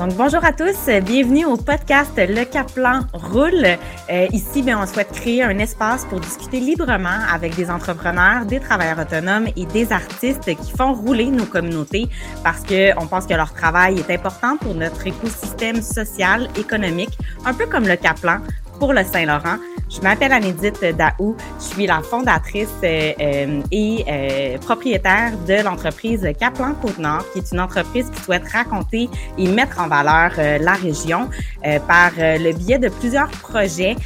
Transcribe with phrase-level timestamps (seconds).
[0.00, 3.66] Donc, bonjour à tous, bienvenue au podcast Le Caplan roule.
[4.10, 8.60] Euh, ici, bien, on souhaite créer un espace pour discuter librement avec des entrepreneurs, des
[8.60, 12.08] travailleurs autonomes et des artistes qui font rouler nos communautés
[12.42, 17.52] parce que on pense que leur travail est important pour notre écosystème social, économique, un
[17.52, 18.38] peu comme le Caplan
[18.78, 19.58] pour le Saint-Laurent.
[19.90, 21.36] Je m'appelle Anédite Daou.
[21.58, 27.50] Je suis la fondatrice euh, euh, et euh, propriétaire de l'entreprise Caplan Côte-Nord, qui est
[27.50, 31.28] une entreprise qui souhaite raconter et mettre en valeur la région
[31.88, 33.96] par le biais de plusieurs projets,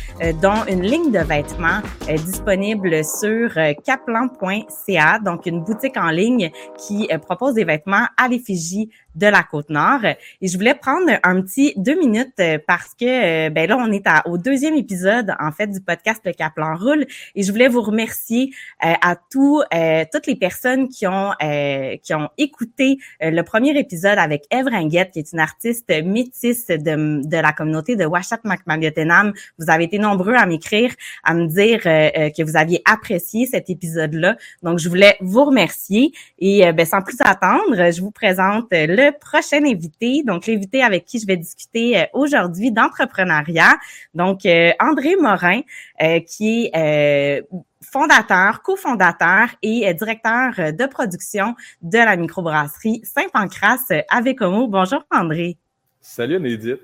[0.40, 3.51] dont une ligne de vêtements disponible sur
[3.84, 10.04] caplan.ca, donc une boutique en ligne qui propose des vêtements à l'effigie de la Côte-Nord.
[10.41, 14.27] Et je voulais prendre un petit deux minutes parce que ben là, on est à,
[14.27, 17.06] au deuxième épisode, en fait, du podcast Le Caplan Roule.
[17.34, 18.52] Et je voulais vous remercier
[18.84, 23.78] euh, à tous, euh, toutes les personnes qui ont euh, qui ont écouté le premier
[23.78, 28.40] épisode avec Eve Ringuette, qui est une artiste métisse de, de la communauté de Washat
[28.45, 29.32] Macmagiotenam.
[29.59, 30.92] Vous avez été nombreux à m'écrire,
[31.23, 34.37] à me dire que vous aviez apprécié cet épisode-là.
[34.62, 36.12] Donc, je voulais vous remercier.
[36.38, 38.73] Et ben, sans plus attendre, je vous présente
[39.10, 40.23] prochain invité.
[40.23, 43.77] Donc, l'invité avec qui je vais discuter aujourd'hui d'entrepreneuriat.
[44.15, 44.41] Donc,
[44.80, 45.60] André Morin,
[46.02, 53.93] euh, qui est euh, fondateur, cofondateur et euh, directeur de production de la microbrasserie Saint-Pancras
[54.09, 54.66] avec Homo.
[54.66, 55.57] Bonjour André.
[56.01, 56.80] Salut Nédite.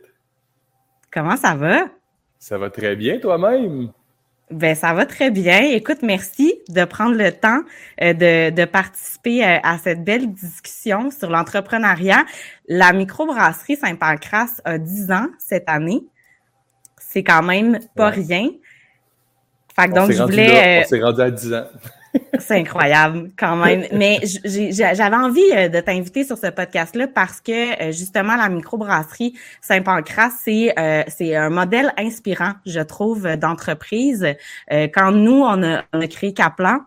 [1.13, 1.87] Comment ça va?
[2.39, 3.91] Ça va très bien toi-même?
[4.51, 5.61] Ben ça va très bien.
[5.61, 7.61] Écoute, merci de prendre le temps
[8.01, 12.25] de, de, participer à cette belle discussion sur l'entrepreneuriat.
[12.69, 16.03] La microbrasserie Saint-Pancras a 10 ans cette année.
[16.99, 18.51] C'est quand même pas rien.
[19.79, 20.83] Fait que donc, je voulais.
[20.85, 21.67] on s'est rendu à 10 ans.
[22.39, 23.85] c'est incroyable quand même.
[23.93, 29.35] Mais j'avais envie euh, de t'inviter sur ce podcast-là parce que euh, justement, la microbrasserie
[29.61, 34.27] Saint-Pancras, c'est euh, c'est un modèle inspirant, je trouve, d'entreprise.
[34.71, 36.81] quand nous, on a, on a créé Caplan,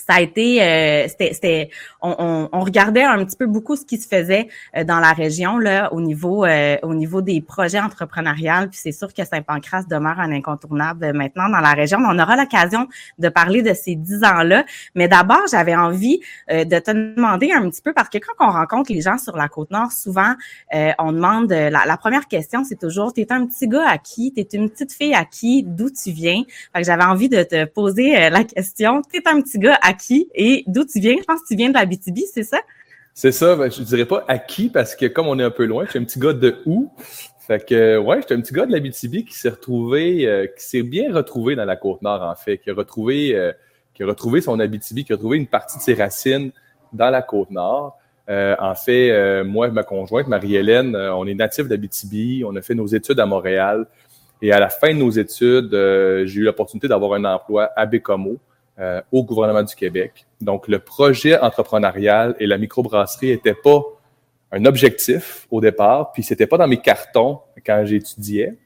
[0.00, 1.70] ça a été, euh, c'était,
[2.00, 5.58] on, on, regardait un petit peu beaucoup ce qui se faisait euh, dans la région
[5.58, 8.68] là, au niveau, euh, au niveau des projets entrepreneuriaux.
[8.70, 11.98] Puis c'est sûr que Saint-Pancras demeure un incontournable maintenant dans la région.
[12.00, 12.88] On aura l'occasion
[13.18, 14.64] de parler de ces dix ans-là.
[14.94, 18.92] Mais d'abord, j'avais envie de te demander un petit peu parce que quand on rencontre
[18.92, 20.34] les gens sur la côte nord, souvent
[20.72, 24.70] on demande la, première question, c'est toujours t'es un petit gars à qui, t'es une
[24.70, 26.42] petite fille à qui, d'où tu viens?
[26.72, 30.30] Fait que j'avais envie de te poser la question, t'es un petit gars à qui
[30.34, 31.16] et d'où tu viens.
[31.18, 32.60] Je pense que tu viens de la BTB, c'est ça?
[33.14, 33.56] C'est ça.
[33.56, 35.90] Ben, je dirais pas à qui parce que comme on est un peu loin, je
[35.90, 36.90] suis un petit gars de où?
[37.48, 40.62] Fait que, ouais, j'étais un petit gars de la BTB qui s'est retrouvé, euh, qui
[40.62, 43.52] s'est bien retrouvé dans la Côte-Nord, en fait, qui a retrouvé, euh,
[43.94, 46.52] qui a retrouvé son Abitibi, qui a retrouvé une partie de ses racines
[46.92, 47.96] dans la Côte-Nord.
[48.28, 52.74] Euh, en fait, moi et ma conjointe, Marie-Hélène, on est natifs d'Abitibi, on a fait
[52.74, 53.86] nos études à Montréal.
[54.42, 58.36] Et à la fin de nos études, j'ai eu l'opportunité d'avoir un emploi à Bécomo,
[58.78, 60.26] euh, au gouvernement du Québec.
[60.40, 63.82] Donc, le projet entrepreneurial et la microbrasserie n'étaient pas
[64.52, 68.56] un objectif au départ, puis c'était pas dans mes cartons quand j'étudiais,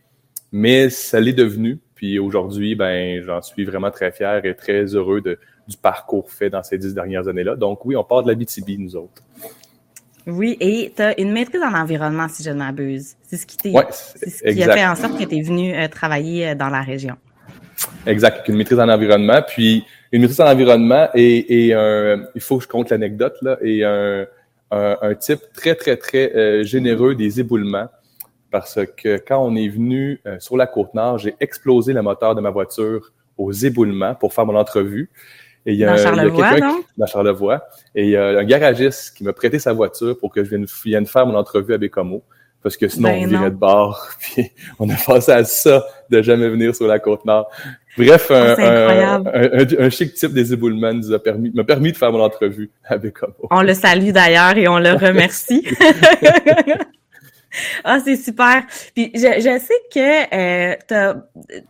[0.52, 1.80] mais ça l'est devenu.
[1.94, 6.50] Puis aujourd'hui, ben, j'en suis vraiment très fier et très heureux de, du parcours fait
[6.50, 7.56] dans ces dix dernières années-là.
[7.56, 9.22] Donc oui, on part de la BTB, nous autres.
[10.26, 13.16] Oui, et tu as une maîtrise en environnement, si je ne m'abuse.
[13.22, 13.56] C'est ce qui,
[13.90, 16.68] c'est ce qui a fait en sorte que tu es venu euh, travailler euh, dans
[16.68, 17.16] la région.
[18.06, 19.42] Exact, une maîtrise en environnement.
[19.46, 23.56] Puis une maîtrise en environnement et, et un, il faut que je compte l'anecdote là,
[23.62, 24.26] et un,
[24.70, 27.88] un, type très très très euh, généreux des éboulements
[28.50, 32.34] parce que quand on est venu euh, sur la côte nord, j'ai explosé le moteur
[32.34, 35.10] de ma voiture aux éboulements pour faire mon entrevue.
[35.64, 35.96] Et il y a,
[36.60, 36.84] non?
[36.98, 37.64] dans Charlevoix.
[37.94, 40.66] Et il y a un garagiste qui m'a prêté sa voiture pour que je vienne,
[40.84, 42.22] vienne faire mon entrevue à Bécomo
[42.62, 44.06] parce que sinon ben on virait de bord.
[44.20, 47.50] Puis on a passé à ça de jamais venir sur la côte nord.
[47.96, 52.10] Bref, un, un, un, chic type des éboulements nous a permis, m'a permis de faire
[52.10, 53.34] mon entrevue avec Homo.
[53.50, 55.66] On le salue d'ailleurs et on le remercie.
[57.84, 58.64] Ah, c'est super.
[58.94, 61.12] Puis je, je sais que euh,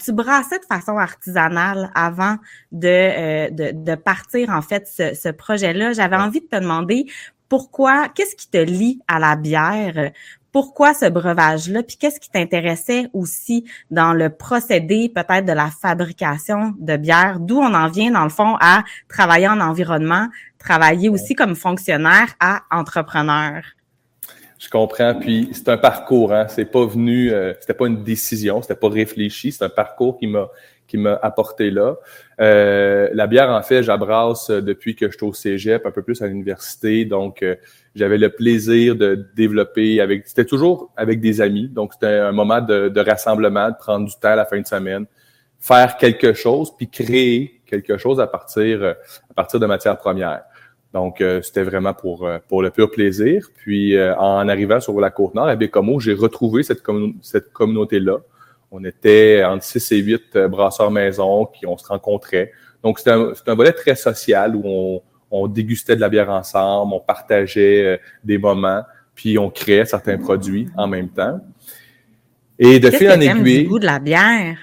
[0.04, 2.36] tu brassais de façon artisanale avant
[2.70, 5.92] de, euh, de, de, partir en fait ce, ce projet-là.
[5.92, 7.06] J'avais envie de te demander
[7.48, 10.12] pourquoi, qu'est-ce qui te lie à la bière?
[10.52, 16.74] Pourquoi ce breuvage-là, puis qu'est-ce qui t'intéressait aussi dans le procédé peut-être de la fabrication
[16.78, 20.28] de bière, d'où on en vient dans le fond à travailler en environnement,
[20.58, 23.62] travailler aussi comme fonctionnaire à entrepreneur?
[24.58, 25.14] Je comprends.
[25.18, 26.46] Puis c'est un parcours, hein.
[26.48, 29.50] C'est pas venu, euh, c'était pas une décision, c'était pas réfléchi.
[29.50, 30.48] C'est un parcours qui m'a
[30.92, 31.96] qui m'a apporté là.
[32.38, 36.20] Euh, la bière, en fait, j'abrasse depuis que je suis au cégep, un peu plus
[36.20, 37.06] à l'université.
[37.06, 37.56] Donc, euh,
[37.94, 40.26] j'avais le plaisir de développer avec...
[40.26, 41.66] C'était toujours avec des amis.
[41.68, 45.06] Donc, c'était un moment de, rassemblement, de prendre du temps à la fin de semaine,
[45.58, 50.42] faire quelque chose, puis créer quelque chose à partir, à partir de matières premières.
[50.92, 53.48] Donc, euh, c'était vraiment pour, pour le pur plaisir.
[53.56, 56.82] Puis, en arrivant sur la Côte-Nord, à Bécomo, j'ai retrouvé cette,
[57.22, 58.18] cette communauté-là
[58.72, 62.52] on était entre 6 et 8 euh, brasseurs maison qui on se rencontrait.
[62.82, 66.94] Donc, c'était un, un, volet très social où on, on, dégustait de la bière ensemble,
[66.94, 68.82] on partageait euh, des moments,
[69.14, 71.38] puis on créait certains produits en même temps.
[72.58, 73.64] Et de fil en aiguille.
[73.64, 74.56] goût de la bière?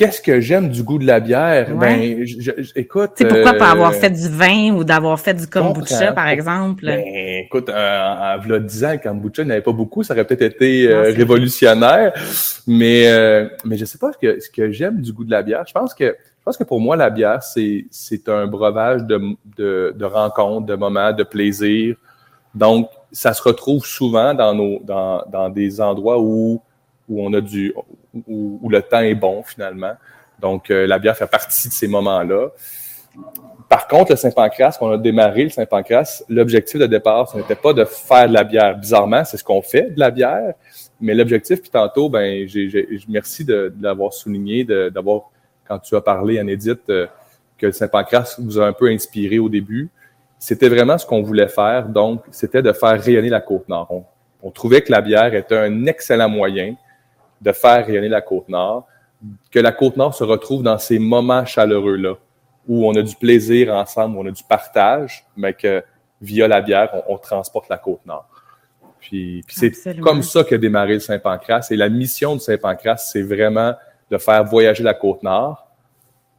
[0.00, 1.76] Qu'est-ce que j'aime du goût de la bière?
[1.76, 3.10] Ben, je, écoute.
[3.16, 6.86] C'est pourquoi pas avoir euh, fait du vin ou d'avoir fait du kombucha, par exemple?
[6.86, 7.04] Ben,
[7.44, 10.02] écoute, en, en, 10 ans, le kombucha, il n'y avait pas beaucoup.
[10.02, 12.14] Ça aurait peut-être été euh, révolutionnaire.
[12.66, 15.42] Mais, euh, mais je sais pas ce que, ce que j'aime du goût de la
[15.42, 15.64] bière.
[15.68, 19.20] Je pense que, je pense que pour moi, la bière, c'est, c'est un breuvage de,
[19.58, 21.96] de, de rencontres, de moments, de plaisir.
[22.54, 26.62] Donc, ça se retrouve souvent dans nos, dans, dans des endroits où,
[27.10, 27.74] où on a du,
[28.26, 29.92] où, le temps est bon finalement.
[30.40, 32.48] Donc, euh, la bière fait partie de ces moments-là.
[33.68, 37.56] Par contre, le Saint-Pancras, quand on a démarré le Saint-Pancras, l'objectif de départ, ce n'était
[37.56, 38.78] pas de faire de la bière.
[38.78, 40.54] Bizarrement, c'est ce qu'on fait, de la bière.
[41.00, 42.46] Mais l'objectif, puis tantôt, ben,
[43.08, 45.30] merci de, l'avoir souligné, d'avoir,
[45.66, 47.06] quand tu as parlé, en Édite, euh,
[47.58, 49.90] que le Saint-Pancras vous a un peu inspiré au début.
[50.38, 51.88] C'était vraiment ce qu'on voulait faire.
[51.88, 54.04] Donc, c'était de faire rayonner la Côte-Nord.
[54.42, 56.74] on trouvait que la bière était un excellent moyen
[57.40, 58.86] de faire rayonner la Côte-Nord,
[59.50, 62.14] que la Côte-Nord se retrouve dans ces moments chaleureux-là,
[62.68, 65.82] où on a du plaisir ensemble, où on a du partage, mais que
[66.20, 68.28] via la bière, on, transporte la Côte-Nord.
[68.98, 71.68] Puis, puis c'est comme ça qu'a démarré le Saint-Pancras.
[71.70, 73.74] Et la mission de Saint-Pancras, c'est vraiment
[74.10, 75.66] de faire voyager la Côte-Nord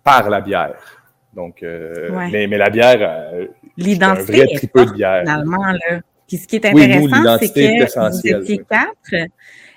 [0.04, 1.02] par la bière.
[1.34, 5.22] Donc, euh, mais, mais, la bière, euh, l'identité un vrai de bière.
[5.22, 6.02] Finalement, là.
[6.28, 9.28] Puis ce qui est intéressant, c'est que vous étiez quatre.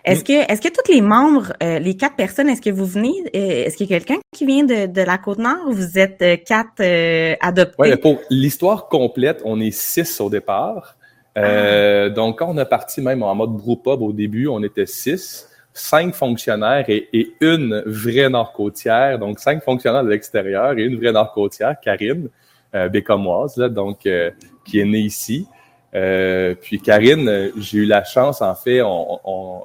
[0.04, 0.24] Est-ce mm.
[0.24, 3.64] que, est-ce que tous les membres, euh, les quatre personnes, est-ce que vous venez, euh,
[3.64, 6.36] est-ce qu'il y a quelqu'un qui vient de, de la Côte-Nord ou vous êtes euh,
[6.36, 6.82] quatre
[7.40, 7.74] adoptés?
[7.78, 10.96] Oui, pour l'histoire complète, on est six au départ.
[11.36, 12.08] Ah.
[12.10, 16.14] Donc, quand on a parti même en mode brewpub au début, on était six, cinq
[16.14, 19.18] fonctionnaires et, et une vraie nord-côtière.
[19.18, 22.28] Donc, cinq fonctionnaires de l'extérieur et une vraie nord-côtière, Karine,
[22.92, 24.08] bécomoise, là, donc,
[24.64, 25.48] qui est née ici.
[25.92, 29.64] puis Karine, j'ai eu la chance, en fait, on, on,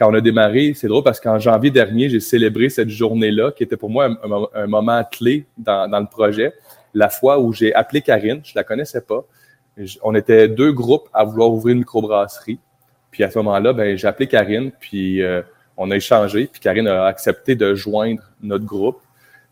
[0.00, 3.62] quand on a démarré, c'est drôle parce qu'en janvier dernier, j'ai célébré cette journée-là, qui
[3.62, 4.08] était pour moi
[4.54, 6.54] un, moment clé dans, le projet.
[6.94, 9.22] La fois où j'ai appelé Karine, je la connaissais pas.
[10.02, 12.58] On était deux groupes à vouloir ouvrir une microbrasserie.
[13.10, 15.42] Puis à ce moment-là, ben, j'ai appelé Karine, puis euh,
[15.76, 19.02] on a échangé, puis Karine a accepté de joindre notre groupe.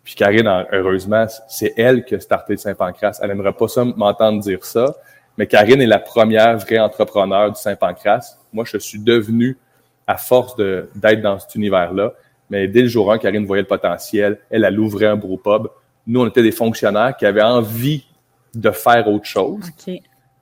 [0.02, 3.18] Puis Karine, heureusement, c'est elle qui a starté Saint-Pancras.
[3.20, 4.96] Elle n'aimerait pas ça m'entendre dire ça,
[5.36, 8.38] mais Karine est la première vraie entrepreneur du Saint-Pancras.
[8.50, 9.58] Moi, je suis devenu
[10.08, 12.14] à force d'être dans cet univers-là.
[12.50, 14.38] Mais dès le jour 1, Karine voyait le potentiel.
[14.50, 15.68] Elle, elle ouvrait un brewpub.
[16.06, 18.06] Nous, on était des fonctionnaires qui avaient envie
[18.54, 19.60] de faire autre chose.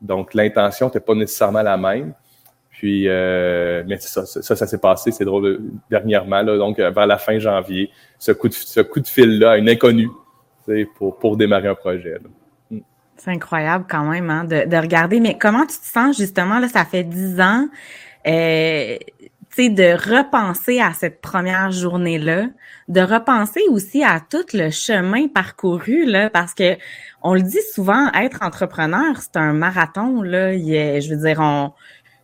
[0.01, 2.15] Donc, l'intention n'était pas nécessairement la même.
[2.71, 5.61] Puis, euh, mais ça, ça, ça, s'est passé, c'est drôle,
[5.91, 9.69] dernièrement, là, donc vers la fin janvier, ce coup de, ce coup de fil-là, une
[9.71, 10.11] inconnue,
[10.97, 12.19] pour, pour démarrer un projet.
[12.71, 12.81] Mm.
[13.17, 15.21] C'est incroyable quand même hein, de, de, regarder.
[15.21, 17.67] Mais comment tu te sens justement, là, ça fait dix ans.
[18.27, 18.97] Euh,
[19.59, 22.49] de repenser à cette première journée-là,
[22.89, 26.77] de repenser aussi à tout le chemin parcouru, là, parce que
[27.23, 30.53] on le dit souvent, être entrepreneur, c'est un marathon, là.
[30.53, 31.73] je veux dire, on,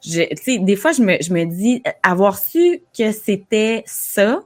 [0.05, 4.43] je, des fois, je me, je me dis, avoir su que c'était ça,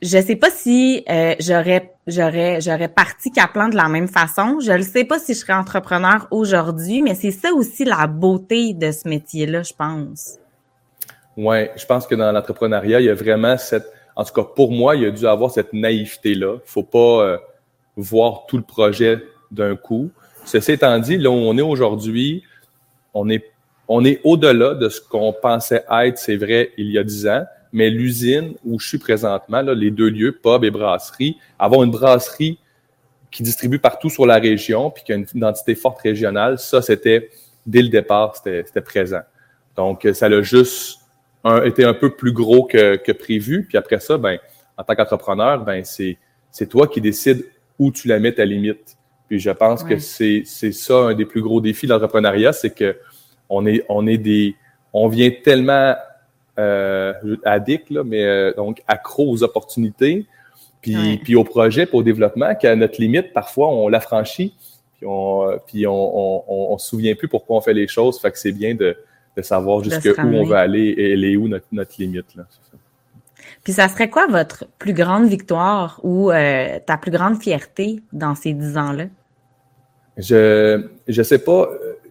[0.00, 4.60] je sais pas si euh, j'aurais j'aurais j'aurais parti Kaplan de la même façon.
[4.60, 8.74] Je ne sais pas si je serais entrepreneur aujourd'hui, mais c'est ça aussi la beauté
[8.74, 10.38] de ce métier-là, je pense.
[11.40, 14.72] Oui, je pense que dans l'entrepreneuriat, il y a vraiment cette, en tout cas pour
[14.72, 16.56] moi, il y a dû avoir cette naïveté-là.
[16.56, 17.38] Il faut pas euh,
[17.96, 20.10] voir tout le projet d'un coup.
[20.44, 22.42] Ceci étant dit, là où on est aujourd'hui,
[23.14, 23.52] on est,
[23.86, 27.44] on est au-delà de ce qu'on pensait être, c'est vrai, il y a dix ans,
[27.70, 31.92] mais l'usine où je suis présentement, là, les deux lieux, pub et brasserie, avoir une
[31.92, 32.58] brasserie
[33.30, 37.30] qui distribue partout sur la région, puis qui a une identité forte régionale, ça, c'était,
[37.64, 39.22] dès le départ, c'était présent.
[39.76, 40.98] Donc, ça l'a juste
[41.44, 43.64] un, était un peu plus gros que, que, prévu.
[43.68, 44.38] Puis après ça, ben,
[44.76, 46.18] en tant qu'entrepreneur, ben, c'est,
[46.50, 47.46] c'est toi qui décides
[47.78, 48.96] où tu la mets ta limite.
[49.28, 52.74] Puis je pense que c'est, c'est ça un des plus gros défis de l'entrepreneuriat, c'est
[52.74, 52.96] que
[53.50, 54.56] on est, on est des,
[54.92, 55.94] on vient tellement
[56.58, 57.12] euh,
[57.44, 60.26] addict, là, mais euh, donc accro aux opportunités
[60.80, 64.54] puis, puis au projet, puis au développement, qu'à notre limite, parfois, on l'affranchit,
[64.96, 68.20] puis on puis on, on, on, se souvient plus pourquoi on fait les choses.
[68.20, 68.96] Fait que c'est bien de,
[69.38, 72.34] de savoir jusqu'où on veut aller et elle est où notre, notre limite.
[72.34, 72.44] Là.
[73.62, 78.34] Puis ça serait quoi votre plus grande victoire ou euh, ta plus grande fierté dans
[78.34, 79.04] ces dix ans-là?
[80.16, 81.68] Je je sais pas.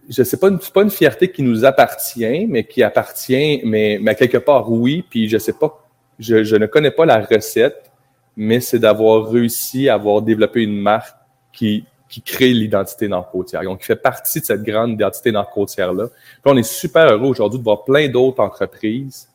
[0.08, 4.14] Je sais pas, c'est pas une fierté qui nous appartient, mais qui appartient, mais, mais
[4.14, 5.04] quelque part oui.
[5.10, 5.84] Puis je sais pas,
[6.18, 7.90] je, je ne connais pas la recette,
[8.34, 11.14] mais c'est d'avoir réussi à avoir développé une marque
[11.52, 13.62] qui qui crée l'identité nord-côtière.
[13.62, 16.08] Donc, qui fait partie de cette grande identité nord-côtière-là.
[16.08, 19.28] Puis on est super heureux aujourd'hui de voir plein d'autres entreprises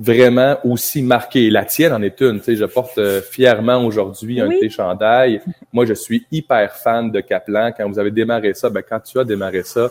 [0.00, 1.50] vraiment aussi marquées.
[1.50, 2.38] La tienne en est une.
[2.38, 5.42] Tu sais, je porte euh, fièrement aujourd'hui un de tes chandails.
[5.72, 7.70] Moi, je suis hyper fan de Kaplan.
[7.76, 9.90] Quand vous avez démarré ça, ben, quand tu as démarré ça,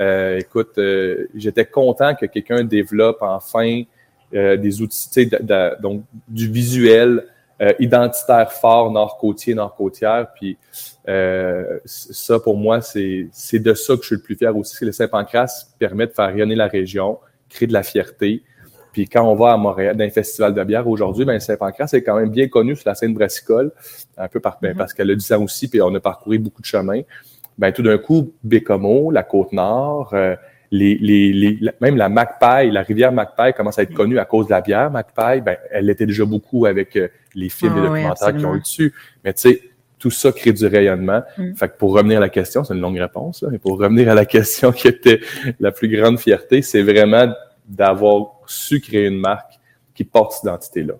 [0.00, 3.84] euh, écoute, euh, j'étais content que quelqu'un développe enfin
[4.32, 5.40] des outils, tu sais,
[5.80, 7.24] donc du visuel,
[7.62, 10.28] euh, identitaire fort nord-côtier, nord-côtière.
[10.34, 10.58] Puis
[11.08, 14.84] euh, ça, pour moi, c'est de ça que je suis le plus fier aussi.
[14.84, 17.18] Le Saint-Pancras permet de faire rayonner la région,
[17.48, 18.42] créer de la fierté.
[18.92, 22.02] Puis quand on va à Montréal, dans un festival de bière aujourd'hui, ben Saint-Pancras est
[22.02, 23.72] quand même bien connu sur la scène brassicole,
[24.16, 24.76] un peu par, ben, mm-hmm.
[24.76, 27.02] parce qu'elle a du sang aussi, puis on a parcouru beaucoup de chemins.
[27.58, 30.36] Ben tout d'un coup, Bécomo, la Côte-Nord, euh,
[30.74, 34.46] les, les, les, même la Magpie, la rivière Magpie commence à être connue à cause
[34.46, 35.40] de la bière Magpie.
[35.40, 36.98] Ben, elle était déjà beaucoup avec
[37.34, 38.92] les films, et les documentaires qui ont eu dessus.
[39.24, 39.60] Mais tu sais,
[39.98, 41.22] tout ça crée du rayonnement.
[41.38, 41.54] Mm.
[41.54, 44.14] Fait que pour revenir à la question, c'est une longue réponse, mais pour revenir à
[44.14, 45.20] la question qui était
[45.60, 47.32] la plus grande fierté, c'est vraiment
[47.66, 49.54] d'avoir su créer une marque
[49.94, 50.94] qui porte cette identité-là.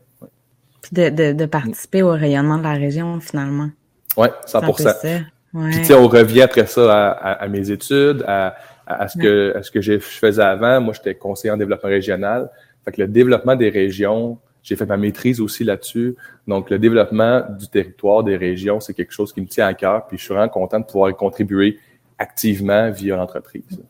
[0.83, 3.71] Puis de, de, participer au rayonnement de la région, finalement.
[4.17, 5.25] Oui, 100 ouais.
[5.55, 9.63] Puis tu sais, on revient après ça à, mes études, à, à, ce que, à
[9.63, 10.81] ce que je faisais avant.
[10.81, 12.51] Moi, j'étais conseiller en développement régional.
[12.85, 16.17] Fait que le développement des régions, j'ai fait ma maîtrise aussi là-dessus.
[16.47, 20.07] Donc, le développement du territoire, des régions, c'est quelque chose qui me tient à cœur.
[20.07, 21.79] Puis, je suis vraiment content de pouvoir y contribuer
[22.19, 23.83] activement via l'entreprise.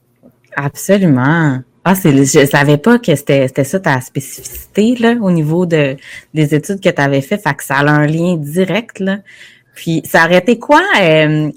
[0.56, 1.60] Absolument.
[1.84, 5.96] Ah, c'est, je savais pas que c'était, c'était ça ta spécificité là, au niveau de
[6.32, 7.36] des études que tu avais fait.
[7.36, 9.00] Fait que ça a un lien direct.
[9.00, 9.18] Là.
[9.74, 10.82] Puis, ça aurait été quoi?
[11.02, 11.50] Euh,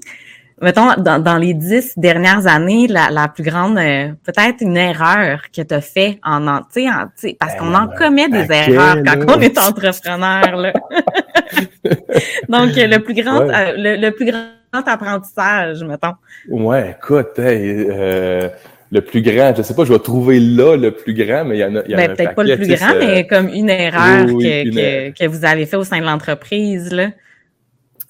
[0.60, 5.42] mettons, dans, dans, les dix dernières années, la, la plus grande, euh, peut-être une erreur
[5.54, 6.86] que tu as fait en, en tu
[7.16, 10.72] sais, parce qu'on en commet des erreurs quand on est entrepreneur, là.
[12.48, 16.14] Donc, le plus grand, euh, le, plus grand apprentissage, mettons.
[16.48, 18.48] Ouais, écoute, euh,
[18.90, 21.60] le plus grand, je sais pas, je vais trouver là le plus grand, mais il
[21.60, 23.70] y en a, il y en ben, peut-être pas le plus grand, mais comme une
[23.70, 27.08] erreur que, que, que, vous avez fait au sein de l'entreprise, là.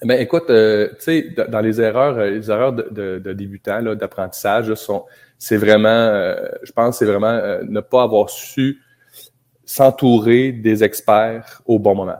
[0.01, 3.81] Ben écoute, euh, tu sais, dans les erreurs, euh, les erreurs de, de, de débutants,
[3.95, 5.03] d'apprentissage, sont,
[5.37, 7.37] c'est vraiment, euh, je pense, c'est vraiment
[7.67, 8.81] ne pas avoir su
[9.65, 12.17] s'entourer des experts au bon moment.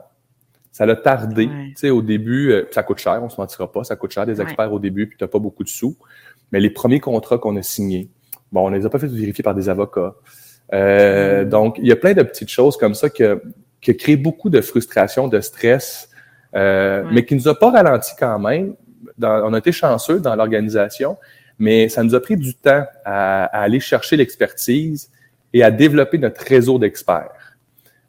[0.74, 1.48] Ça l'a tardé.
[1.48, 4.40] Tu sais, au début, ça coûte cher, on se mentira pas, ça coûte cher des
[4.42, 5.98] experts au début, puis t'as pas beaucoup de sous.
[6.52, 8.10] Mais les premiers contrats qu'on a signés,
[8.52, 10.16] bon, on les a pas fait vérifier par des avocats.
[11.46, 13.42] Donc, il y a plein de petites choses comme ça que,
[13.82, 16.10] qui créent beaucoup de frustration, de stress
[16.56, 18.76] euh, mais qui nous a pas ralenti quand même.
[19.22, 21.18] on a été chanceux dans l'organisation,
[21.58, 25.12] mais ça nous a pris du temps à, aller chercher l'expertise
[25.54, 27.56] et à développer notre réseau d'experts.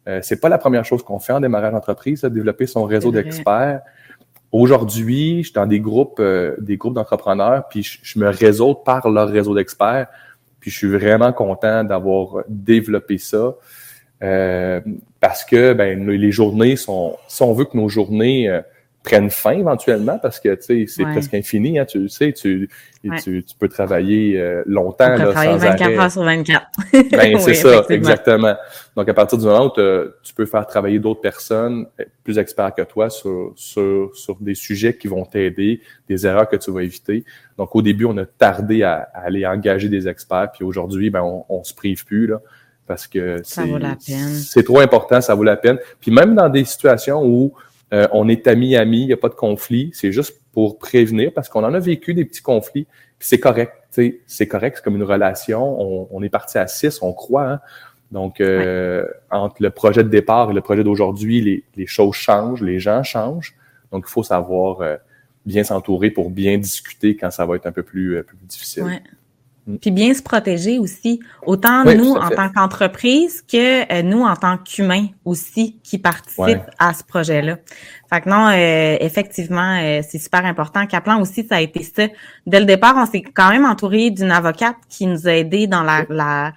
[0.08, 3.82] Euh, c'est pas la première chose qu'on fait en démarrage d'entreprise, développer son réseau d'experts.
[4.52, 9.08] Aujourd'hui, je suis dans des groupes, euh, des groupes d'entrepreneurs, puis je, me réseau par
[9.08, 10.08] leur réseau d'experts.
[10.58, 13.54] Puis je suis vraiment content d'avoir développé ça.
[14.22, 14.80] Euh,
[15.20, 18.60] parce que ben, les journées sont, si on veut que nos journées euh,
[19.02, 22.68] prennent fin éventuellement, parce que tu sais, c'est presque infini, hein, tu le sais, tu,
[23.02, 25.08] tu, peux travailler euh, longtemps.
[25.08, 26.66] là, travailler 24 heures sur 24.
[27.10, 28.54] ben, c'est ça, exactement.
[28.94, 29.80] Donc, à partir du moment où
[30.22, 31.86] tu peux faire travailler d'autres personnes
[32.22, 36.56] plus experts que toi sur, sur, sur des sujets qui vont t'aider, des erreurs que
[36.56, 37.24] tu vas éviter.
[37.56, 41.46] Donc, au début, on a tardé à, aller engager des experts, puis aujourd'hui, ben, on,
[41.48, 42.40] on se prive plus, là
[42.90, 45.78] parce que c'est trop important, ça vaut la peine.
[46.00, 47.52] Puis même dans des situations où
[47.92, 51.48] euh, on est ami-ami, il n'y a pas de conflit, c'est juste pour prévenir parce
[51.48, 52.88] qu'on en a vécu des petits conflits,
[53.20, 53.74] c'est correct.
[53.92, 56.10] C'est correct, c'est comme une relation.
[56.12, 57.48] On, est parti à six, on croit.
[57.48, 57.60] Hein.
[58.10, 62.62] Donc, euh, entre le projet de départ et le projet d'aujourd'hui, les, les, choses changent,
[62.62, 63.54] les gens changent.
[63.92, 64.96] Donc, il faut savoir euh,
[65.46, 68.82] bien s'entourer pour bien discuter quand ça va être un peu plus, peu plus difficile.
[68.84, 69.00] Mm.
[69.78, 74.58] Puis bien se protéger aussi, autant nous en tant qu'entreprise que euh, nous en tant
[74.58, 77.58] qu'humains aussi qui participent à ce projet-là.
[78.12, 80.86] Fait que non, euh, effectivement, euh, c'est super important.
[80.86, 82.08] Kaplan aussi, ça a été ça.
[82.46, 85.82] Dès le départ, on s'est quand même entouré d'une avocate qui nous a aidé dans
[85.82, 86.52] la, la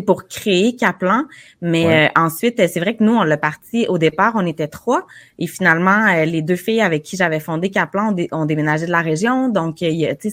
[0.00, 1.24] pour créer Kaplan.
[1.60, 5.06] Mais euh, ensuite, c'est vrai que nous, on l'a parti au départ, on était trois.
[5.38, 9.00] Et finalement, euh, les deux filles avec qui j'avais fondé Kaplan ont, déménagé de la
[9.00, 9.48] région.
[9.48, 9.78] Donc,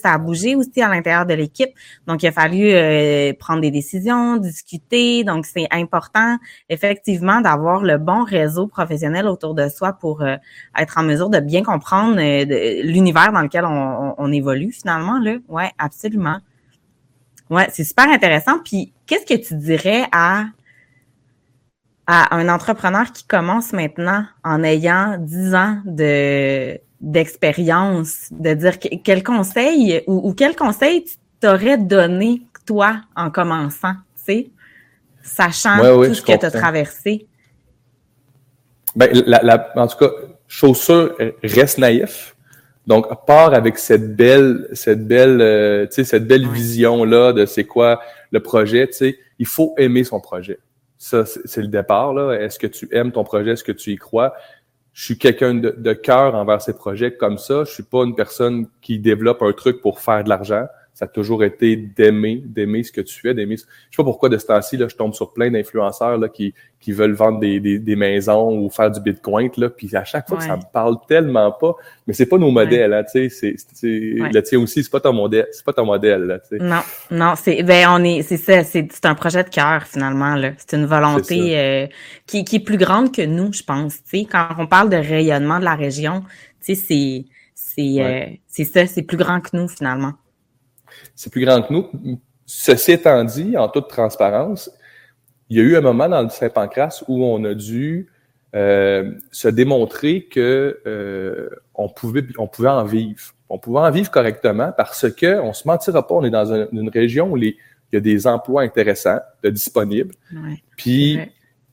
[0.02, 1.70] ça a bougé aussi à l'intérieur de l'équipe.
[2.08, 2.74] Donc, il a fallu
[3.38, 5.24] prendre des décisions, discuter.
[5.24, 6.38] Donc, c'est important,
[6.70, 10.24] effectivement, d'avoir le bon réseau professionnel autour de soi pour
[10.78, 12.16] être en mesure de bien comprendre
[12.84, 15.20] l'univers dans lequel on, on évolue finalement.
[15.20, 15.36] Là.
[15.48, 16.40] Ouais, absolument.
[17.50, 18.60] Ouais, c'est super intéressant.
[18.60, 20.46] Puis, qu'est-ce que tu dirais à,
[22.06, 29.24] à un entrepreneur qui commence maintenant en ayant 10 ans de d'expérience, de dire quel
[29.24, 34.50] conseil ou, quel conseil tu t'aurais donné, toi, en commençant, tu sais,
[35.24, 37.26] sachant tout ce que tu as traversé?
[38.98, 40.10] Ben, la, en tout cas,
[40.48, 42.36] chaussure reste naïf.
[42.88, 47.66] Donc, part avec cette belle, cette belle, euh, tu sais, cette belle vision-là de c'est
[47.66, 49.20] quoi le projet, tu sais.
[49.38, 50.60] Il faut aimer son projet.
[50.98, 52.34] Ça, c'est le départ, là.
[52.34, 53.52] Est-ce que tu aimes ton projet?
[53.52, 54.34] Est-ce que tu y crois?
[54.94, 57.64] Je suis quelqu'un de, de cœur envers ces projets comme ça.
[57.64, 60.66] Je suis pas une personne qui développe un truc pour faire de l'argent
[61.00, 63.56] ça a toujours été d'aimer, d'aimer ce que tu fais, d'aimer.
[63.56, 66.54] Je sais pas pourquoi de ce temps-ci, là, je tombe sur plein d'influenceurs là, qui,
[66.78, 70.28] qui veulent vendre des, des, des, maisons ou faire du bitcoin, là, puis à chaque
[70.28, 71.74] fois que ça me parle tellement pas,
[72.06, 75.14] mais c'est pas nos modèles, hein, tu sais, c'est, le tien aussi, c'est pas ton
[75.14, 76.64] modèle, c'est pas ton modèle, là, tu sais.
[76.66, 80.36] Non, non, c'est, ben on est, c'est ça, c'est, c'est un projet de cœur finalement,
[80.36, 80.52] là.
[80.58, 81.88] C'est une volonté euh,
[82.28, 84.28] qui, qui est plus grande que nous, je pense, tu sais.
[84.30, 86.26] Quand on parle de rayonnement de la région,
[86.62, 87.26] tu sais, c'est,
[87.56, 90.16] c'est, euh, c'est ça, c'est plus grand que nous finalement
[91.16, 91.88] c'est plus grand que nous.
[92.46, 94.72] Ceci étant dit, en toute transparence,
[95.50, 98.08] il y a eu un moment dans le Saint-Pancras où on a dû
[98.56, 103.22] euh, se démontrer que euh, on pouvait on pouvait en vivre.
[103.50, 106.90] On pouvait en vivre correctement parce que on se mentira pas, on est dans une
[106.90, 107.58] région où les,
[107.92, 110.14] il y a des emplois intéressants, de disponibles.
[110.78, 111.20] Puis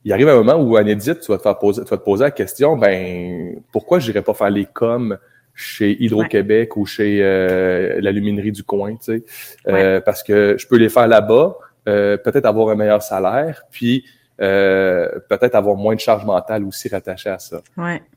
[0.04, 2.24] il arrive un moment où, Anédite, tu vas te faire poser, tu vas te poser
[2.24, 5.18] la question, ben pourquoi j'irais pas faire les coms
[5.56, 9.24] chez Hydro-Québec ou chez euh, la luminerie du coin, tu sais,
[9.68, 11.56] euh, parce que je peux les faire là-bas,
[11.88, 14.04] euh, peut-être avoir un meilleur salaire, puis
[14.36, 17.62] peut-être avoir moins de charge mentale aussi rattachée à ça.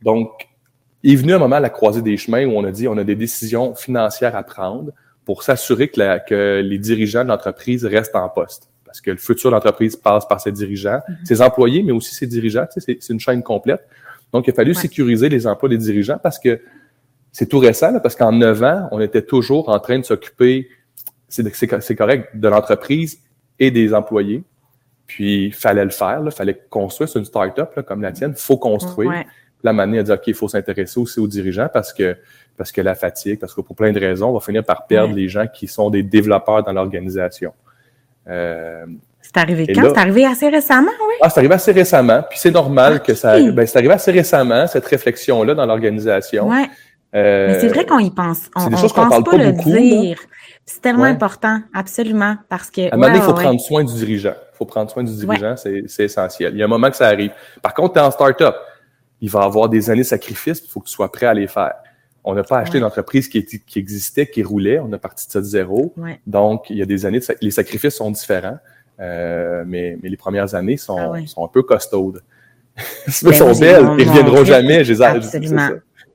[0.02, 0.50] Donc,
[1.02, 2.98] il est venu un moment à la croisée des chemins où on a dit on
[2.98, 4.92] a des décisions financières à prendre
[5.24, 8.70] pour s'assurer que, que les dirigeants de l'entreprise restent en poste.
[8.84, 11.26] Parce que le futur de l'entreprise passe par ses dirigeants, mm-hmm.
[11.26, 12.66] ses employés, mais aussi ses dirigeants.
[12.74, 13.88] Tu sais, c'est une chaîne complète.
[14.34, 16.60] Donc, il a fallu sécuriser les emplois des dirigeants parce que
[17.32, 20.68] c'est tout récent, parce qu'en neuf ans, on était toujours en train de s'occuper,
[21.28, 23.20] c'est correct, de l'entreprise
[23.60, 24.44] et des employés.
[25.06, 27.10] Puis, il fallait le faire, il fallait construire.
[27.10, 29.10] C'est une start-up comme la tienne, il faut construire.
[29.10, 29.28] Ouais.
[29.64, 32.16] La manière à dire, OK, il faut s'intéresser aussi aux dirigeants parce que,
[32.56, 35.14] parce que la fatigue, parce que pour plein de raisons, on va finir par perdre
[35.14, 37.54] les gens qui sont des développeurs dans l'organisation.
[38.28, 38.86] Euh,
[39.22, 39.82] c'est arrivé quand?
[39.94, 41.16] C'est arrivé assez récemment, oui?
[41.22, 42.24] Ah, c'est arrivé assez récemment.
[42.30, 43.38] Puis c'est normal que ça...
[43.52, 46.48] Ben, c'est arrivé assez récemment, cette réflexion-là dans l'organisation.
[46.48, 46.70] Ouais.
[47.14, 48.50] Mais c'est vrai qu'on y pense.
[48.56, 49.72] On, choses qu'on parle pas, beaucoup.
[50.66, 52.82] C'est tellement important, absolument, parce que.
[52.82, 54.36] À un moment donné, il faut prendre soin du dirigeant.
[54.54, 56.54] Il faut prendre soin du dirigeant, c'est essentiel.
[56.54, 57.32] Il y a un moment que ça arrive.
[57.62, 58.56] Par contre, tu es en start-up.
[59.22, 61.48] Il va avoir des années de sacrifices, il faut que tu sois prêt à les
[61.48, 61.74] faire.
[62.24, 64.80] On n'a pas acheté une entreprise qui, qui, existait, qui roulait.
[64.80, 65.94] On a parti de ça de zéro.
[66.28, 68.60] Donc, il y a des années, de, les sacrifices sont différents,
[69.00, 72.22] euh, mais, mais les premières années sont, ah sont un peu costaudes.
[73.08, 74.86] Ils sont belles, ils reviendront jamais.
[74.86, 75.70] Je Absolument.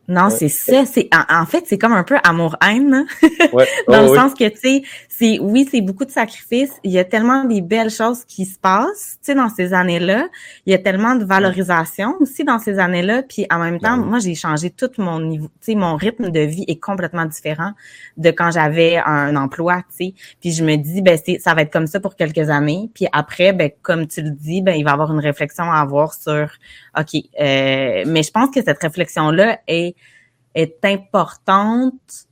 [0.06, 0.84] Non, c'est ça.
[0.84, 3.06] C'est en, fait, c'est comme un peu amour-haine,
[3.88, 6.72] dans le sens que tu sais, c'est oui, c'est beaucoup de sacrifices.
[6.82, 10.28] Il y a tellement des belles choses qui se passent, tu sais, dans ces années-là.
[10.66, 13.22] Il y a tellement de valorisation aussi dans ces années-là.
[13.22, 16.40] Puis en même temps, moi, j'ai changé tout mon niveau, tu sais, mon rythme de
[16.40, 17.72] vie est complètement différent
[18.18, 20.14] de quand j'avais un emploi, tu sais.
[20.40, 22.90] Puis je me dis, ben ça va être comme ça pour quelques années.
[22.92, 25.80] Puis après, ben comme tu le dis, ben il va y avoir une réflexion à
[25.80, 26.50] avoir sur,
[26.98, 29.96] ok, euh, mais je pense que cette réflexion-là est
[30.54, 32.28] est importante,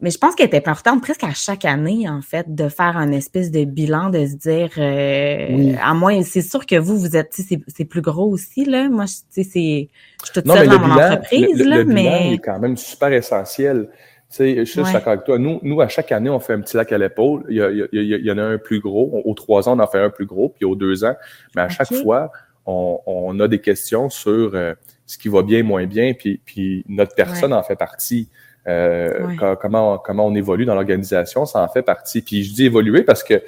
[0.00, 3.12] mais je pense qu'elle est importante presque à chaque année, en fait, de faire un
[3.12, 7.32] espèce de bilan, de se dire, euh, à moins, c'est sûr que vous, vous êtes,
[7.68, 8.88] c'est plus gros aussi, là.
[8.88, 9.88] Moi, tu sais, c'est,
[10.20, 12.02] je suis toute seule dans mon entreprise, là, le mais.
[12.02, 13.88] Bilan est quand même super essentiel.
[14.28, 15.38] Tu sais, je suis d'accord avec toi.
[15.38, 17.44] Nous, nous, à chaque année, on fait un petit lac à l'épaule.
[17.48, 17.56] Il,
[17.92, 19.22] y, en a un plus gros.
[19.24, 21.14] Aux trois ans, on en fait un plus gros, puis aux deux ans.
[21.54, 22.32] Mais à chaque fois,
[22.66, 24.74] on, on, a des questions sur euh,
[25.06, 28.28] ce qui va bien, moins bien, puis, puis notre personne en fait partie.
[28.68, 32.22] Euh, comment, comment on évolue dans l'organisation, ça en fait partie.
[32.22, 33.42] Puis je dis évoluer parce que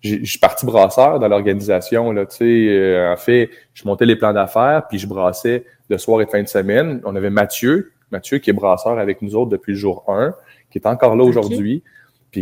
[0.00, 2.12] je suis parti brasseur dans l'organisation.
[2.12, 5.96] Là, tu sais, euh, en fait, je montais les plans d'affaires, puis je brassais de
[5.96, 7.00] soir et de fin de semaine.
[7.04, 10.34] On avait Mathieu, Mathieu qui est brasseur avec nous autres depuis le jour 1,
[10.70, 11.82] qui est encore là aujourd'hui.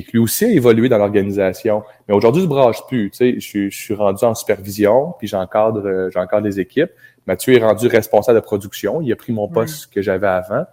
[0.02, 1.83] Puis lui aussi a évolué dans l'organisation.
[2.09, 3.11] Mais aujourd'hui, je ne brasse plus.
[3.11, 6.90] Tu sais, je, je, suis rendu en supervision, puis j'encadre, euh, j'encadre les équipes.
[7.26, 9.00] Mathieu est rendu responsable de production.
[9.00, 10.64] Il a pris mon poste que j'avais avant.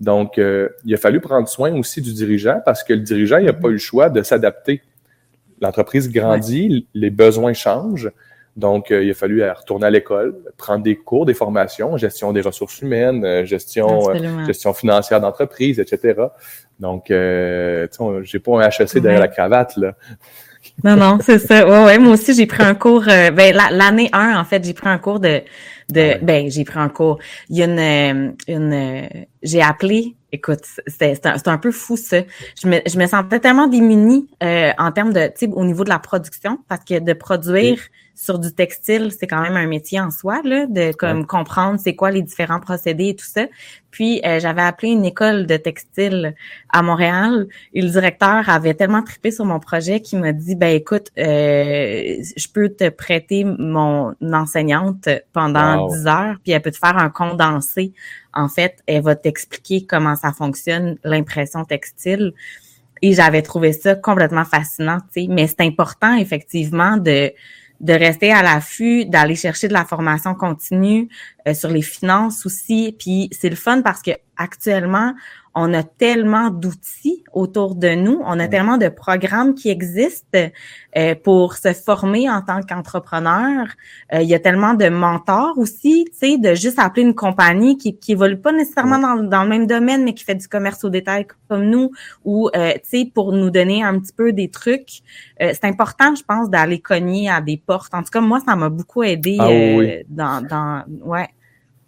[0.00, 3.46] Donc, euh, il a fallu prendre soin aussi du dirigeant parce que le dirigeant, il
[3.46, 4.82] n'a pas eu le choix de s'adapter.
[5.60, 8.12] L'entreprise grandit, les besoins changent.
[8.56, 12.40] Donc, euh, il a fallu retourner à l'école, prendre des cours, des formations, gestion des
[12.40, 14.14] ressources humaines, gestion,
[14.46, 16.14] gestion financière d'entreprise, etc.
[16.80, 17.86] Donc, euh,
[18.22, 19.94] j'ai pas un HEC derrière la cravate, là.
[20.84, 21.66] Non, non, c'est ça.
[21.66, 21.98] Ouais, ouais.
[21.98, 23.04] Moi aussi, j'ai pris un cours.
[23.04, 25.42] ben, l'année 1, en fait, j'ai pris un cours de
[25.90, 27.18] de ben j'ai pris un cours.
[27.48, 29.08] Il y a une une
[29.42, 32.18] j'ai appelé Écoute, c'est un, un, peu fou ça.
[32.60, 35.88] Je me, je me sentais tellement démunie euh, en termes de, tu au niveau de
[35.88, 37.78] la production, parce que de produire
[38.18, 41.94] sur du textile, c'est quand même un métier en soi, là, de comme comprendre c'est
[41.94, 43.46] quoi les différents procédés et tout ça.
[43.92, 46.34] Puis euh, j'avais appelé une école de textile
[46.68, 50.74] à Montréal et le directeur avait tellement trippé sur mon projet qu'il m'a dit ben
[50.74, 56.78] écoute, euh, je peux te prêter mon enseignante pendant 10 heures, puis elle peut te
[56.78, 57.92] faire un condensé
[58.38, 62.32] en fait, elle va t'expliquer comment ça fonctionne, l'impression textile.
[63.02, 64.98] Et j'avais trouvé ça complètement fascinant.
[65.28, 67.32] Mais c'est important, effectivement, de,
[67.80, 71.08] de rester à l'affût, d'aller chercher de la formation continue
[71.48, 72.94] euh, sur les finances aussi.
[72.96, 75.14] Puis c'est le fun parce que actuellement,
[75.60, 80.38] on a tellement d'outils autour de nous, on a tellement de programmes qui existent
[80.96, 83.66] euh, pour se former en tant qu'entrepreneur.
[84.14, 87.76] Euh, il y a tellement de mentors aussi, tu sais, de juste appeler une compagnie
[87.76, 90.84] qui qui évolue pas nécessairement dans, dans, le même domaine, mais qui fait du commerce
[90.84, 91.90] au détail comme nous,
[92.24, 95.02] ou euh, tu sais, pour nous donner un petit peu des trucs.
[95.40, 97.94] c'est important, je pense, d'aller cogner à des portes.
[97.94, 101.28] En tout cas, moi, ça m'a beaucoup aidé ah dans, dans ouais.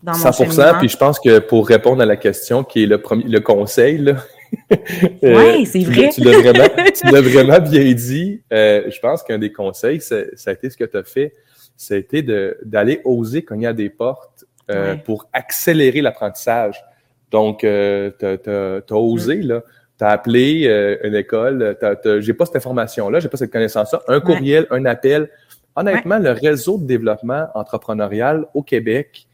[0.04, 0.78] 100%.
[0.78, 3.98] Puis je pense que pour répondre à la question qui est le premier, le conseil,
[3.98, 4.16] là,
[4.72, 4.76] euh,
[5.22, 6.08] oui, c'est vrai.
[6.08, 6.64] Tu l'as vraiment,
[7.28, 8.42] vraiment, bien dit.
[8.52, 11.34] Euh, je pense qu'un des conseils, ça a été ce que tu as fait,
[11.76, 16.84] ça a été d'aller oser cogner à des portes euh, pour accélérer l'apprentissage.
[17.30, 18.50] Donc, euh, tu
[18.94, 19.48] as, osé, mm.
[19.48, 19.62] là.
[19.98, 21.76] Tu as appelé euh, une école,
[22.20, 24.00] j'ai pas cette information-là, j'ai pas cette connaissance-là.
[24.08, 25.28] Un courriel, un appel.
[25.74, 29.26] Honnêtement, le réseau de développement entrepreneurial au Québec,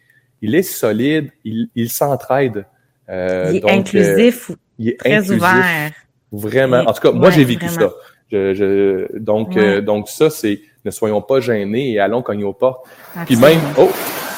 [0.42, 2.66] il est solide, il, il s'entraide.
[3.08, 5.90] Euh, il est inclusif, euh, il est très ouvert.
[6.32, 6.80] Vraiment.
[6.80, 7.92] En tout cas, moi, j'ai vécu ça.
[8.30, 12.52] Je, je, donc, euh, donc ça, c'est ne soyons pas gênés et allons cogner aux
[12.52, 12.86] portes.
[13.26, 13.90] Puis même, oh,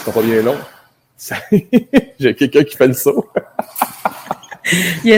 [0.05, 0.57] c'est pas bien long.
[2.21, 3.27] j'ai quelqu'un qui fait le saut.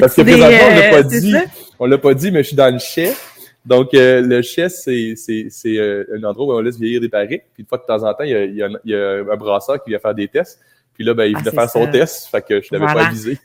[0.00, 1.34] Parce que présentement, on l'a pas dit.
[1.78, 3.39] On l'a pas dit, mais je suis dans le chef.
[3.64, 7.44] Donc, euh, le chef, c'est, c'est, c'est un endroit où on laisse vieillir des barriques.
[7.54, 8.94] Puis, de fois de temps en temps, il y a, il y a, il y
[8.94, 10.60] a un brasseur qui vient faire des tests.
[11.00, 13.38] Puis là, ben, il ah, venait faire son test, fait que je l'avais pas avisé.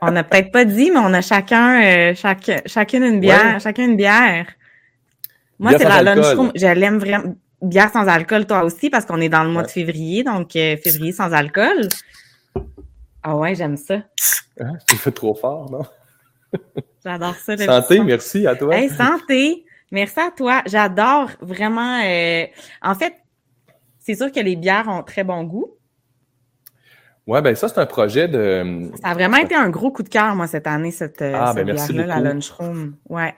[0.00, 3.84] on n'a peut-être pas dit, mais on a chacun, euh, chaque, chacune une bière, chacun
[3.84, 4.46] une bière.
[5.58, 6.52] Moi, c'est la lunchroom.
[6.54, 7.34] Je l'aime vraiment.
[7.60, 10.76] Bière sans alcool, toi aussi, parce qu'on est dans le mois de février, donc euh,
[10.76, 11.88] février sans alcool.
[13.24, 13.96] Ah ouais, j'aime ça.
[14.60, 14.74] Hein?
[14.88, 15.84] Tu fais trop fort, non?
[17.04, 17.56] J'adore ça.
[17.56, 18.76] Santé, merci à toi.
[18.76, 20.62] Hey, santé, merci à toi.
[20.66, 22.00] J'adore vraiment.
[22.04, 22.44] Euh,
[22.82, 23.14] en fait,
[23.98, 25.74] c'est sûr que les bières ont très bon goût.
[27.26, 28.90] Ouais, ben ça, c'est un projet de.
[29.02, 31.52] Ça a vraiment été un gros coup de cœur, moi, cette année, cette, euh, ah,
[31.54, 32.96] ben merci là la Lunchroom.
[33.08, 33.34] Ouais.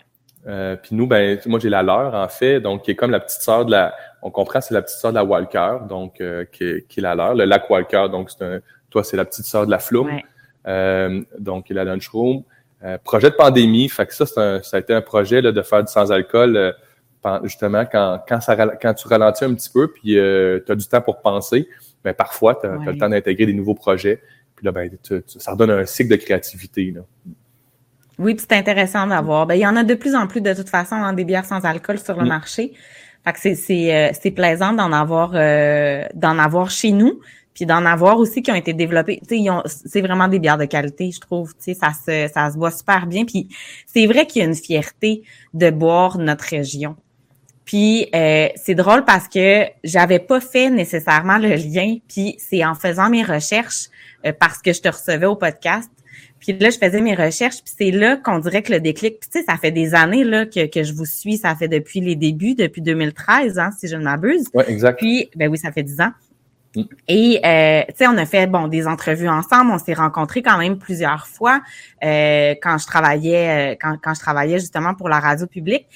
[0.47, 3.21] Euh, puis nous, ben, moi, j'ai la leur, en fait, donc qui est comme la
[3.21, 3.95] petite sœur de la.
[4.23, 7.03] On comprend, c'est la petite sœur de la Walker, donc euh, qui, est, qui est
[7.03, 7.35] la leur.
[7.35, 8.61] Le lac Walker, donc c'est un.
[8.91, 10.07] Toi, c'est la petite sœur de la Flume.
[10.07, 10.25] Ouais.
[10.67, 12.43] Euh, donc, la Lunchroom.
[12.83, 15.63] Euh, projet de pandémie, fait que ça, un, ça a été un projet là, de
[15.63, 16.75] faire du sans-alcool,
[17.43, 21.03] justement, quand, quand, ça, quand tu ralentis un petit peu, puis tu as du temps
[21.03, 21.69] pour penser
[22.05, 24.23] mais parfois, tu as, le temps d'intégrer des nouveaux projets.
[24.57, 24.91] Puis là, ben,
[25.27, 26.93] ça redonne un cycle de créativité.
[26.95, 27.03] Là.
[28.19, 29.47] Oui, c'est intéressant d'avoir.
[29.47, 31.45] Ben, il y en a de plus en plus, de toute façon, hein, des bières
[31.45, 32.29] sans alcool sur le mm.
[32.29, 32.73] marché.
[33.25, 37.21] Fait que c'est, c'est, euh, c'est plaisant d'en avoir, euh, d'en avoir chez nous,
[37.61, 39.21] puis d'en avoir aussi qui ont été développés.
[39.29, 41.53] Tu sais, c'est vraiment des bières de qualité, je trouve.
[41.57, 43.27] Tu sais, ça se, ça se boit super bien.
[43.27, 43.49] Puis
[43.85, 46.97] c'est vrai qu'il y a une fierté de boire notre région.
[47.67, 51.97] Puis euh, c'est drôle parce que j'avais pas fait nécessairement le lien.
[52.09, 53.91] Puis c'est en faisant mes recherches
[54.25, 55.91] euh, parce que je te recevais au podcast.
[56.39, 59.29] Puis là, je faisais mes recherches, puis c'est là qu'on dirait que le déclic, puis
[59.31, 62.01] tu sais, ça fait des années là que, que je vous suis, ça fait depuis
[62.01, 64.47] les débuts, depuis 2013, hein, si je ne m'abuse.
[64.55, 64.99] Oui, exact.
[64.99, 66.13] Puis, ben oui, ça fait dix ans.
[66.77, 66.83] Mm.
[67.09, 70.59] Et euh, tu sais, on a fait bon des entrevues ensemble, on s'est rencontrés quand
[70.59, 71.61] même plusieurs fois
[72.05, 75.87] euh, quand je travaillais quand, quand je travaillais justement pour la radio publique.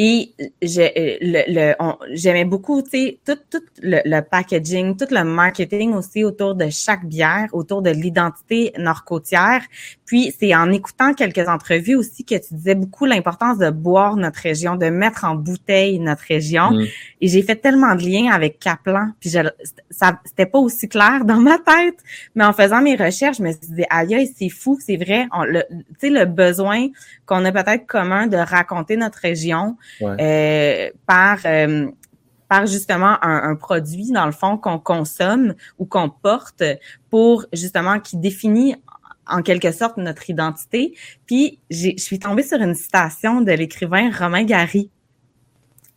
[0.00, 0.32] Et
[0.62, 6.68] j'aimais beaucoup, tu sais, tout, tout le, le, packaging, tout le marketing aussi autour de
[6.70, 9.60] chaque bière, autour de l'identité nord-côtière.
[10.06, 14.38] Puis c'est en écoutant quelques entrevues aussi que tu disais beaucoup l'importance de boire notre
[14.38, 16.70] région, de mettre en bouteille notre région.
[16.70, 16.86] Mm.
[17.20, 19.40] Et j'ai fait tellement de liens avec Kaplan, puis je,
[19.90, 21.98] ça c'était pas aussi clair dans ma tête,
[22.36, 25.60] mais en faisant mes recherches, je me suis dit aïe, c'est fou, c'est vrai, tu
[25.98, 26.86] sais le besoin
[27.26, 31.88] qu'on a peut-être commun de raconter notre région euh, par euh,
[32.48, 36.62] par justement un, produit dans le fond qu'on consomme ou qu'on porte
[37.10, 38.74] pour justement qui définit
[39.26, 40.94] en quelque sorte notre identité.
[41.26, 44.90] Puis je suis tombée sur une citation de l'écrivain Romain Gary.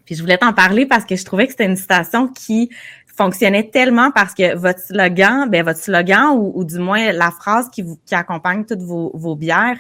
[0.06, 2.70] Puis je voulais t'en parler parce que je trouvais que c'était une citation qui
[3.16, 7.82] fonctionnait tellement parce que votre slogan, ben votre slogan ou, du moins la phrase qui
[7.82, 9.78] vous qui accompagne toutes vos, vos bières,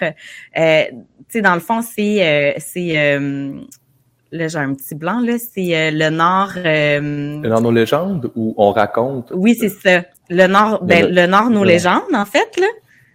[0.57, 3.61] euh, tu sais dans le fond c'est euh, c'est euh,
[4.31, 6.51] là j'ai un petit blanc là, c'est euh, le Nord.
[6.55, 9.31] le Nord nos légendes où on raconte?
[9.35, 10.03] Oui c'est ça.
[10.29, 12.67] Le Nord, ben, le, Nord nos légendes en fait là.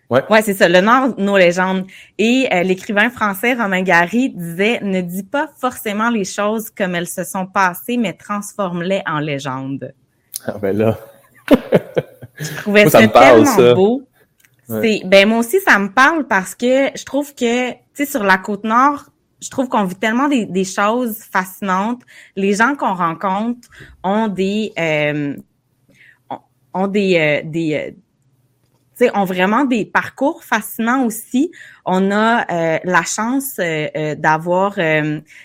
[0.08, 1.84] Ouais, ouais c'est ça, le Nord, nos légendes.
[2.18, 7.08] Et euh, l'écrivain français Romain Gary disait Ne dis pas forcément les choses comme elles
[7.08, 9.92] se sont passées, mais transforme-les en légendes.
[10.46, 10.98] Ah ben là.
[12.38, 14.02] je trouvais ça, tellement beau.
[14.68, 18.38] ben moi aussi ça me parle parce que je trouve que tu sais sur la
[18.38, 19.06] côte nord,
[19.40, 22.02] je trouve qu'on vit tellement des, des, choses fascinantes.
[22.36, 23.68] Les gens qu'on rencontre
[24.02, 25.36] ont des euh,
[26.72, 27.94] ont des euh, des
[28.96, 31.52] sais, ont vraiment des parcours fascinants aussi.
[31.84, 34.76] On a euh, la chance euh, euh, d'avoir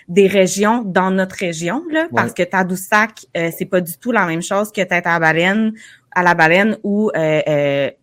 [0.07, 4.41] des régions dans notre région, là, parce que Tadoussac, c'est pas du tout la même
[4.41, 5.73] chose que Tête à Baleine,
[6.13, 7.11] à la Baleine ou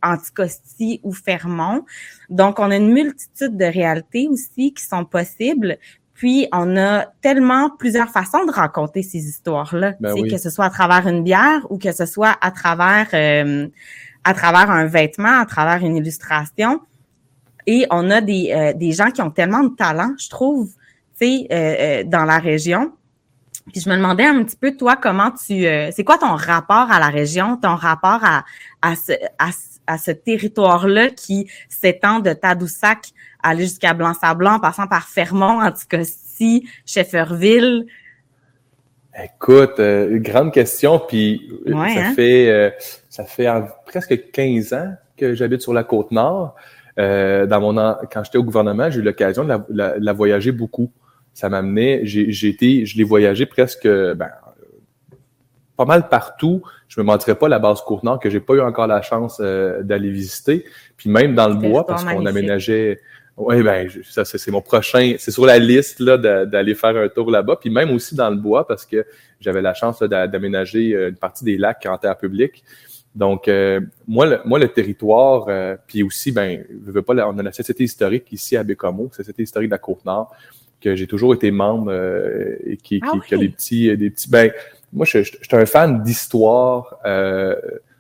[0.03, 1.85] Anticosti ou Fermont.
[2.31, 5.79] Donc, on a une multitude de réalités aussi qui sont possibles.
[6.15, 10.71] Puis, on a tellement plusieurs façons de raconter ces histoires-là, ben que ce soit à
[10.71, 13.09] travers une bière ou que ce soit à travers
[14.25, 16.81] à travers un vêtement, à travers une illustration.
[17.67, 20.69] Et on a des, euh, des gens qui ont tellement de talent, je trouve,
[21.19, 22.93] tu sais, euh, euh, dans la région.
[23.73, 25.63] Puis je me demandais un petit peu, toi, comment tu...
[25.93, 28.45] c'est quoi ton rapport à la région, ton rapport à,
[28.83, 29.13] à ce,
[29.87, 33.11] à, ce territoire-là qui s'étend de Tadoussac
[33.43, 37.87] aller jusqu'à Blanc-Sablon, en passant par Fermont, Anticosti, Shefferville?
[39.23, 42.15] Écoute, grande question, puis ça hein?
[42.15, 42.75] fait
[43.09, 43.49] ça fait
[43.87, 46.55] presque 15 ans que j'habite sur la côte nord.
[46.99, 47.75] Euh, dans mon
[48.13, 50.91] quand j'étais au gouvernement, j'ai eu l'occasion de la, voyager beaucoup.
[51.39, 54.29] Ça m'amenait, j'ai été, je l'ai voyagé presque ben,
[55.77, 56.65] pas mal partout.
[56.89, 59.39] Je me mentirais pas la base côte nord que j'ai pas eu encore la chance
[59.41, 60.65] euh, d'aller visiter.
[60.97, 63.01] Puis même dans le bois parce qu'on aménageait.
[63.37, 67.31] Oui, ben ça c'est mon prochain, c'est sur la liste là d'aller faire un tour
[67.31, 67.55] là-bas.
[67.61, 69.07] Puis même aussi dans le bois parce que
[69.39, 72.65] j'avais la chance d'aménager une partie des lacs en terre publique.
[73.15, 77.39] Donc, euh, moi, le, moi, le territoire, euh, puis aussi, ben, je veux pas, on
[77.39, 80.33] a la Société historique ici à Bécomo, Société historique de la Côte-Nord,
[80.81, 84.31] que j'ai toujours été membre euh, et qui, ah qui, a des petits, des petits.
[84.31, 84.51] Ben,
[84.93, 86.99] moi, je, je, suis un fan d'histoire.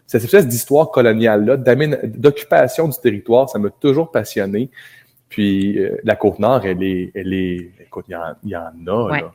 [0.06, 4.70] cette espèce d'histoire coloniale-là, d'occupation du territoire, ça m'a toujours passionné.
[5.28, 8.12] Puis la Côte-Nord, elle est, elle est, écoute, il
[8.44, 9.32] y en, a, là.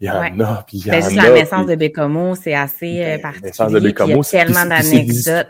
[0.00, 2.54] Il y en a, puis il y ben, en juste la naissance de Bécomo, c'est
[2.54, 3.42] assez ben, particulier.
[3.42, 5.48] La naissance de Bécomo, il y a tellement d'anecdotes.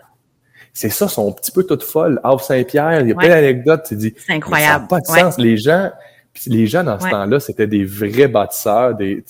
[0.72, 2.20] C'est ça, sont un petit peu toutes folles.
[2.22, 3.87] Havre Saint-Pierre, il y a plein d'anecdotes.
[3.88, 4.74] C'est incroyable.
[4.74, 5.38] Ça n'a pas de sens.
[5.38, 5.90] Les gens,
[6.46, 9.24] les gens dans ce temps-là, c'était des vrais bâtisseurs, des,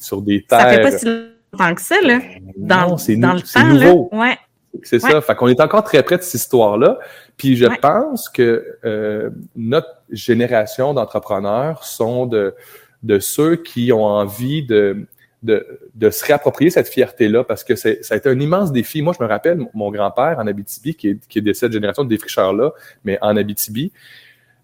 [0.00, 0.60] sur des terres.
[0.60, 2.20] Ça fait pas si longtemps que ça, là.
[2.56, 3.20] Dans, c'est le
[3.52, 4.08] temps, nouveau.
[4.12, 4.18] Là.
[4.18, 4.38] Ouais.
[4.82, 5.20] C'est ça.
[5.20, 6.98] Fait qu'on est encore très près de cette histoire-là.
[7.36, 12.54] Puis je pense que euh, notre génération d'entrepreneurs sont de
[13.02, 15.06] de ceux qui ont envie de,
[15.42, 19.02] de, de se réapproprier cette fierté-là parce que ça a été un immense défi.
[19.02, 22.04] Moi, je me rappelle mon grand-père en Abitibi, qui est, qui est de cette génération
[22.04, 22.72] de défricheurs-là,
[23.04, 23.92] mais en Abitibi.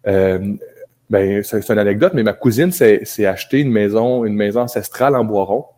[0.06, 0.54] Euh,
[1.10, 5.24] ben, c'est une anecdote, mais ma cousine s'est acheté une maison, une maison ancestrale en
[5.24, 5.76] bois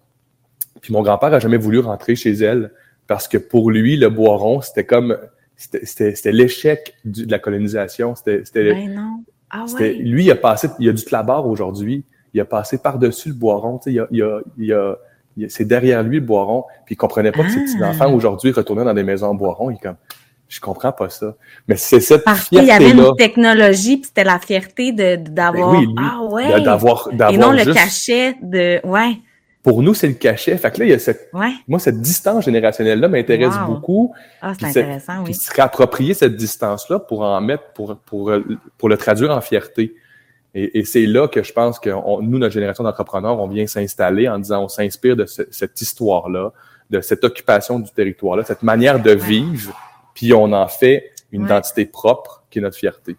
[0.81, 2.73] Puis mon grand-père a jamais voulu rentrer chez elle
[3.07, 5.19] parce que pour lui, le bois c'était comme
[5.57, 8.15] c'était l'échec de la colonisation.
[8.15, 9.25] C'était ben non.
[9.51, 9.95] Ah ouais.
[9.95, 12.05] lui, il a passé, il a du clabard aujourd'hui
[12.37, 13.81] il a passé par-dessus le boiron.
[13.87, 14.99] Il a, il a, il a,
[15.49, 16.65] c'est derrière lui le boiron.
[16.85, 18.15] Puis il comprenait pas que ses petits-enfants ah.
[18.15, 19.71] aujourd'hui retournaient dans des maisons en boiron.
[19.71, 19.97] Il est comme,
[20.49, 21.35] je comprends pas ça.
[21.67, 25.73] Mais c'est cette Parce qu'il y avait une technologie, puis c'était la fierté de d'avoir
[25.73, 29.19] ben oui, ah ouais, d'avoir et non le cachet de ouais.
[29.63, 30.57] Pour nous, c'est le cachet.
[30.59, 31.51] Fait que là, il y a cette, ouais.
[31.67, 34.15] moi, cette distance générationnelle-là m'intéresse beaucoup.
[34.41, 35.25] Ah, c'est intéressant, oui.
[35.25, 38.31] Puis se réapproprier cette distance-là pour en mettre, pour, pour,
[38.79, 39.97] pour le traduire en fierté.
[40.59, 41.91] Et, c'est là que je pense que
[42.23, 46.53] nous, notre génération d'entrepreneurs, on vient s'installer en disant on s'inspire de cette histoire-là,
[46.89, 49.77] de cette occupation du territoire-là, cette manière de vivre,
[50.17, 53.17] puis on en fait une identité propre qui est notre fierté.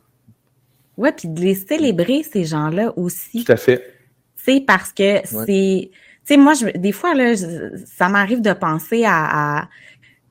[0.98, 3.46] Ouais, puis de les célébrer, ces gens-là aussi.
[3.46, 3.94] Tout à fait.
[4.36, 5.92] C'est parce que c'est.
[5.92, 7.36] Tu sais, moi, je, des fois, là,
[7.86, 9.60] ça m'arrive de penser à.
[9.60, 9.70] à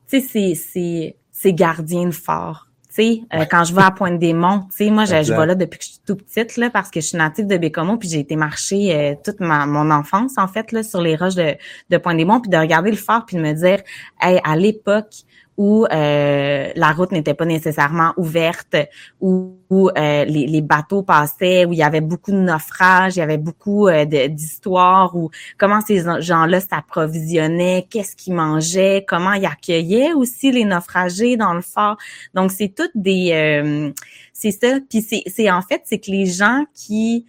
[0.09, 2.67] tu sais, c'est ces gardiens de fort
[2.99, 5.83] euh, quand je vais à Pointe-des-Monts, tu sais, moi, je, je, vais là depuis que
[5.83, 8.35] je suis tout petite, là, parce que je suis native de Bécomo, puis j'ai été
[8.35, 11.55] marcher euh, toute ma, mon enfance, en fait, là, sur les roches de,
[11.89, 13.81] de Pointe-des-Monts, puis de regarder le phare, puis de me dire,
[14.21, 15.13] hey, à l'époque,
[15.57, 18.75] où euh, la route n'était pas nécessairement ouverte,
[19.19, 23.39] où, euh, les, bateaux passaient, où il y avait beaucoup de naufrages, il y avait
[23.39, 30.51] beaucoup euh, d'histoires, où comment ces gens-là s'approvisionnaient, qu'est-ce qu'ils mangeaient, comment ils accueillaient aussi
[30.51, 31.97] les naufragés dans le fort.
[32.35, 33.93] Donc c'est toutes des,
[34.33, 34.79] c'est ça.
[34.87, 37.25] Puis c'est en fait c'est que les gens qui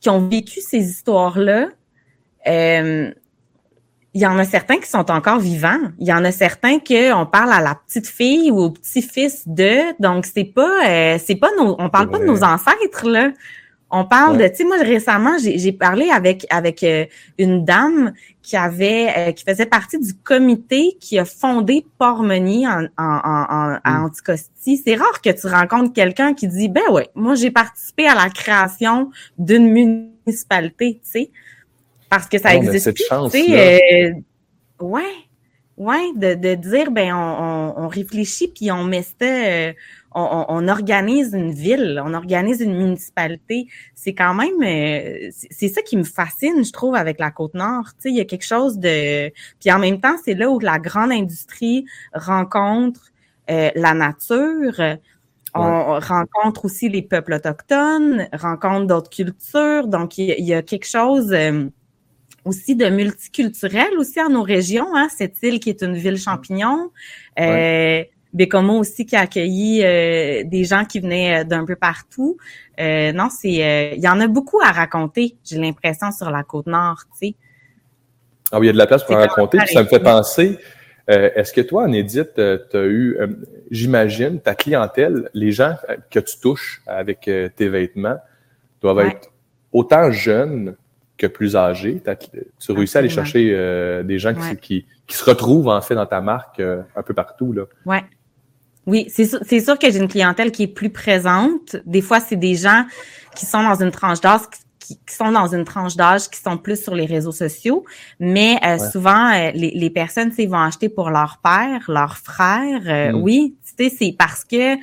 [0.00, 1.68] qui ont vécu ces histoires là
[4.16, 5.78] il y en a certains qui sont encore vivants.
[5.98, 9.02] Il y en a certains que on parle à la petite fille ou au petit
[9.02, 9.92] fils de.
[10.00, 13.32] Donc c'est pas, euh, c'est pas nos, on parle pas de nos ancêtres là.
[13.90, 17.04] On parle de, tu sais, moi récemment j'ai parlé avec avec euh,
[17.38, 22.86] une dame qui avait, euh, qui faisait partie du comité qui a fondé Portmony en,
[22.96, 24.04] en, en, à mm.
[24.04, 24.78] Anticosti.
[24.82, 28.30] C'est rare que tu rencontres quelqu'un qui dit, ben ouais, moi j'ai participé à la
[28.30, 31.30] création d'une municipalité, tu sais
[32.08, 33.06] parce que ça existe plus.
[33.34, 34.10] Euh,
[34.80, 35.02] ouais,
[35.76, 39.72] ouais, de, de dire ben on, on, réfléchit puis on met ça, euh,
[40.14, 43.66] on, on, organise une ville, on organise une municipalité.
[43.94, 47.84] C'est quand même, euh, c'est ça qui me fascine, je trouve, avec la côte nord.
[47.96, 49.28] Tu sais, il y a quelque chose de,
[49.60, 53.12] puis en même temps, c'est là où la grande industrie rencontre
[53.50, 54.80] euh, la nature.
[55.58, 59.86] On rencontre aussi les peuples autochtones, rencontre d'autres cultures.
[59.86, 61.34] Donc, il y, a quelque chose
[62.46, 64.94] aussi de multiculturel aussi en nos régions.
[64.94, 66.90] Hein, cette île qui est une ville champignon.
[67.38, 68.02] Euh,
[68.36, 72.36] Bécomo aussi qui a accueilli euh, des gens qui venaient euh, d'un peu partout.
[72.78, 76.42] Euh, non, c'est euh, il y en a beaucoup à raconter, j'ai l'impression, sur la
[76.42, 77.34] côte nord, tu sais.
[78.52, 79.58] Ah oui, il y a de la place pour en raconter.
[79.66, 80.58] ça me fait penser,
[81.08, 83.18] est-ce que toi, en Édite, tu as eu,
[83.72, 85.74] j'imagine, ta clientèle, les gens
[86.10, 88.18] que tu touches avec tes vêtements
[88.80, 89.32] doivent être
[89.72, 90.76] autant jeunes
[91.16, 92.02] que plus âgés.
[92.60, 96.06] Tu réussis à aller chercher euh, des gens qui, qui, se retrouvent en fait dans
[96.06, 97.52] ta marque euh, un peu partout.
[97.52, 97.64] Là.
[97.84, 98.04] Ouais.
[98.86, 101.76] Oui, c'est sûr, c'est sûr que j'ai une clientèle qui est plus présente.
[101.86, 102.84] Des fois, c'est des gens
[103.34, 104.42] qui sont dans une tranche d'âge
[104.78, 107.84] qui, sont dans une tranche d'âge qui sont plus sur les réseaux sociaux,
[108.20, 113.12] mais euh, souvent les, les personnes, vont acheter pour leur père, leur frère.
[113.12, 113.20] Mm.
[113.20, 114.76] Oui, tu sais, c'est parce que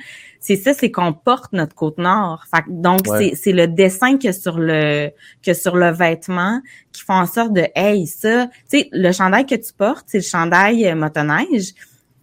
[0.46, 2.44] c'est ça, c'est qu'on porte notre côte nord.
[2.68, 5.08] donc, c'est le dessin que sur le
[5.42, 6.60] que sur le vêtement
[6.92, 10.18] qui font en sorte de Hey, ça, tu sais, le chandail que tu portes, c'est
[10.18, 11.72] le chandail euh, motoneige.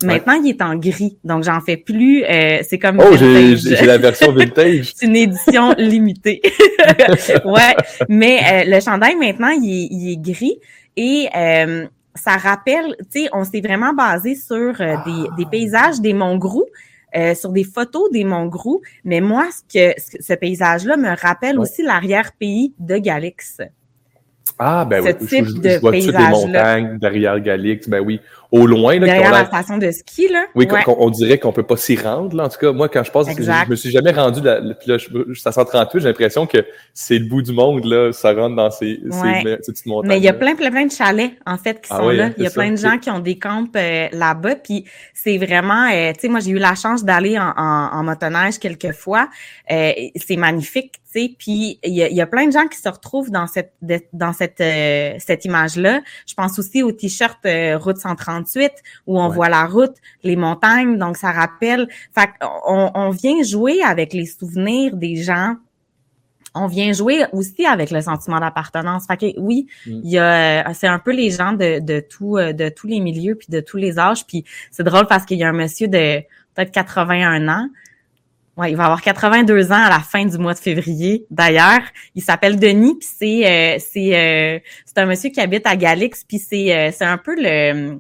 [0.04, 2.24] Maintenant, il est en gris, donc j'en fais plus.
[2.24, 4.94] Euh, c'est comme oh, j'ai la version vintage.
[4.96, 6.42] c'est une édition limitée.
[7.46, 7.76] ouais,
[8.08, 10.60] mais euh, le chandail maintenant, il est, gris
[10.96, 11.28] et
[12.14, 16.66] ça rappelle, tu sais, on s'est vraiment basé sur des, des, paysages des Monts-Grou
[17.16, 21.84] euh, sur des photos des Monts-Grou, mais moi, ce que ce paysage-là me rappelle aussi
[21.84, 23.62] l'arrière-pays de Galix.
[24.58, 28.20] Ah, ben oui, je, je, vois des montagnes derrière Galix, ben oui
[28.52, 29.00] au loin.
[29.00, 30.46] Là, Derrière la station de ski, là.
[30.56, 32.36] Oui, on, dirait qu'on peut pas s'y rendre.
[32.36, 32.46] Là.
[32.46, 34.98] En tout cas, moi, quand je passe, je, je, me suis jamais rendu, là, là,
[35.36, 36.58] ça 138, j'ai l'impression que
[36.94, 40.10] c'est le bout du monde, là, ça rentre dans ces, ces, petites montagnes.
[40.10, 42.26] Mais il y a plein, plein, plein de chalets, en fait, qui ah sont là.
[42.26, 44.84] Hein, il y a plein de gens qui ont des camps euh, là-bas, puis
[45.14, 48.60] c'est vraiment, euh, tu sais, moi, j'ai eu la chance d'aller en, en, en, motoneige
[48.60, 49.30] quelques fois.
[49.72, 52.78] Euh, c'est magnifique, tu sais, puis il y a, y a, plein de gens qui
[52.78, 53.74] se retrouvent dans cette,
[54.12, 54.62] dans cette,
[55.20, 56.02] cette image-là.
[56.28, 57.40] Je pense aussi au t-shirt
[57.82, 58.41] Route 130
[59.08, 61.88] où on voit la route, les montagnes, donc ça rappelle.
[62.14, 65.56] Fait on, on vient jouer avec les souvenirs des gens
[66.54, 69.06] on vient jouer aussi avec le sentiment d'appartenance.
[69.08, 70.02] Fait que oui, mm.
[70.04, 73.00] il y a c'est un peu les gens de, de tout euh, de tous les
[73.00, 75.88] milieux puis de tous les âges puis c'est drôle parce qu'il y a un monsieur
[75.88, 76.20] de
[76.56, 77.70] peut-être 81 ans.
[78.58, 81.26] Ouais, il va avoir 82 ans à la fin du mois de février.
[81.32, 81.82] D'ailleurs,
[82.16, 86.26] il s'appelle Denis puis c'est euh, c'est euh, c'est un monsieur qui habite à Galix
[86.26, 88.00] puis c'est c'est un peu le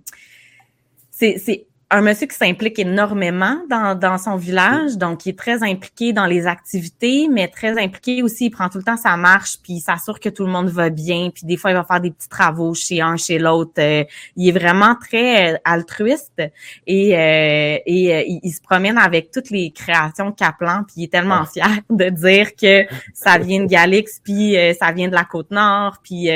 [1.21, 6.13] c'est un monsieur qui s'implique énormément dans, dans son village, donc il est très impliqué
[6.13, 9.73] dans les activités, mais très impliqué aussi, il prend tout le temps sa marche, puis
[9.73, 12.11] il s'assure que tout le monde va bien, puis des fois il va faire des
[12.11, 13.73] petits travaux chez un, chez l'autre.
[13.79, 14.05] Euh,
[14.37, 16.41] il est vraiment très euh, altruiste
[16.87, 21.45] et, euh, et il, se promène avec toutes les créations Kaplan, puis il est tellement
[21.45, 26.29] fier de dire que ça vient de Galix, puis ça vient de la Côte-Nord, puis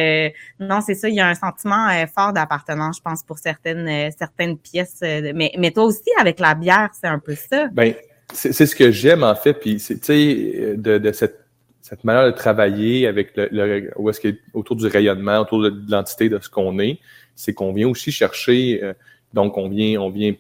[0.60, 4.58] non, c'est ça, il y a un sentiment fort d'appartenance, je pense, pour certaines certaines
[4.58, 7.68] pièces, mais mais, toi aussi, avec la bière, c'est un peu ça.
[7.72, 7.94] Ben,
[8.34, 9.54] c'est ce que j'aime, en fait.
[9.54, 11.40] Puis, tu sais, de, cette,
[11.82, 16.40] cette manière de travailler avec le, où est-ce autour du rayonnement, autour de l'identité de
[16.40, 17.00] ce qu'on est,
[17.36, 18.94] c'est qu'on vient aussi chercher, euh,
[19.34, 20.34] donc on vient, on vient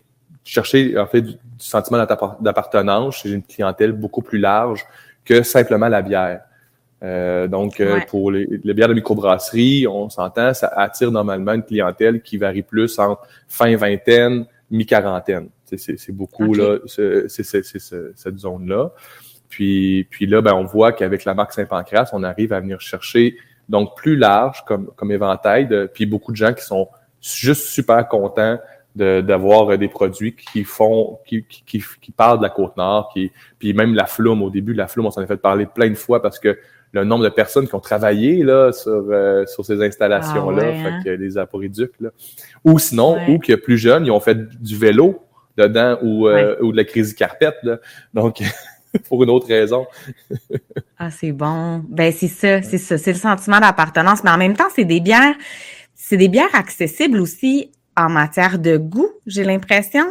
[0.43, 2.05] chercher, en fait, du, sentiment
[2.39, 4.85] d'appartenance chez une clientèle beaucoup plus large
[5.23, 6.41] que simplement la bière.
[7.03, 11.63] Euh, donc, euh, pour les, les, bières de microbrasserie, on s'entend, ça attire normalement une
[11.63, 15.49] clientèle qui varie plus entre fin vingtaine mi-quarantaine.
[15.65, 18.91] C'est beaucoup là, c'est cette zone-là.
[19.49, 23.37] Puis, puis là, ben, on voit qu'avec la marque Saint-Pancras, on arrive à venir chercher
[23.69, 26.89] donc plus large comme, comme éventail, de, puis beaucoup de gens qui sont
[27.21, 28.59] juste super contents
[28.95, 33.93] d'avoir des produits qui font, qui, qui, qui, parlent de la Côte-Nord, qui, puis même
[33.93, 36.39] la flume, au début, la flume, on s'en a fait parler plein de fois parce
[36.39, 36.57] que
[36.91, 40.87] le nombre de personnes qui ont travaillé là, sur, euh, sur ces installations-là, ah fait
[40.87, 41.01] hein?
[41.03, 41.93] que les aporiducs.
[41.99, 42.09] Là.
[42.63, 45.21] Ou sinon, ou que plus jeunes, ils ont fait du vélo
[45.57, 47.57] dedans ou, euh, ou de la crise carpette.
[47.63, 47.79] Là.
[48.13, 48.41] Donc,
[49.09, 49.85] pour une autre raison.
[50.97, 51.83] ah, c'est bon.
[51.89, 52.97] Ben, c'est ça, c'est ça.
[52.97, 54.23] C'est le sentiment d'appartenance.
[54.23, 55.35] Mais en même temps, c'est des bières,
[55.93, 60.05] c'est des bières accessibles aussi en matière de goût, j'ai l'impression.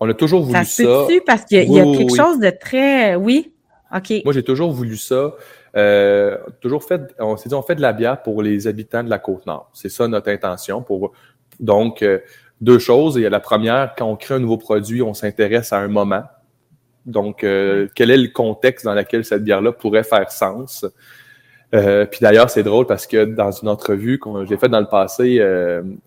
[0.00, 0.84] On a toujours voulu ça.
[0.84, 1.06] ça.
[1.24, 3.52] parce qu'il y, a, quelque chose de très, oui.
[3.94, 4.12] OK.
[4.24, 5.34] Moi, j'ai toujours voulu ça.
[5.76, 9.10] Euh, toujours fait, on s'est dit, on fait de la bière pour les habitants de
[9.10, 9.70] la Côte-Nord.
[9.72, 10.82] C'est ça notre intention.
[10.82, 11.12] Pour,
[11.60, 12.18] donc, euh,
[12.60, 13.16] deux choses.
[13.16, 16.24] A la première, quand on crée un nouveau produit, on s'intéresse à un moment.
[17.06, 20.86] Donc, euh, quel est le contexte dans lequel cette bière-là pourrait faire sens?
[21.74, 25.42] puis d'ailleurs, c'est drôle parce que dans une entrevue que j'ai faite dans le passé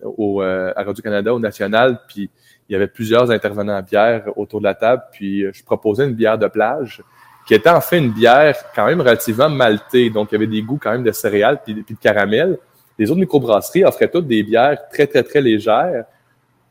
[0.00, 2.30] au, à Radio-Canada, au National, puis
[2.68, 6.14] il y avait plusieurs intervenants à bière autour de la table, puis je proposais une
[6.14, 7.02] bière de plage
[7.46, 10.10] qui était en fait une bière quand même relativement maltée.
[10.10, 12.58] Donc, il y avait des goûts quand même de céréales puis, de caramel.
[12.98, 16.04] Les autres microbrasseries offraient toutes des bières très, très, très légères.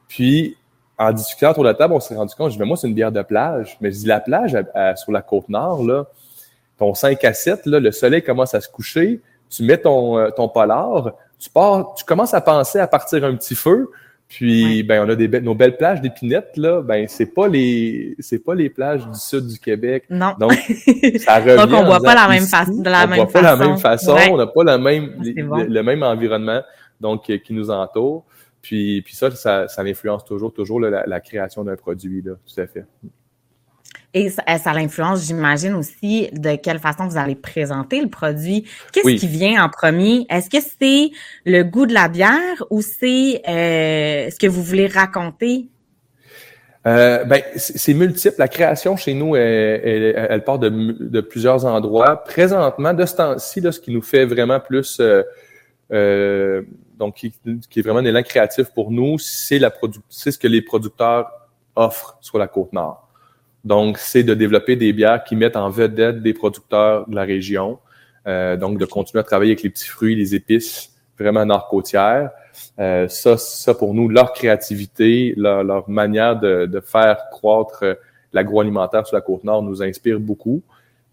[0.07, 0.57] Puis,
[0.97, 2.93] en discutant autour de la table, on s'est rendu compte, je dis, moi, c'est une
[2.93, 3.77] bière de plage.
[3.79, 4.57] Mais je dis, la plage
[4.97, 6.05] sur la côte nord, là,
[6.77, 10.29] ton 5 à 7, là, le soleil commence à se coucher, tu mets ton, euh,
[10.31, 13.89] ton polar, tu pars, tu commences à penser à partir un petit feu,
[14.27, 18.43] puis ben on a des nos belles plages d'épinettes là, ben c'est pas les c'est
[18.43, 20.05] pas les plages du sud du Québec.
[20.09, 20.33] Non.
[20.39, 20.53] Donc
[21.19, 23.41] ça revient Donc on voit pas la même façon de la on même voit pas
[23.41, 26.61] la même façon, on n'a pas la même ah, le, même environnement
[26.99, 28.25] donc euh, qui nous entoure.
[28.61, 32.61] Puis puis ça ça, ça influence toujours toujours la, la création d'un produit là, tout
[32.61, 32.85] à fait.
[34.15, 38.65] Et ça, ça l'influence, j'imagine aussi, de quelle façon vous allez présenter le produit.
[38.93, 40.25] Qu'est-ce qui vient en premier?
[40.29, 41.11] Est-ce que c'est
[41.45, 45.67] le goût de la bière ou c'est euh, ce que vous voulez raconter?
[46.87, 48.35] Euh, ben, c'est multiple.
[48.37, 52.23] La création chez nous, elle, elle, part de, de, plusieurs endroits.
[52.23, 55.23] Présentement, de ce temps-ci, ce qui nous fait vraiment plus, euh,
[55.91, 56.61] euh
[56.97, 57.33] donc qui,
[57.69, 59.73] qui, est vraiment un élan créatif pour nous, c'est la
[60.07, 61.29] c'est ce que les producteurs
[61.75, 63.04] offrent sur la côte nord.
[63.65, 67.79] Donc, c'est de développer des bières qui mettent en vedette des producteurs de la région.
[68.27, 72.29] Euh, donc, de continuer à travailler avec les petits fruits, les épices vraiment nord-côtières.
[72.79, 77.83] Euh, ça, ça, pour nous, leur créativité, leur, leur manière de, de, faire croître
[78.33, 80.61] l'agroalimentaire sur la Côte-Nord nous inspire beaucoup.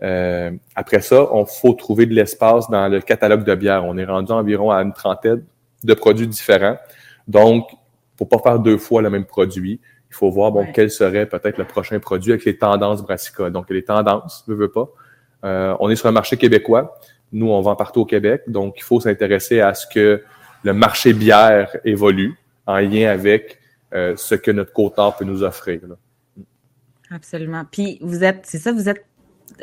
[0.03, 3.85] Euh, après ça, on faut trouver de l'espace dans le catalogue de bières.
[3.85, 5.45] On est rendu environ à une trentaine
[5.85, 6.77] de produits différents.
[7.29, 7.71] Donc,
[8.17, 9.81] pour pas faire deux fois le même produit,
[10.13, 13.51] il faut voir bon, quel serait peut-être le prochain produit avec les tendances brassicoles.
[13.51, 14.91] Donc, les tendances, ne veut pas.
[15.43, 17.01] Euh, on est sur un marché québécois.
[17.33, 18.43] Nous, on vend partout au Québec.
[18.47, 20.23] Donc, il faut s'intéresser à ce que
[20.65, 22.35] le marché bière évolue
[22.67, 23.59] en lien avec
[23.95, 25.81] euh, ce que notre côte peut nous offrir.
[27.11, 27.65] Absolument.
[27.71, 29.07] Puis, vous êtes, c'est ça, vous êtes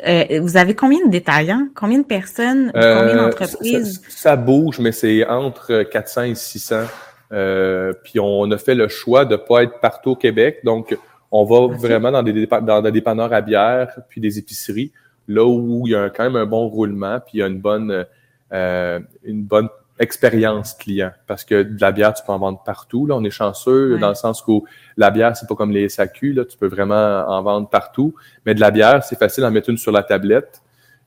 [0.06, 1.68] euh, vous avez combien de détaillants?
[1.76, 2.70] Combien de personnes?
[2.72, 4.00] combien d'entreprises?
[4.08, 6.86] Ça, ça, bouge, mais c'est entre 400 et 600
[7.32, 10.60] euh, puis on a fait le choix de pas être partout au Québec.
[10.64, 10.96] Donc,
[11.30, 14.92] on va vraiment dans des, dans des dépanneurs à bière, puis des épiceries,
[15.28, 17.60] là où il y a quand même un bon roulement, puis il y a une
[17.60, 18.04] bonne,
[18.52, 19.68] euh, une bonne
[20.00, 21.12] expérience client.
[21.26, 23.06] Parce que de la bière, tu peux en vendre partout.
[23.06, 24.64] Là, on est chanceux dans le sens où
[24.96, 26.32] la bière, c'est pas comme les SAQ.
[26.32, 28.14] Là, tu peux vraiment en vendre partout.
[28.46, 30.62] Mais de la bière, c'est facile d'en mettre une sur la tablette.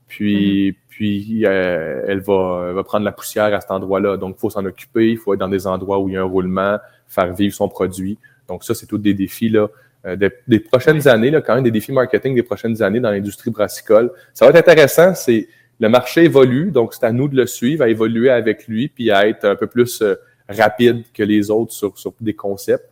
[0.08, 4.16] Puis, mm-hmm puis euh, elle, va, va, prendre la poussière à cet endroit-là.
[4.18, 6.22] Donc, il faut s'en occuper, il faut être dans des endroits où il y a
[6.22, 6.78] un roulement,
[7.08, 8.20] faire vivre son produit.
[8.48, 9.70] Donc ça, c'est tous des défis là,
[10.06, 10.16] euh,
[10.48, 14.12] des, prochaines années, là, quand même des défis marketing des prochaines années dans l'industrie brassicole.
[14.34, 15.48] Ça va être intéressant, c'est
[15.80, 19.10] le marché évolue, donc c'est à nous de le suivre, à évoluer avec lui, puis
[19.10, 20.16] à être un peu plus euh,
[20.48, 22.88] rapide que les autres sur, sur des concepts.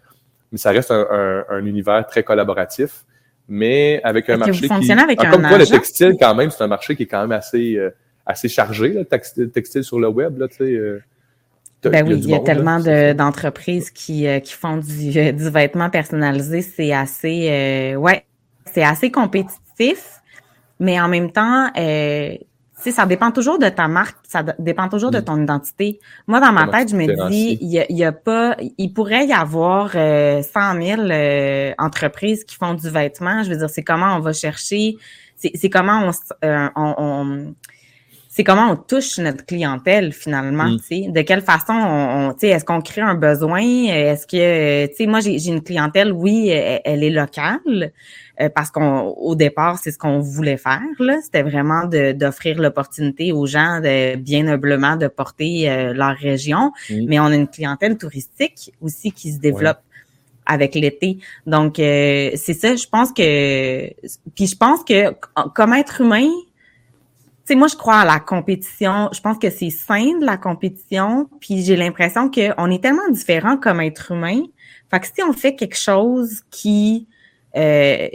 [0.52, 3.06] Mais ça reste un, un, univers très collaboratif,
[3.48, 4.92] mais avec un marché qui...
[4.92, 7.32] Avec ah, comme quoi, le textile, quand même, c'est un marché qui est quand même
[7.32, 7.90] assez, euh,
[8.26, 9.06] assez chargé, le
[9.50, 10.64] textile, sur le web, là, tu sais.
[10.64, 11.02] Euh,
[11.84, 16.94] ben oui, il y a, tellement d'entreprises qui, qui font du, du vêtement personnalisé, c'est
[16.94, 18.24] assez, ouais,
[18.72, 20.22] c'est assez compétitif,
[20.80, 22.36] mais en même temps, euh,
[22.84, 25.24] sais, ça dépend toujours de ta marque, ça dépend toujours de mm.
[25.24, 26.00] ton identité.
[26.28, 29.92] Moi, dans ma tête, je me dis, il y a, pas, il pourrait y avoir
[29.96, 33.44] euh, 100 000 euh, entreprises qui font du vêtement.
[33.44, 34.98] Je veux dire, c'est comment on va chercher,
[35.36, 37.54] c'est comment on, euh, on,
[38.34, 40.78] c'est comment on touche notre clientèle finalement, mm.
[40.78, 44.86] tu sais, de quelle façon on, tu sais, est-ce qu'on crée un besoin, est-ce que,
[44.88, 47.92] tu sais, moi j'ai une clientèle, oui, elle est locale,
[48.42, 50.82] euh, parce qu'au départ, c'est ce qu'on voulait faire.
[51.24, 56.72] C'était vraiment d'offrir l'opportunité aux gens de bien humblement de porter euh, leur région.
[56.90, 59.80] Mais on a une clientèle touristique aussi qui se développe.
[60.48, 61.20] avec l'été.
[61.46, 63.88] Donc, euh, c'est ça, je pense que...
[64.36, 65.14] Puis je pense que
[65.54, 66.28] comme être humain,
[67.46, 69.10] sais, moi, je crois à la compétition.
[69.14, 71.30] Je pense que c'est sain de la compétition.
[71.40, 74.42] Puis j'ai l'impression qu'on est tellement différents comme être humain.
[74.90, 77.08] Fait que si on fait quelque chose qui
[77.56, 78.08] euh,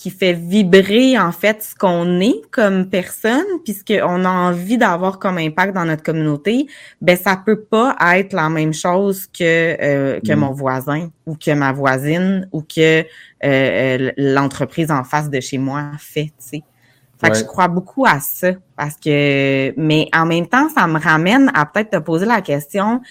[0.00, 5.36] qui fait vibrer en fait ce qu'on est comme personne, puisqu'on a envie d'avoir comme
[5.36, 6.66] impact dans notre communauté,
[7.02, 10.38] ben ça peut pas être la même chose que euh, que mm.
[10.38, 13.04] mon voisin ou que ma voisine ou que
[13.44, 16.62] euh, l'entreprise en face de chez moi fait, tu sais.
[17.20, 20.98] Fait que je crois beaucoup à ça parce que mais en même temps ça me
[20.98, 23.02] ramène à peut-être te poser la question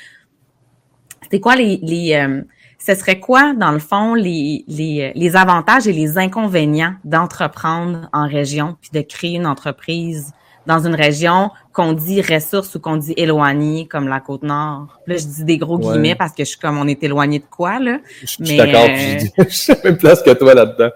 [1.30, 2.42] c'est quoi les les euh,
[2.80, 8.26] ce serait quoi, dans le fond, les, les, les avantages et les inconvénients d'entreprendre en
[8.26, 10.32] région, puis de créer une entreprise
[10.70, 15.00] dans une région qu'on dit ressources ou qu'on dit éloignée, comme la Côte-Nord.
[15.08, 17.46] Là, je dis des gros guillemets parce que je suis comme on est éloigné de
[17.50, 17.98] quoi, là?
[18.22, 20.92] Je suis d'accord, euh, je, suis à la même place que toi là-dedans.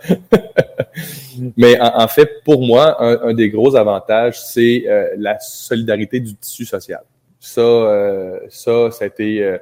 [1.57, 6.65] Mais en, fait, pour moi, un, des gros avantages, c'est euh, la solidarité du tissu
[6.65, 7.01] social.
[7.39, 9.57] Ça, euh, ça, ça a été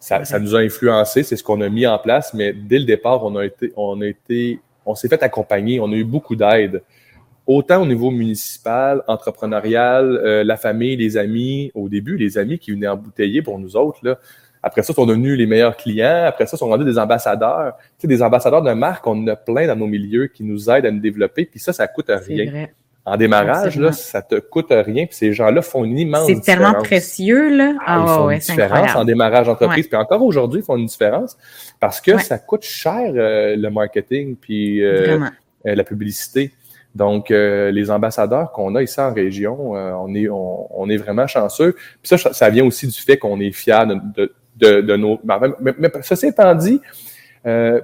[0.00, 2.86] ça, ça, nous a influencé, c'est ce qu'on a mis en place, mais dès le
[2.86, 6.36] départ, on a été, on a été, on s'est fait accompagner, on a eu beaucoup
[6.36, 6.82] d'aide,
[7.46, 11.70] autant au niveau municipal, entrepreneurial, euh, la famille, les amis.
[11.74, 14.18] Au début, les amis qui venaient embouteiller pour nous autres, là.
[14.64, 16.24] Après ça, sont devenus les meilleurs clients.
[16.24, 17.76] Après ça, sont rendus des ambassadeurs.
[17.98, 20.70] Tu sais, des ambassadeurs de marque, on en a plein dans nos milieux qui nous
[20.70, 21.46] aident à nous développer.
[21.46, 22.48] Puis ça, ça coûte rien.
[22.48, 22.74] Vrai.
[23.04, 26.44] En démarrage, là, ça te coûte rien, puis ces gens-là font une immense différence.
[26.44, 27.74] C'est tellement précieux, là.
[27.84, 29.88] Ah, ils font une différence en démarrage d'entreprise.
[29.88, 31.36] Puis encore aujourd'hui, ils font une différence
[31.80, 35.18] parce que ça coûte cher euh, le marketing puis euh,
[35.66, 36.52] euh, la publicité.
[36.94, 41.74] Donc, les ambassadeurs qu'on a ici en région, on est on, est vraiment chanceux.
[42.02, 45.18] Puis ça, ça vient aussi du fait qu'on est fiers de, de, de, nos...
[45.60, 46.80] Mais, mais, ceci étant dit,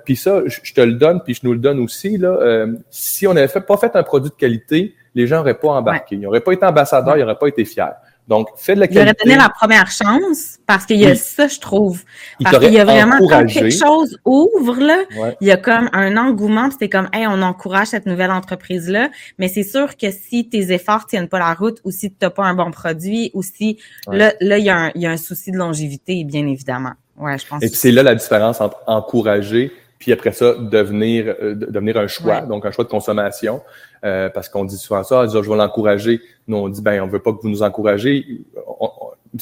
[0.05, 3.33] puis ça, je te le donne, puis je nous le donne aussi, là, si on
[3.33, 6.17] n'avait pas fait un produit de qualité, les gens n'auraient pas embarqué.
[6.17, 7.85] Ils n'auraient pas été ambassadeurs, ils n'auraient pas été fiers.
[8.29, 9.01] Donc, fais de la qualité.
[9.01, 12.05] J'aurais donné la première chance parce qu'il y a ça, je trouve.
[12.45, 14.99] Parce qu'il y a vraiment quand quelque chose ouvre, là,
[15.41, 19.09] il y a comme un engouement, c'était comme, hey, on encourage cette nouvelle entreprise-là.
[19.39, 22.31] Mais c'est sûr que si tes efforts tiennent pas la route ou si tu n'as
[22.31, 23.79] pas un bon produit ou si,
[24.12, 26.93] là, là, il y, a un, il y a un souci de longévité, bien évidemment.
[27.16, 27.62] Ouais, je pense.
[27.62, 32.07] Et puis c'est là la différence entre encourager puis après ça, devenir, euh, devenir un
[32.07, 33.61] choix, donc un choix de consommation.
[34.05, 36.20] Euh, parce qu'on dit souvent ça, je vais l'encourager.
[36.46, 38.24] Nous, on dit, ben, on veut pas que vous nous encouragez.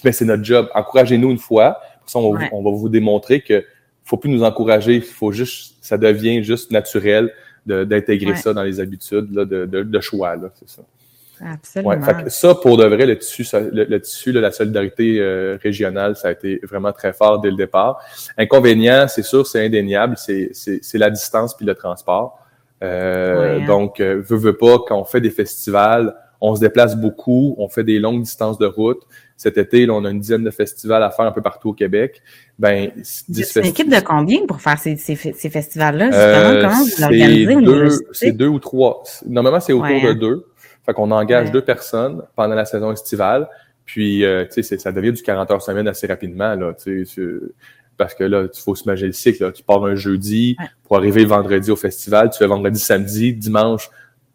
[0.05, 0.69] mais c'est notre job.
[0.75, 1.79] Encouragez-nous une fois.
[2.07, 3.65] ça, on, va vous démontrer que
[4.05, 5.01] faut plus nous encourager.
[5.01, 7.33] faut juste, ça devient juste naturel
[7.67, 10.37] d'intégrer ça dans les habitudes là, de, de, de, choix.
[10.37, 10.83] Là, c'est ça.
[11.45, 12.01] Absolument.
[12.03, 16.33] fait ça, pour de vrai, le tissu, le, tissu, la solidarité euh, régionale, ça a
[16.33, 18.01] été vraiment très fort dès le départ.
[18.39, 22.39] Inconvénient, c'est sûr, c'est indéniable, c'est la distance puis le transport.
[22.83, 23.67] Euh, hein.
[23.67, 27.69] Donc, euh, veut, veut pas, quand on fait des festivals, on se déplace beaucoup, on
[27.69, 29.03] fait des longues distances de route.
[29.37, 31.73] Cet été, là, on a une dizaine de festivals à faire un peu partout au
[31.73, 32.23] Québec.
[32.59, 36.11] Ben, c'est une équipe de combien pour faire ces, ces, ces festivals-là?
[36.13, 38.05] Euh, comment vous organisez?
[38.13, 39.03] C'est deux ou trois.
[39.27, 40.15] Normalement, c'est autour de hein.
[40.15, 40.47] deux.
[40.85, 43.49] Fait qu'on engage deux personnes pendant la saison estivale.
[43.85, 47.23] Puis, euh, tu sais, ça devient du 40 heures semaine assez rapidement, là, tu sais,
[47.97, 49.45] parce que là, il faut se manger le cycle.
[49.45, 49.53] Là.
[49.53, 53.91] Tu pars un jeudi pour arriver vendredi au festival, tu fais vendredi, samedi, dimanche,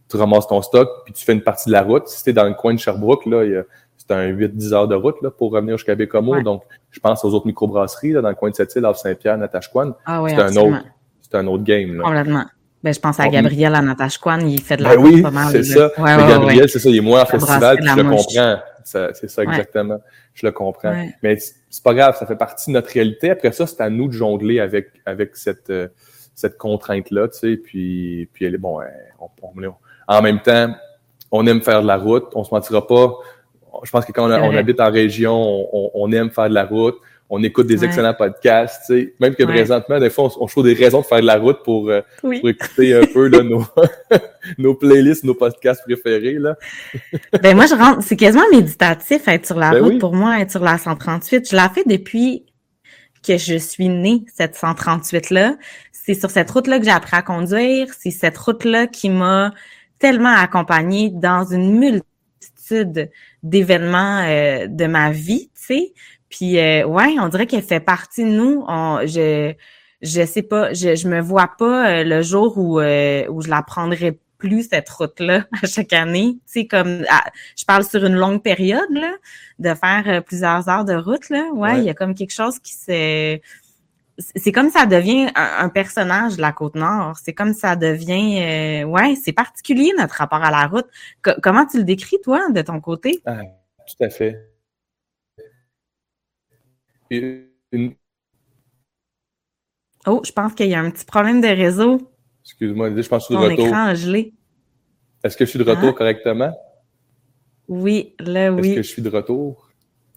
[0.09, 2.07] tu ramasses ton stock, puis tu fais une partie de la route.
[2.07, 3.63] Si t'es dans le coin de Sherbrooke, là,
[3.97, 6.41] c'est un 8-10 heures de route là, pour revenir jusqu'à Bécomo.
[6.41, 9.93] Donc, je pense aux autres microbrasseries là, dans le coin de Sept-Îles, Saint-Pierre, Natashquan.
[10.05, 10.83] Ah oui, c'est un autre,
[11.21, 11.97] c'est un autre game.
[11.97, 12.03] Là.
[12.03, 12.45] Complètement.
[12.83, 15.91] Ben, je pense à Gabriel à Natashquan, il fait de la ben oui, c'est ça.
[15.99, 18.55] Ouais, ouais, Gabriel, c'est ça, il est moins en festival, puis je le comprends.
[18.83, 19.99] C'est ça, exactement.
[20.33, 21.07] Je le comprends.
[21.23, 23.29] Mais c'est pas grave, ça fait partie de notre réalité.
[23.29, 25.87] Après ça, c'est à nous de jongler avec, avec cette, euh,
[26.35, 27.57] cette contrainte-là, tu sais.
[27.57, 28.79] Puis, puis bon,
[29.19, 29.73] on, on,
[30.07, 30.73] en même temps,
[31.31, 33.13] on aime faire de la route, on se mentira pas.
[33.83, 35.33] Je pense que quand on, habite en région,
[35.73, 36.97] on, on, aime faire de la route
[37.33, 39.13] on écoute des excellents podcasts, tu sais.
[39.21, 41.89] Même que présentement, des fois, on, trouve des raisons de faire de la route pour,
[41.89, 43.63] euh, pour écouter un peu là, nos,
[44.57, 46.33] nos playlists, nos podcasts préférés.
[46.33, 46.57] Là.
[47.41, 50.51] ben moi, je rentre, c'est quasiment méditatif être sur la ben route pour moi, être
[50.51, 51.49] sur la 138.
[51.49, 52.45] Je l'ai fait depuis
[53.25, 55.55] que je suis née, cette 138-là.
[55.93, 57.87] C'est sur cette route-là que j'ai appris à conduire.
[57.97, 59.53] C'est cette route-là qui m'a
[59.99, 63.09] tellement accompagnée dans une multitude
[63.41, 65.93] d'événements euh, de ma vie, tu sais.
[66.31, 68.65] Puis euh, ouais, on dirait qu'elle fait partie de nous.
[68.67, 69.53] On, je
[70.01, 73.49] je sais pas, je je me vois pas euh, le jour où euh, où je
[73.49, 76.37] la prendrai plus cette route là à chaque année.
[76.47, 77.05] Tu sais comme
[77.57, 79.13] je parle sur une longue période là,
[79.59, 81.49] de faire euh, plusieurs heures de route là.
[81.53, 83.39] Ouais, il y a comme quelque chose qui se
[84.35, 87.17] c'est comme ça devient un, personnage de la côte nord.
[87.23, 90.85] C'est comme ça devient, ouais, c'est particulier notre rapport à la route.
[91.41, 93.19] comment tu le décris toi de ton côté?
[93.25, 93.39] Ah,
[93.87, 94.50] Tout à fait.
[100.07, 101.99] Oh, je pense qu'il y a un petit problème de réseau.
[102.43, 103.67] Excuse-moi, je pense que je suis de retour.
[103.67, 104.33] écran gelé.
[105.23, 105.97] Est-ce que je suis de retour ah.
[105.97, 106.57] correctement?
[107.67, 108.69] Oui, là, oui.
[108.69, 109.69] Est-ce que je suis de retour?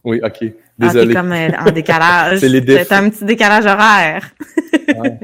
[0.03, 0.43] Oui, OK.
[0.77, 1.13] Désolé.
[1.15, 2.39] Ah, comme euh, en décalage.
[2.39, 4.31] C'est les un petit décalage horaire.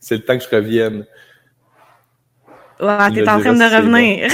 [0.00, 1.06] C'est le temps que je revienne.
[2.80, 4.28] Ouais, t'es en train de revenir.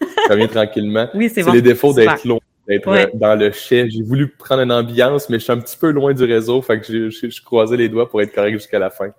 [0.00, 1.08] je reviens tranquillement.
[1.14, 1.50] Oui, c'est bon.
[1.50, 2.40] C'est les défauts d'être long
[2.70, 3.88] d'être euh, dans le chai.
[3.90, 6.80] J'ai voulu prendre une ambiance, mais je suis un petit peu loin du réseau, fait
[6.80, 9.10] que je, croisais les doigts pour être correct jusqu'à la fin.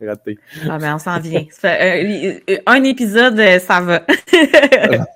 [0.00, 0.38] Raté.
[0.70, 1.44] Ah ben on s'en vient.
[1.64, 4.02] Euh, un épisode, euh, ça va.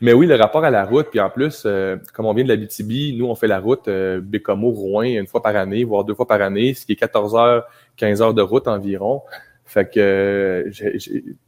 [0.00, 1.64] mais oui, le rapport à la route, puis en plus,
[2.12, 5.40] comme on vient de la BTB, nous on fait la route Bécomo Rouen une fois
[5.40, 7.64] par année, voire deux fois par année, ce qui est 14 heures,
[7.96, 9.22] 15 heures de route environ.
[9.68, 10.70] Fait que,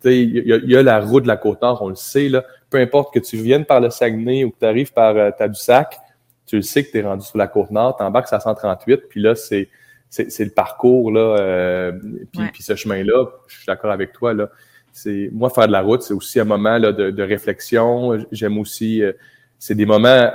[0.04, 2.44] il y, a la route de la Côte-Nord, on le sait, là.
[2.68, 5.98] Peu importe que tu viennes par le Saguenay ou que tu arrives par euh, Tadoussac,
[6.46, 9.34] tu le sais que tu es rendu sur la Côte-Nord, t'embarques à 138, puis là,
[9.34, 9.68] c'est
[10.10, 11.92] c'est le parcours, là, euh,
[12.32, 14.50] puis, ce chemin-là, je suis d'accord avec toi, là.
[14.92, 18.18] C'est Moi, faire de la route, c'est aussi un moment là, de, de réflexion.
[18.32, 19.02] J'aime aussi...
[19.02, 19.12] Euh,
[19.60, 20.32] c'est des moments,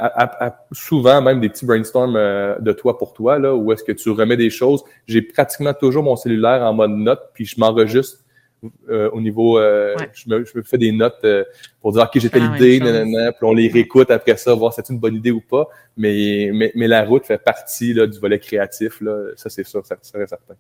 [0.72, 4.12] souvent même des petits brainstorms euh, de toi pour toi, là, où est-ce que tu
[4.12, 4.84] remets des choses.
[5.08, 8.20] J'ai pratiquement toujours mon cellulaire en mode note, puis je m'enregistre
[8.88, 11.26] euh, au niveau, euh, je, me, je, me, fais des notes
[11.82, 14.72] pour dire, OK, j'ai telle ah idée, nanana, puis on les réécoute après ça, voir
[14.72, 15.70] si c'est une bonne idée ou pas.
[15.98, 19.84] Mais, mais, mais la route fait partie là, du volet créatif, là, ça c'est sûr,
[19.88, 20.54] ça serait certain.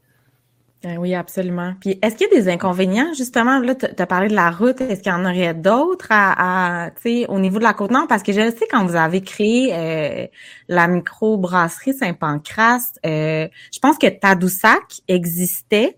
[0.83, 1.73] Ben oui, absolument.
[1.79, 3.59] Puis est-ce qu'il y a des inconvénients, justement?
[3.59, 4.79] Là, tu as parlé de la route.
[4.81, 6.91] Est-ce qu'il y en aurait d'autres à,
[7.27, 8.05] au niveau de la Côte-Nord?
[8.07, 10.27] Parce que je sais, quand vous avez créé euh,
[10.67, 15.97] la microbrasserie Saint-Pancras, euh, je pense que Tadoussac existait.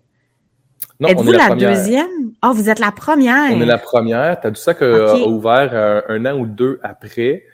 [1.06, 2.32] Êtes-vous la, deuxième?
[2.40, 3.52] Ah, oh, vous êtes la première.
[3.52, 4.40] On est la première.
[4.40, 7.44] Tadoussac a, ouvert euh, un, an ou deux après.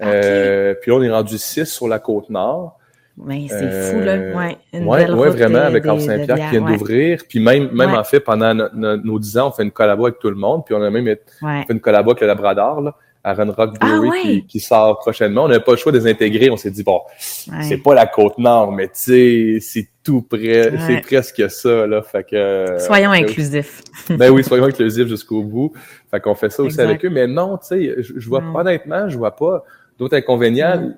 [0.00, 2.76] puis là, on est rendu six sur la Côte-Nord.
[3.18, 4.12] Oui, c'est fou, là.
[4.12, 4.34] Euh,
[4.72, 7.22] ouais, ouais, vraiment, avec Arc Saint-Pierre qui vient d'ouvrir.
[7.28, 10.30] Puis même, même en fait, pendant nos dix ans, on fait une collabo avec tout
[10.30, 10.64] le monde.
[10.64, 13.86] Puis on a même fait une collabo avec le Labrador, là, à Run Rock ah,
[13.86, 15.44] Brewery, qui, sort prochainement.
[15.44, 16.50] On n'a pas le choix de les intégrer.
[16.50, 21.02] On s'est dit, bon, c'est pas la Côte-Nord, mais tu sais, c'est tout près, c'est
[21.02, 22.02] presque ça, là.
[22.02, 22.78] Fait que.
[22.78, 23.82] Soyons inclusifs.
[24.10, 25.72] ben oui, soyons inclusifs jusqu'au bout.
[26.10, 27.10] Fait qu'on fait ça aussi avec eux.
[27.10, 29.64] Mais non, tu sais, je, vois, honnêtement, je vois pas
[29.98, 30.94] d'autres inconvénients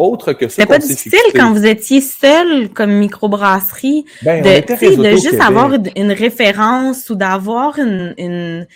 [0.00, 0.62] autre que ça.
[0.62, 6.12] C'était pas difficile quand vous étiez seul comme microbrasserie ben, de, de juste avoir une,
[6.12, 8.66] référence ou d'avoir une, une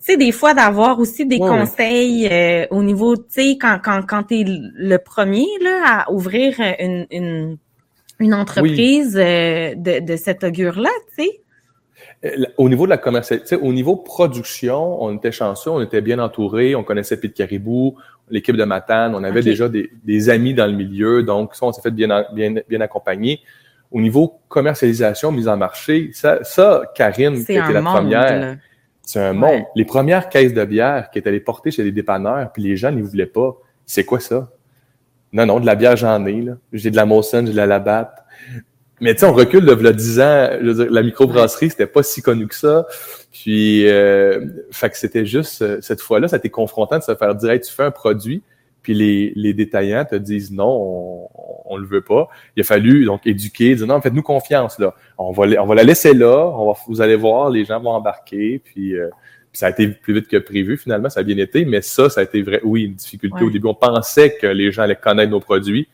[0.00, 4.00] tu sais, des fois d'avoir aussi des conseils euh, au niveau, tu sais, quand, quand,
[4.06, 7.58] quand tu es le premier là, à ouvrir une, une,
[8.18, 11.40] une entreprise euh, de, de cette augure-là, tu sais.
[12.24, 16.18] Euh, au niveau de la commercialité, au niveau production, on était chanceux, on était bien
[16.18, 17.96] entouré, on connaissait Pete Caribou,
[18.30, 21.72] l'équipe de Matane, on avait déjà des, des, amis dans le milieu, donc ça, on
[21.72, 23.40] s'est fait bien, bien, bien accompagner.
[23.90, 28.56] Au niveau commercialisation, mise en marché, ça, ça Karine, qui était la première,
[29.02, 29.62] c'est un monde.
[29.74, 32.92] Les premières caisses de bière qui étaient allées porter chez les dépanneurs, puis les gens
[32.92, 34.48] n'y voulaient pas, c'est quoi ça?
[35.32, 36.44] Non, non, de la bière, j'en ai.
[36.72, 38.14] J'ai de la Molson, j'ai de la Labatt.
[39.00, 41.86] mais tu sais, on recule de là, 10 ans, je veux dire, la microbrasserie, c'était
[41.86, 42.86] pas si connu que ça.
[43.32, 47.14] Puis, euh, fait que c'était juste, euh, cette fois-là, ça a été confrontant de se
[47.14, 48.42] faire dire, hey, tu fais un produit,
[48.82, 51.28] puis les, les détaillants te disent non, on,
[51.64, 52.28] on le veut pas.
[52.56, 54.94] Il a fallu donc éduquer, dire non, faites-nous confiance là.
[55.18, 57.90] On va, on va la laisser là, on va, vous allez voir, les gens vont
[57.90, 59.08] embarquer, puis, euh,
[59.52, 60.76] ça a été plus vite que prévu.
[60.76, 62.60] Finalement, ça a bien été, mais ça, ça a été vrai.
[62.64, 63.66] Oui, une difficulté au début.
[63.66, 65.88] On pensait que les gens allaient connaître nos produits,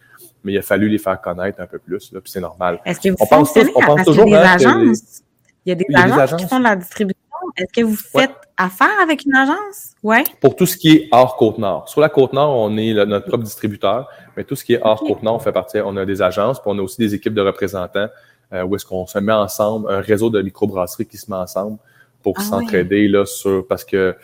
[0.45, 2.13] mais il a fallu les faire connaître un peu plus.
[2.13, 2.81] Là, puis c'est normal.
[2.85, 5.23] Est-ce que vous on pense, on pense toujours des hein, agences?
[5.65, 7.19] Il y a des, agences, qui font de la distribution.
[7.57, 9.95] Est-ce que vous faites affaire avec une agence?
[10.03, 10.25] Ouais.
[10.41, 11.89] Pour tout ce qui est hors Côte-Nord.
[11.89, 15.37] Sur la Côte-Nord, on est notre propre distributeur, mais tout ce qui est hors Côte-Nord,
[15.37, 18.09] on fait partie, on a des agences, puis on a aussi des équipes de représentants
[18.53, 21.79] euh, où est-ce qu'on se met ensemble, un réseau de microbrasseries qui se met ensemble
[22.23, 24.17] pour ah s'entraider là sur parce que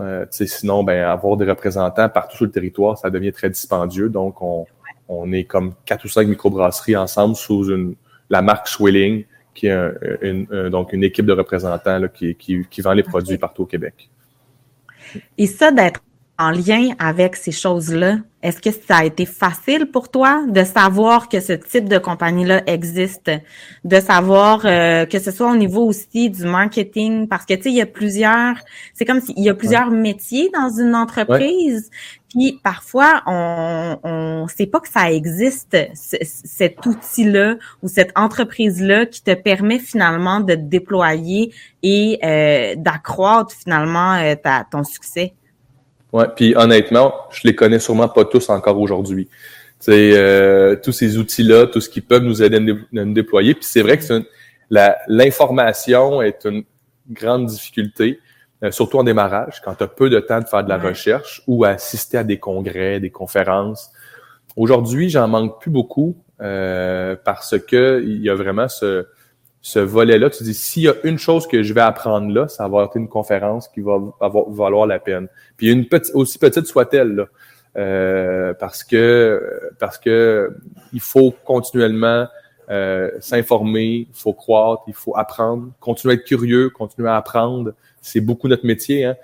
[0.00, 4.08] euh, sinon, ben, avoir des représentants partout sur le territoire, ça devient très dispendieux.
[4.08, 4.66] Donc, on,
[5.08, 7.94] on est comme quatre ou cinq microbrasseries ensemble sous une,
[8.30, 9.24] la marque Swilling,
[9.54, 9.92] qui est
[10.22, 13.66] une, donc une équipe de représentants là, qui, qui, qui, vend les produits partout au
[13.66, 14.10] Québec.
[15.38, 16.02] Et ça, d'être
[16.38, 21.28] en lien avec ces choses-là, est-ce que ça a été facile pour toi de savoir
[21.28, 23.30] que ce type de compagnie-là existe,
[23.84, 27.70] de savoir euh, que ce soit au niveau aussi du marketing, parce que tu sais,
[27.70, 28.56] il y a plusieurs,
[28.94, 31.88] c'est comme s'il y a plusieurs métiers dans une entreprise,
[32.28, 39.22] puis parfois on on sait pas que ça existe cet outil-là ou cette entreprise-là qui
[39.22, 45.34] te permet finalement de déployer et euh, d'accroître finalement euh, ta, ton succès.
[46.14, 49.28] Ouais, puis honnêtement, je les connais sûrement pas tous encore aujourd'hui.
[49.88, 53.52] Euh, tous ces outils-là, tout ce qui peuvent nous aider à nous déployer.
[53.54, 54.22] Puis c'est vrai que
[55.08, 56.62] l'information est une
[57.10, 58.20] grande difficulté,
[58.62, 61.42] euh, surtout en démarrage, quand tu as peu de temps de faire de la recherche
[61.48, 63.90] ou à assister à des congrès, des conférences.
[64.54, 69.04] Aujourd'hui, j'en manque plus beaucoup euh, parce que il y a vraiment ce,
[69.66, 72.68] ce volet-là, tu dis, s'il y a une chose que je vais apprendre là, ça
[72.68, 75.26] va être une conférence qui va avoir, valoir la peine.
[75.56, 77.28] Puis une petite, aussi petite soit-elle,
[77.78, 80.54] euh, parce que parce que
[80.92, 82.26] il faut continuellement
[82.70, 87.72] euh, s'informer, il faut croître, il faut apprendre, continuer à être curieux, continuer à apprendre.
[88.02, 89.06] C'est beaucoup notre métier.
[89.06, 89.16] Hein?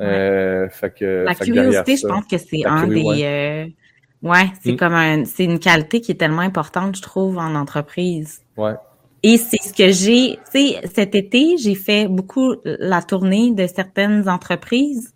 [0.00, 3.02] Euh, fait que, la curiosité, je pense que c'est un des...
[3.02, 3.74] Ouais,
[4.22, 4.76] ouais c'est mm.
[4.76, 8.40] comme un, c'est une qualité qui est tellement importante, je trouve, en entreprise.
[8.56, 8.72] Ouais.
[9.22, 13.66] Et c'est ce que j'ai, tu sais, cet été, j'ai fait beaucoup la tournée de
[13.68, 15.14] certaines entreprises,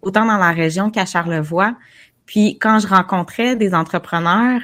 [0.00, 1.74] autant dans la région qu'à Charlevoix.
[2.24, 4.60] Puis quand je rencontrais des entrepreneurs,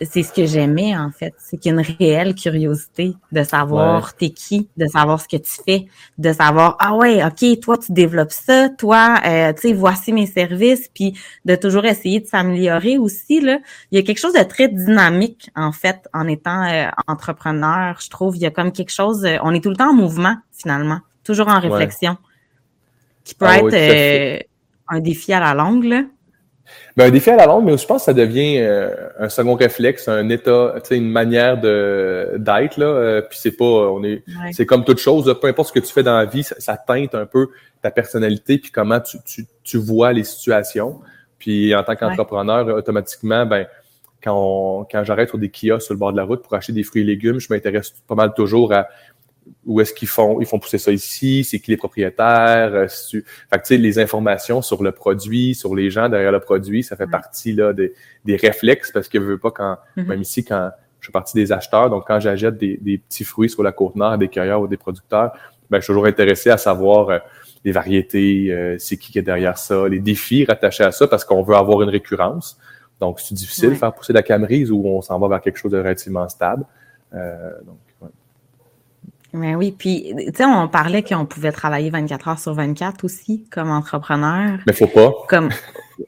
[0.00, 4.14] c'est ce que j'aimais en fait, c'est qu'il y a une réelle curiosité de savoir
[4.14, 5.86] t'es qui, de savoir ce que tu fais,
[6.18, 10.26] de savoir ah ouais ok toi tu développes ça, toi euh, tu sais voici mes
[10.26, 13.58] services, puis de toujours essayer de s'améliorer aussi là.
[13.90, 18.10] Il y a quelque chose de très dynamique en fait en étant euh, entrepreneur, je
[18.10, 18.36] trouve.
[18.36, 21.00] Il y a comme quelque chose, euh, on est tout le temps en mouvement finalement,
[21.24, 22.18] toujours en réflexion,
[23.24, 24.46] qui peut ah être
[24.88, 26.02] un défi à la longue là.
[26.96, 29.54] Ben, un défi à la longue, mais je pense que ça devient euh, un second
[29.54, 32.86] réflexe, un état, tu sais, une manière de d'être là.
[32.86, 35.34] Euh, puis c'est pas, on est, c'est comme toute chose.
[35.40, 37.48] peu importe ce que tu fais dans la vie, ça, teinte un peu
[37.82, 41.00] ta personnalité puis comment tu, tu, tu vois les situations.
[41.38, 43.66] Puis en tant qu'entrepreneur, automatiquement, ben
[44.22, 46.82] quand, quand j'arrête sur des kiosques sur le bord de la route pour acheter des
[46.82, 48.88] fruits et légumes, je m'intéresse pas mal toujours à
[49.66, 53.24] où est-ce qu'ils font, ils font pousser ça ici, c'est qui les propriétaires, euh, tu...
[53.50, 56.82] fait que, tu sais, les informations sur le produit, sur les gens derrière le produit,
[56.82, 57.94] ça fait partie là des,
[58.24, 60.06] des réflexes parce que je veux pas quand, mm-hmm.
[60.06, 60.70] même ici quand
[61.00, 63.96] je fais partie des acheteurs, donc quand j'achète des, des, petits fruits sur la côte
[63.96, 65.32] nord, des cueilleurs ou des producteurs,
[65.70, 67.18] ben je suis toujours intéressé à savoir euh,
[67.64, 71.24] les variétés, euh, c'est qui qui est derrière ça, les défis rattachés à ça parce
[71.24, 72.58] qu'on veut avoir une récurrence.
[72.98, 75.72] Donc c'est difficile de faire pousser la camerise ou on s'en va vers quelque chose
[75.72, 76.64] de relativement stable.
[77.12, 77.78] donc
[79.32, 83.44] mais oui, puis tu sais, on parlait qu'on pouvait travailler 24 heures sur 24 aussi
[83.50, 84.58] comme entrepreneur.
[84.66, 85.12] Mais faut pas.
[85.28, 85.50] Comme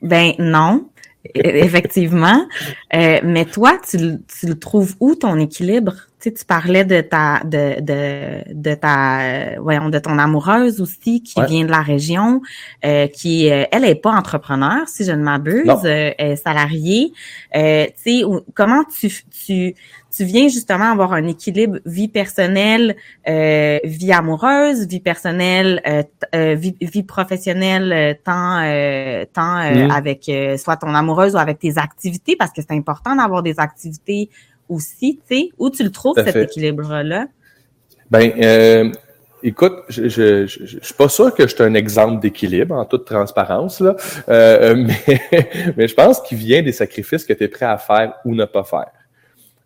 [0.02, 0.88] ben non,
[1.34, 2.46] effectivement.
[2.94, 5.94] Euh, mais toi, tu, tu le trouves où ton équilibre?
[6.22, 11.20] Tu sais, tu parlais de ta de de de ta voyons de ton amoureuse aussi
[11.20, 12.40] qui vient de la région,
[12.84, 17.12] euh, qui euh, elle est pas entrepreneur si je ne m'abuse, euh, elle est salariée.
[17.56, 18.22] Euh, tu sais,
[18.54, 19.74] comment tu tu
[20.14, 22.96] tu viens justement avoir un équilibre vie personnelle,
[23.28, 26.02] euh, vie amoureuse, vie personnelle, euh,
[26.34, 29.90] euh vie, vie, professionnelle, euh, tant, euh, tant mm.
[29.90, 34.28] avec soit ton amoureuse ou avec tes activités, parce que c'est important d'avoir des activités
[34.72, 35.48] aussi, tu sais.
[35.58, 37.26] Où tu le trouves, cet équilibre-là?
[38.10, 38.92] Ben,
[39.44, 43.04] Écoute, je, je, je, suis pas sûr que je suis un exemple d'équilibre en toute
[43.04, 43.96] transparence, là,
[44.28, 45.18] mais,
[45.76, 48.44] mais je pense qu'il vient des sacrifices que tu es prêt à faire ou ne
[48.44, 48.92] pas faire.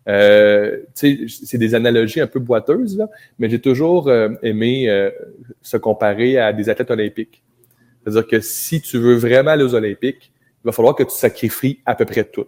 [0.07, 5.11] Euh, c'est des analogies un peu boiteuses, là, mais j'ai toujours euh, aimé euh,
[5.61, 7.43] se comparer à des athlètes olympiques.
[8.01, 10.31] C'est-à-dire que si tu veux vraiment aller aux Olympiques,
[10.63, 12.47] il va falloir que tu sacrifies à peu près tout.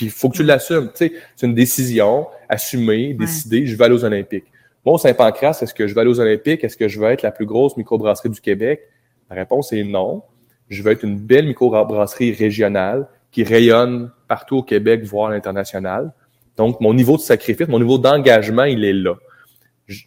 [0.00, 0.90] Puis il faut que tu l'assumes.
[0.94, 4.46] C'est une décision, assumer, décider, je vais aller aux Olympiques.
[4.82, 6.64] Bon, Saint-Pancras, est-ce que je vais aller aux Olympiques?
[6.64, 8.80] Est-ce que je vais être la plus grosse microbrasserie du Québec?
[9.28, 10.22] La réponse est non.
[10.70, 16.14] Je veux être une belle microbrasserie régionale qui rayonne partout au Québec, voire à l'international.
[16.56, 19.16] Donc, mon niveau de sacrifice, mon niveau d'engagement, il est là.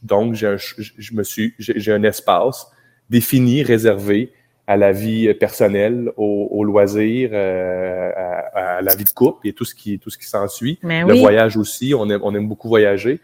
[0.01, 2.65] Donc, j'ai un, je me suis, j'ai un espace
[3.11, 4.33] défini, réservé
[4.73, 8.11] à la vie personnelle, au, loisir, euh,
[8.53, 10.79] à, la vie de couple et tout ce qui, tout ce qui s'ensuit.
[10.81, 13.21] Le voyage aussi, on aime, on aime beaucoup voyager.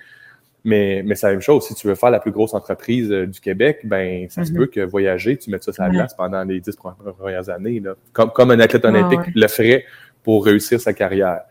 [0.64, 1.66] Mais, mais c'est la même chose.
[1.66, 4.56] Si tu veux faire la plus grosse entreprise euh, du Québec, ben ça se mm-hmm.
[4.58, 7.80] peut que voyager, tu mettes ça sur la glace pendant les dix premières années.
[7.80, 7.96] Là.
[8.12, 9.86] Comme, comme un athlète olympique le ferait
[10.22, 11.42] pour réussir sa carrière.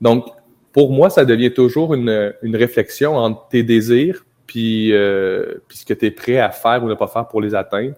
[0.00, 0.26] Donc,
[0.72, 5.86] pour moi, ça devient toujours une, une réflexion entre tes désirs puis, euh, puis ce
[5.86, 7.94] que tu es prêt à faire ou ne pas faire pour les atteindre.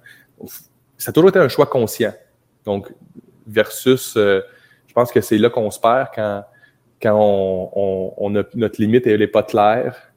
[0.99, 2.13] Ça a toujours été un choix conscient.
[2.65, 2.93] Donc,
[3.47, 4.41] versus, euh,
[4.87, 6.45] je pense que c'est là qu'on se perd quand,
[7.01, 10.13] quand on, on, on a, notre limite n'est pas claire.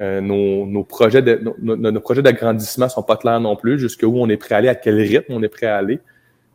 [0.00, 4.16] Euh, nos, nos, projets de, nos, nos projets d'agrandissement sont pas clairs non plus, jusqu'où
[4.16, 5.98] on est prêt à aller, à quel rythme on est prêt à aller.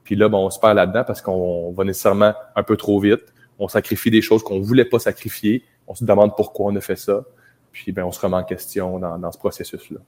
[0.06, 3.34] Puis là, ben, on se perd là-dedans parce qu'on va nécessairement un peu trop vite
[3.60, 6.96] on sacrifie des choses qu'on voulait pas sacrifier, on se demande pourquoi on a fait
[6.96, 7.26] ça,
[7.72, 10.00] puis ben, on se remet en question dans, ce processus-là.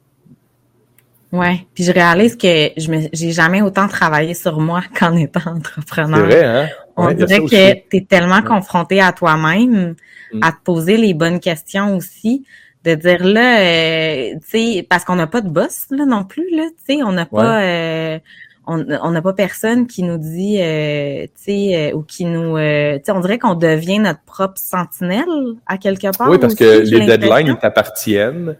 [1.35, 5.51] Ouais, puis je réalise que je me j'ai jamais autant travaillé sur moi qu'en étant
[5.55, 6.19] entrepreneur.
[6.29, 6.67] C'est vrai, hein?
[6.95, 9.95] On dirait que tu es tellement confronté à toi-même,
[10.33, 10.39] mm.
[10.41, 12.45] à te poser les bonnes questions aussi,
[12.85, 16.49] de dire là, euh, tu sais, parce qu'on n'a pas de boss là non plus
[16.55, 18.19] là, tu sais, on n'a pas, euh,
[18.67, 22.97] on n'a pas personne qui nous dit, euh, tu sais, euh, ou qui nous, euh,
[22.97, 25.25] tu sais, on dirait qu'on devient notre propre sentinelle
[25.67, 26.29] à quelque part.
[26.29, 28.55] Oui, parce que les deadlines ils t'appartiennent.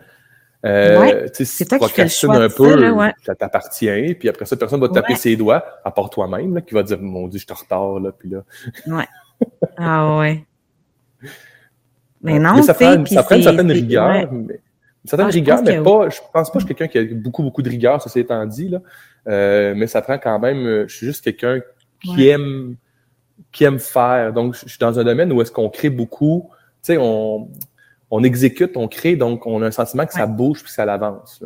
[0.65, 2.93] Euh, si tu procrastines un peu,
[3.23, 4.15] ça, t'appartient.
[4.15, 6.99] Puis après ça, personne va te taper ses doigts, à part toi-même, qui va dire,
[6.99, 8.43] mon Dieu, je te retard, là, puis là.
[8.87, 9.05] Ouais.
[9.77, 10.45] Ah ouais.
[12.21, 14.31] Mais non, ça prend, ça prend une certaine rigueur.
[14.31, 14.61] Mais,
[15.05, 17.15] une certaine ah, rigueur, mais pas, je pense pas que je suis quelqu'un qui a
[17.15, 18.79] beaucoup, beaucoup de rigueur, ça étant dit, là.
[19.27, 21.59] Euh, mais ça prend quand même, euh, je suis juste quelqu'un
[22.01, 22.77] qui aime
[23.51, 24.33] qui aime faire.
[24.33, 26.49] Donc, je suis dans un domaine où est-ce qu'on crée beaucoup,
[26.81, 27.49] tu sais, on,
[28.11, 31.43] on exécute, on crée, donc on a un sentiment que ça bouge puis ça avance.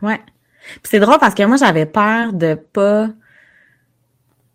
[0.00, 0.20] Ouais.
[0.74, 3.08] Puis c'est drôle parce que moi, j'avais peur de pas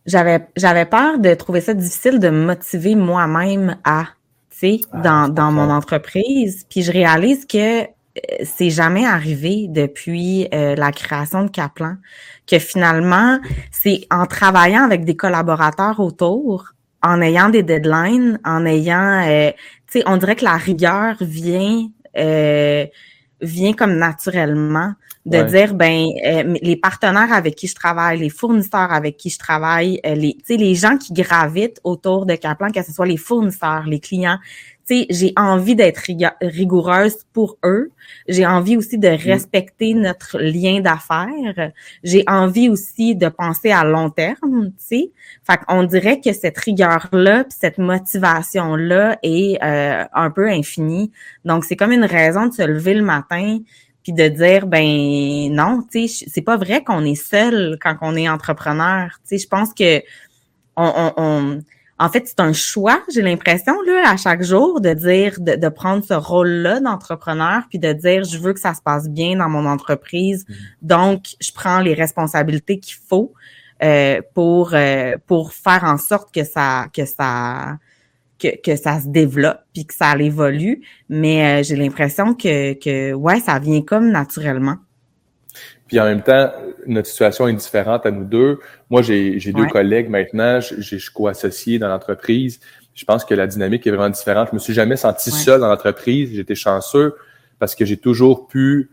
[0.06, 4.06] j'avais j'avais peur de trouver ça difficile de motiver moi-même à
[4.50, 7.86] tu sais ah, dans dans mon entreprise puis je réalise que
[8.44, 11.98] c'est jamais arrivé depuis euh, la création de Kaplan
[12.48, 13.40] que finalement,
[13.72, 19.52] c'est en travaillant avec des collaborateurs autour, en ayant des deadlines, en ayant, euh,
[19.90, 22.86] tu sais, on dirait que la rigueur vient euh,
[23.42, 24.94] vient comme naturellement
[25.26, 26.08] de dire ben
[26.62, 30.58] les partenaires avec qui je travaille, les fournisseurs avec qui je travaille, les tu sais
[30.58, 34.38] les gens qui gravitent autour de Kaplan, que ce soit les fournisseurs, les clients,
[34.88, 36.10] sais, j'ai envie d'être
[36.42, 37.92] rigoureuse pour eux.
[38.28, 39.16] J'ai envie aussi de mm.
[39.16, 41.72] respecter notre lien d'affaires.
[42.04, 45.12] J'ai envie aussi de penser à long terme, tu sais.
[45.44, 51.12] Fait qu'on dirait que cette rigueur-là, cette motivation-là est euh, un peu infinie.
[51.46, 53.60] Donc, c'est comme une raison de se lever le matin
[54.04, 58.16] puis de dire ben non, tu sais, c'est pas vrai qu'on est seul quand on
[58.16, 59.10] est entrepreneur.
[59.28, 60.02] Tu sais, je pense que
[60.78, 61.60] on, on
[62.00, 66.04] en fait, c'est un choix, j'ai l'impression, là, à chaque jour, de dire, de, prendre
[66.04, 69.66] ce rôle-là d'entrepreneur, puis de dire, je veux que ça se passe bien dans mon
[69.66, 70.46] entreprise.
[70.46, 70.54] Mm-hmm.
[70.84, 73.34] Donc, je prends les responsabilités qu'il faut
[73.84, 77.78] euh, pour euh, pour faire en sorte que ça que ça
[78.40, 80.82] que, que ça se développe puis que ça évolue.
[81.10, 84.78] Mais euh, j'ai l'impression que que ouais, ça vient comme naturellement.
[85.88, 86.52] Puis en même temps,
[86.86, 88.60] notre situation est différente à nous deux.
[88.90, 92.60] Moi, j'ai deux collègues maintenant, je suis co-associé dans l'entreprise.
[92.98, 94.50] Je pense que la dynamique est vraiment différente.
[94.50, 96.34] Je me suis jamais senti seul dans l'entreprise.
[96.34, 97.16] J'étais chanceux
[97.60, 98.90] parce que j'ai toujours pu.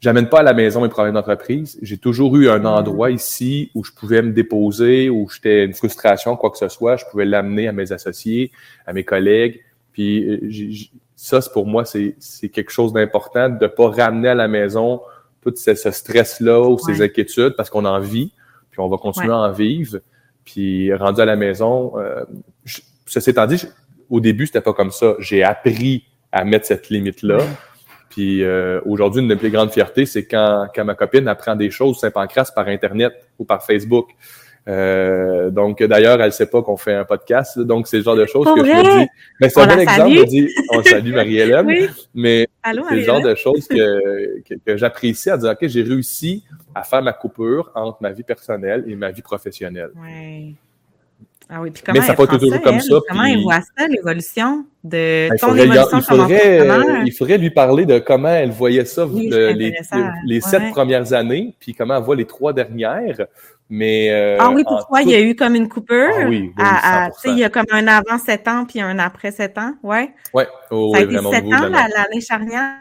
[0.00, 1.78] J'amène pas à la maison mes problèmes d'entreprise.
[1.80, 2.66] J'ai toujours eu un mm.
[2.66, 6.96] endroit ici où je pouvais me déposer, où j'étais une frustration, quoi que ce soit.
[6.96, 8.52] Je pouvais l'amener à mes associés,
[8.86, 9.62] à mes collègues.
[9.92, 10.70] Puis euh,
[11.16, 15.00] ça, pour moi, c'est quelque chose d'important de pas ramener à la maison
[15.52, 18.32] tout ce, stress-là ou ces inquiétudes parce qu'on en vit,
[18.70, 19.98] puis on va continuer à en vivre.
[20.44, 22.24] Puis rendu à la maison, euh,
[23.06, 23.62] ceci étant dit,
[24.10, 25.14] au début, c'était pas comme ça.
[25.18, 27.38] J'ai appris à mettre cette limite-là.
[28.10, 31.56] Puis euh, aujourd'hui, une de mes plus grandes fiertés, c'est quand, quand ma copine apprend
[31.56, 34.10] des choses Saint-Pancras par Internet ou par Facebook.
[34.68, 37.58] Euh, donc, d'ailleurs, elle sait pas qu'on fait un podcast.
[37.58, 39.08] Donc, c'est le genre de choses que je me dis.
[39.40, 40.10] Mais c'est un bon exemple.
[40.10, 41.88] Je dis, on salue Marie-Hélène.
[42.14, 46.44] Mais c'est le genre de choses que, que, j'apprécie à dire, OK, j'ai réussi
[46.74, 49.90] à faire ma coupure entre ma vie personnelle et ma vie professionnelle.
[49.96, 50.56] Oui.
[51.48, 52.96] Ah oui, puis comment Mais ça pas toujours comme ça.
[53.08, 57.86] Comment elle voit ça, l'évolution de ben, ton évolution il faudrait, il faudrait lui parler
[57.86, 59.72] de comment elle voyait ça les,
[60.24, 63.26] les, sept premières années, puis comment elle voit les trois dernières.
[63.68, 66.12] Mais euh, ah oui, pourquoi il y a eu comme une coupure?
[66.16, 66.52] Ah oui,
[67.26, 70.10] il y a comme un avant sept ans puis un après sept ans, ouais.
[70.32, 72.74] Ouais, oh, ça a été sept ans l'année charnière?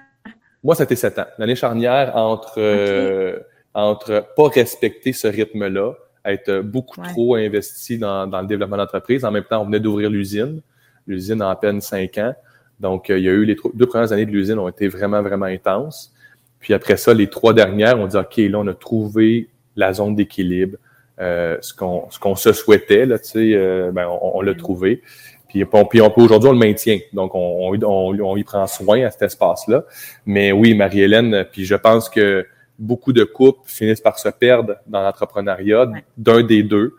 [0.63, 1.26] Moi, été sept ans.
[1.38, 3.38] L'année charnière entre euh,
[3.76, 5.93] entre pas respecter ce rythme-là,
[6.26, 9.23] être beaucoup trop investi dans, dans le développement d'entreprise.
[9.23, 10.61] En même temps, on venait d'ouvrir l'usine.
[11.07, 12.34] L'usine a à peine cinq ans.
[12.80, 15.21] Donc, euh, il y a eu les deux premières années de l'usine ont été vraiment,
[15.21, 16.13] vraiment intenses.
[16.59, 20.15] Puis après ça, les trois dernières, on dit OK, là, on a trouvé la zone
[20.15, 20.78] d'équilibre,
[21.19, 25.01] euh, ce qu'on ce qu'on se souhaitait, là, tu sais, euh, ben, on, l'a trouvé.
[25.47, 26.99] Puis, on, puis on peut aujourd'hui, on le maintient.
[27.13, 29.86] Donc, on, on, on, y prend soin à cet espace-là.
[30.26, 32.45] Mais oui, Marie-Hélène, puis je pense que
[32.78, 36.95] beaucoup de couples finissent par se perdre dans l'entrepreneuriat d'un des deux.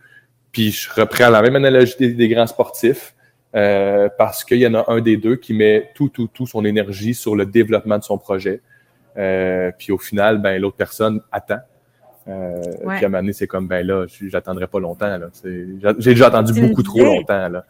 [0.52, 3.14] Puis je reprends la même analogie des, grands sportifs.
[3.54, 6.64] Euh, parce qu'il y en a un des deux qui met tout, tout, tout son
[6.64, 8.60] énergie sur le développement de son projet.
[9.16, 11.60] Euh, puis au final, ben l'autre personne attend.
[12.28, 15.18] Euh, Puis à un moment donné, c'est comme, ben là, j'attendrai pas longtemps.
[15.42, 17.48] J'ai déjà attendu beaucoup trop longtemps.
[17.48, 17.64] Là.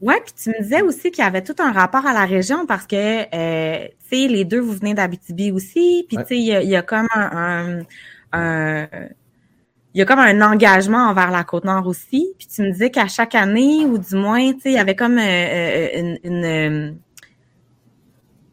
[0.00, 2.66] Oui, puis tu me disais aussi qu'il y avait tout un rapport à la région
[2.66, 6.68] parce que, euh, tu sais, les deux, vous venez d'Abitibi aussi, puis tu sais, il
[6.68, 7.80] y, a, comme un,
[9.94, 12.34] il y a comme un engagement envers la Côte-Nord aussi.
[12.38, 14.96] Puis tu me disais qu'à chaque année, ou du moins, tu sais, il y avait
[14.96, 16.98] comme euh, euh, une,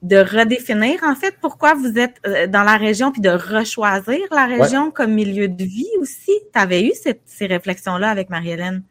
[0.01, 4.91] de redéfinir en fait pourquoi vous êtes dans la région puis de rechoisir la région
[4.91, 6.31] comme milieu de vie aussi.
[6.53, 6.91] Tu avais eu
[7.25, 8.83] ces réflexions-là avec Marie-Hélène?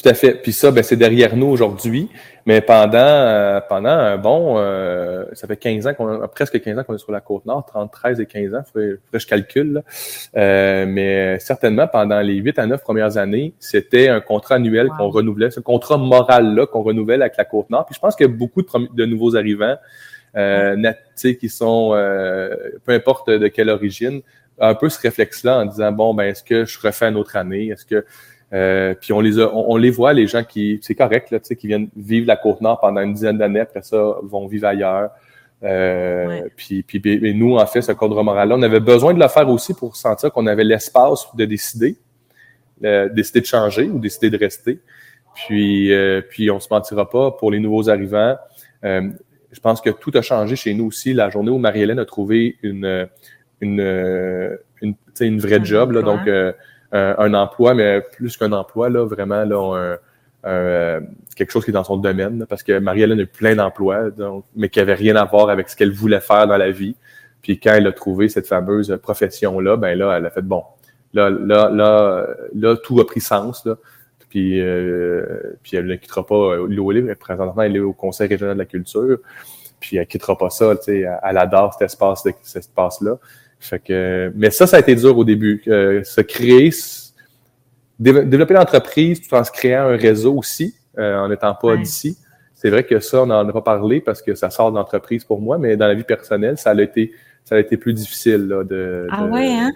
[0.00, 0.34] Tout à fait.
[0.34, 2.08] Puis ça, ben, c'est derrière nous aujourd'hui.
[2.46, 6.78] Mais pendant, euh, pendant un bon, euh, ça fait 15 ans qu'on a, presque 15
[6.78, 9.26] ans qu'on est sur la côte nord, 30, 13 et 15 ans, faudrait, que je
[9.26, 9.82] calcule.
[10.36, 15.08] Euh, mais certainement, pendant les 8 à 9 premières années, c'était un contrat annuel qu'on
[15.08, 17.84] renouvelait, ce contrat moral-là qu'on renouvelle avec la côte nord.
[17.84, 19.76] Puis je pense qu'il y a beaucoup de, de nouveaux arrivants
[20.36, 21.90] euh, qui sont,
[22.84, 24.22] peu importe de quelle origine,
[24.60, 27.68] un peu ce réflexe-là en disant, bon, ben est-ce que je refais une autre année?
[27.68, 28.04] Est-ce que
[28.52, 31.46] euh, puis on les a, on, les voit, les gens qui, c'est correct, là, tu
[31.46, 35.10] sais, qui viennent vivre la Côte-Nord pendant une dizaine d'années, après ça, vont vivre ailleurs.
[35.62, 39.48] Euh, puis, puis, nous, en fait, ce cadre moral-là, on avait besoin de le faire
[39.48, 41.96] aussi pour sentir qu'on avait l'espace de décider,
[42.84, 44.80] euh, décider de changer ou décider de rester.
[45.34, 48.36] Puis, euh, puis on se mentira pas, pour les nouveaux arrivants,
[48.84, 49.08] euh,
[49.50, 51.12] je pense que tout a changé chez nous aussi.
[51.12, 53.08] La journée où Marie-Hélène a trouvé une,
[53.60, 53.80] une,
[54.80, 56.52] une, une vraie job, là, donc euh,
[56.92, 59.98] un emploi, mais plus qu'un emploi, là, vraiment, là, un,
[60.46, 61.00] euh,
[61.36, 64.68] quelque chose qui est dans son domaine, parce que Marie-Hélène a plein d'emplois, donc, mais
[64.68, 66.96] qui avait rien à voir avec ce qu'elle voulait faire dans la vie.
[67.42, 70.64] Puis quand elle a trouvé cette fameuse profession-là, ben là, elle a fait bon.
[71.14, 73.64] Là, là, là, là, tout a pris sens.
[73.64, 73.76] Là.
[74.28, 77.14] Puis, euh, puis elle ne quittera pas l'OLIV.
[77.16, 79.18] Présentement, elle est au Conseil régional de la culture.
[79.80, 80.74] Puis elle quittera pas ça.
[80.86, 83.18] Elle adore cet espace, cet espace-là.
[83.60, 85.62] Fait que, mais ça, ça a été dur au début.
[85.66, 86.70] Euh, se créer,
[87.98, 92.16] développer l'entreprise tout en se créant un réseau aussi, euh, en n'étant pas d'ici.
[92.54, 95.24] C'est vrai que ça, on n'en a pas parlé parce que ça sort de l'entreprise
[95.24, 97.12] pour moi, mais dans la vie personnelle, ça a été,
[97.44, 99.06] ça a été plus difficile là, de.
[99.10, 99.70] Ah ouais, hein?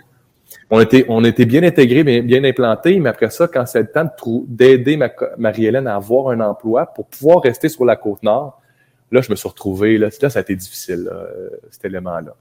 [0.70, 3.86] On était, on était bien intégrés, bien, bien implantés, mais après ça, quand c'est le
[3.86, 4.08] temps
[4.46, 4.98] d'aider
[5.38, 8.60] Marie-Hélène à avoir un emploi pour pouvoir rester sur la côte nord,
[9.12, 11.10] là, je me suis retrouvé, là, là ça a été difficile,
[11.70, 12.34] cet élément-là.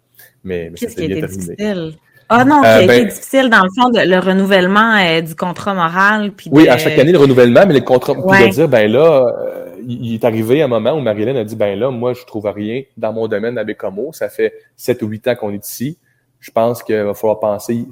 [0.43, 1.93] Mais, Qu'est-ce qui a été difficile?
[2.33, 6.31] Ah non, euh, ben difficile dans le fond, le renouvellement euh, du contrat moral.
[6.31, 8.47] Puis Oui, à chaque année, le renouvellement, mais le contrat, ouais.
[8.47, 11.91] dire, ben là, euh, il est arrivé un moment où Marilyn a dit, ben là,
[11.91, 14.13] moi, je trouve rien dans mon domaine à Bécomo.
[14.13, 15.97] Ça fait sept ou huit ans qu'on est ici.
[16.39, 17.85] Je pense qu'il va falloir penser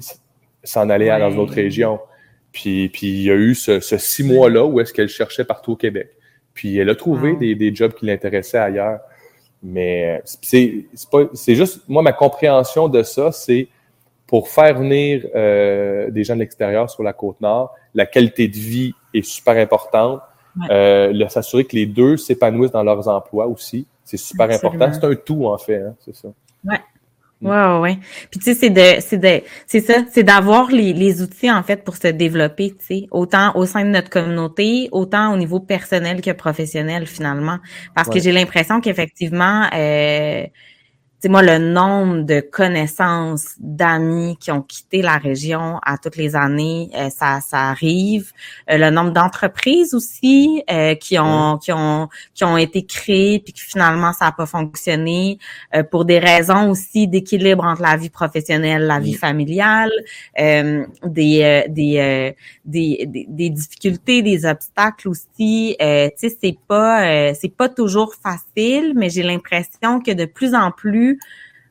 [0.64, 2.00] s'en aller à dans une autre région.
[2.50, 5.72] Puis, puis il y a eu ce, ce six mois-là où est-ce qu'elle cherchait partout
[5.72, 6.12] au Québec.
[6.60, 9.00] Puis elle a trouvé des, des jobs qui l'intéressaient ailleurs.
[9.62, 10.84] Mais c'est
[11.32, 13.68] c'est juste moi ma compréhension de ça, c'est
[14.26, 18.56] pour faire venir euh, des gens de l'extérieur sur la côte nord, la qualité de
[18.56, 20.20] vie est super importante.
[20.70, 24.92] Euh, s'assurer que les deux s'épanouissent dans leurs emplois aussi, c'est super important.
[24.92, 26.28] C'est un tout en fait, hein, c'est ça.
[26.66, 26.76] Ouais.
[27.42, 27.98] Ouais, ouais,
[28.30, 31.62] Puis tu sais, c'est de, c'est de, c'est ça, c'est d'avoir les, les outils en
[31.62, 35.58] fait pour se développer, tu sais, autant au sein de notre communauté, autant au niveau
[35.58, 37.58] personnel que professionnel finalement.
[37.94, 40.44] Parce que j'ai l'impression qu'effectivement, euh,
[41.20, 46.36] sais, moi, le nombre de connaissances, d'amis qui ont quitté la région à toutes les
[46.36, 48.32] années, euh, ça, ça arrive.
[48.70, 53.52] Euh, le nombre d'entreprises aussi euh, qui ont qui ont qui ont été créées puis
[53.52, 55.38] que finalement ça n'a pas fonctionné
[55.90, 59.90] pour des raisons aussi d'équilibre entre la vie professionnelle, la vie familiale,
[60.36, 65.76] des, des, des, des, des difficultés, des obstacles aussi.
[65.78, 70.70] tu sais, c'est pas c'est pas toujours facile, mais j'ai l'impression que de plus en
[70.70, 71.09] plus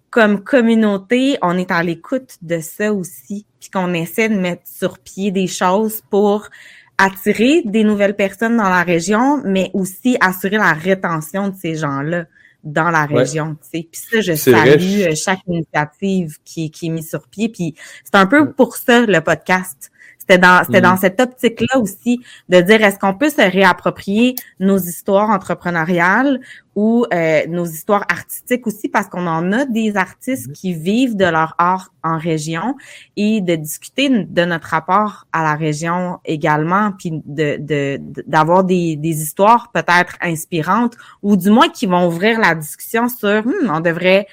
[0.09, 4.99] comme communauté, on est à l'écoute de ça aussi, puis qu'on essaie de mettre sur
[4.99, 6.49] pied des choses pour
[6.97, 12.25] attirer des nouvelles personnes dans la région, mais aussi assurer la rétention de ces gens-là
[12.63, 13.55] dans la région.
[13.55, 13.87] Tu sais.
[13.89, 17.47] Puis ça, je salue euh, chaque initiative qui, qui est mise sur pied.
[17.49, 19.91] Puis c'est un peu pour ça le podcast.
[20.29, 20.99] C'était dans, c'était dans mm.
[20.99, 26.39] cette optique-là aussi de dire est-ce qu'on peut se réapproprier nos histoires entrepreneuriales
[26.75, 28.89] ou euh, nos histoires artistiques aussi?
[28.89, 30.53] Parce qu'on en a des artistes mm-hmm.
[30.53, 32.75] qui vivent de leur art en région
[33.17, 39.21] et de discuter de notre rapport à la région également puis de d'avoir des, des
[39.21, 44.27] histoires peut-être inspirantes ou du moins qui vont ouvrir la discussion sur hmm, on devrait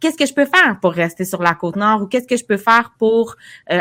[0.00, 2.44] qu'est-ce que je peux faire pour rester sur la côte nord ou qu'est-ce que je
[2.44, 3.36] peux faire pour
[3.70, 3.80] euh,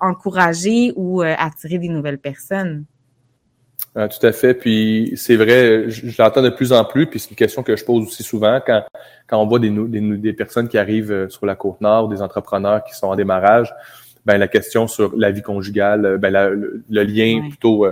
[0.00, 2.84] encourager ou euh, attirer des nouvelles personnes?
[3.94, 4.54] Ah, tout à fait.
[4.54, 7.84] Puis c'est vrai, je, l'entends de plus en plus, puis c'est une question que je
[7.84, 8.84] pose aussi souvent quand,
[9.26, 12.22] quand on voit des, des, des personnes qui arrivent euh, sur la côte nord, des
[12.22, 13.72] entrepreneurs qui sont en démarrage.
[14.26, 17.86] Ben, la question sur la vie conjugale, ben, le, lien plutôt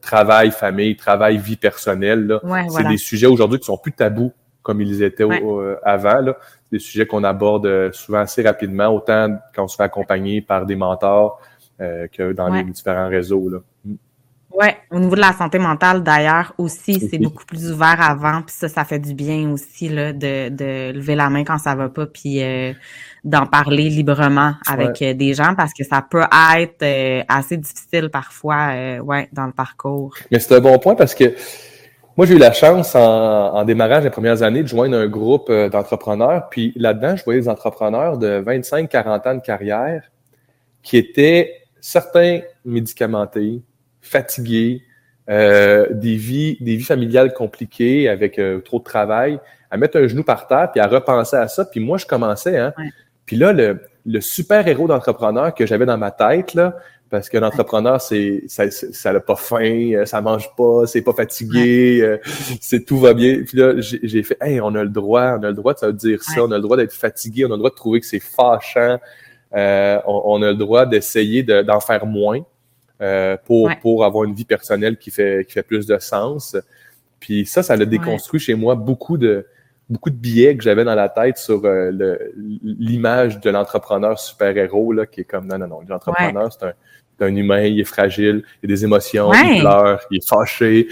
[0.00, 2.38] travail, famille, travail, vie personnelle,
[2.68, 4.32] c'est des sujets aujourd'hui qui sont plus tabous
[4.66, 6.20] comme ils étaient euh, avant.
[6.20, 6.36] Là.
[6.72, 10.66] Des sujets qu'on aborde euh, souvent assez rapidement, autant quand on se fait accompagner par
[10.66, 11.40] des mentors
[11.80, 13.48] euh, que dans les différents réseaux.
[13.48, 13.58] Là.
[13.84, 13.94] Mm.
[14.58, 18.54] Oui, au niveau de la santé mentale, d'ailleurs, aussi, c'est beaucoup plus ouvert avant, puis
[18.56, 21.90] ça, ça fait du bien aussi là, de, de lever la main quand ça va
[21.90, 22.40] pas, puis
[23.22, 26.24] d'en parler librement avec des gens, parce que ça peut
[26.56, 28.68] être assez difficile parfois,
[29.02, 30.14] ouais, dans le parcours.
[30.30, 31.34] Mais c'est un bon point parce que
[32.16, 35.68] moi, j'ai eu la chance en, démarrage des premières années de joindre un groupe euh,
[35.68, 36.48] d'entrepreneurs.
[36.48, 40.10] Puis là-dedans, je voyais des entrepreneurs de 25-40 ans de carrière
[40.82, 43.60] qui étaient certains médicamentés,
[44.00, 44.82] fatigués,
[45.28, 49.38] euh, des vies, des vies familiales compliquées avec euh, trop de travail,
[49.70, 51.66] à mettre un genou par terre puis à repenser à ça.
[51.66, 52.72] Puis moi, je commençais, hein.
[53.26, 56.76] Puis là, le, le super héros d'entrepreneur que j'avais dans ma tête, là,
[57.08, 61.12] parce qu'un entrepreneur, c'est ça, ça n'a pas faim, euh, ça mange pas, c'est pas
[61.12, 62.18] fatigué, euh,
[62.60, 63.42] c'est tout va bien.
[63.46, 66.22] Puis là, j'ai fait, hey, on a le droit, on a le droit de dire
[66.22, 68.20] ça, on a le droit d'être fatigué, on a le droit de trouver que c'est
[68.20, 68.98] fâchant,
[69.54, 72.40] euh, on, a le droit d'essayer d'en faire moins
[73.44, 76.56] pour pour avoir une vie personnelle qui fait qui fait plus de sens.
[77.20, 79.46] Puis ça, ça a déconstruit chez moi beaucoup de
[79.88, 81.62] beaucoup de billets que j'avais dans la tête sur
[82.64, 86.72] l'image de l'entrepreneur super-héros, là, qui est comme, non, non, non, l'entrepreneur, c'est un,
[87.20, 90.88] un humain, il est fragile, il a des émotions, il pleure, il est fâché.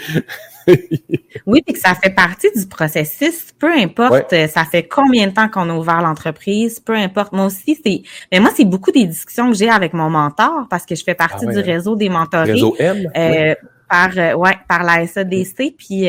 [1.46, 3.52] oui, puis que ça fait partie du processus.
[3.58, 7.32] Peu importe, euh, ça fait combien de temps qu'on a ouvert l'entreprise, peu importe.
[7.32, 8.02] Moi aussi, c'est,
[8.32, 11.14] mais moi, c'est beaucoup des discussions que j'ai avec mon mentor parce que je fais
[11.14, 11.62] partie ah du hein.
[11.64, 12.52] réseau des mentorés.
[12.52, 13.10] Réseau M.
[13.16, 13.54] Euh,
[13.88, 16.08] par euh, ouais par la SADC puis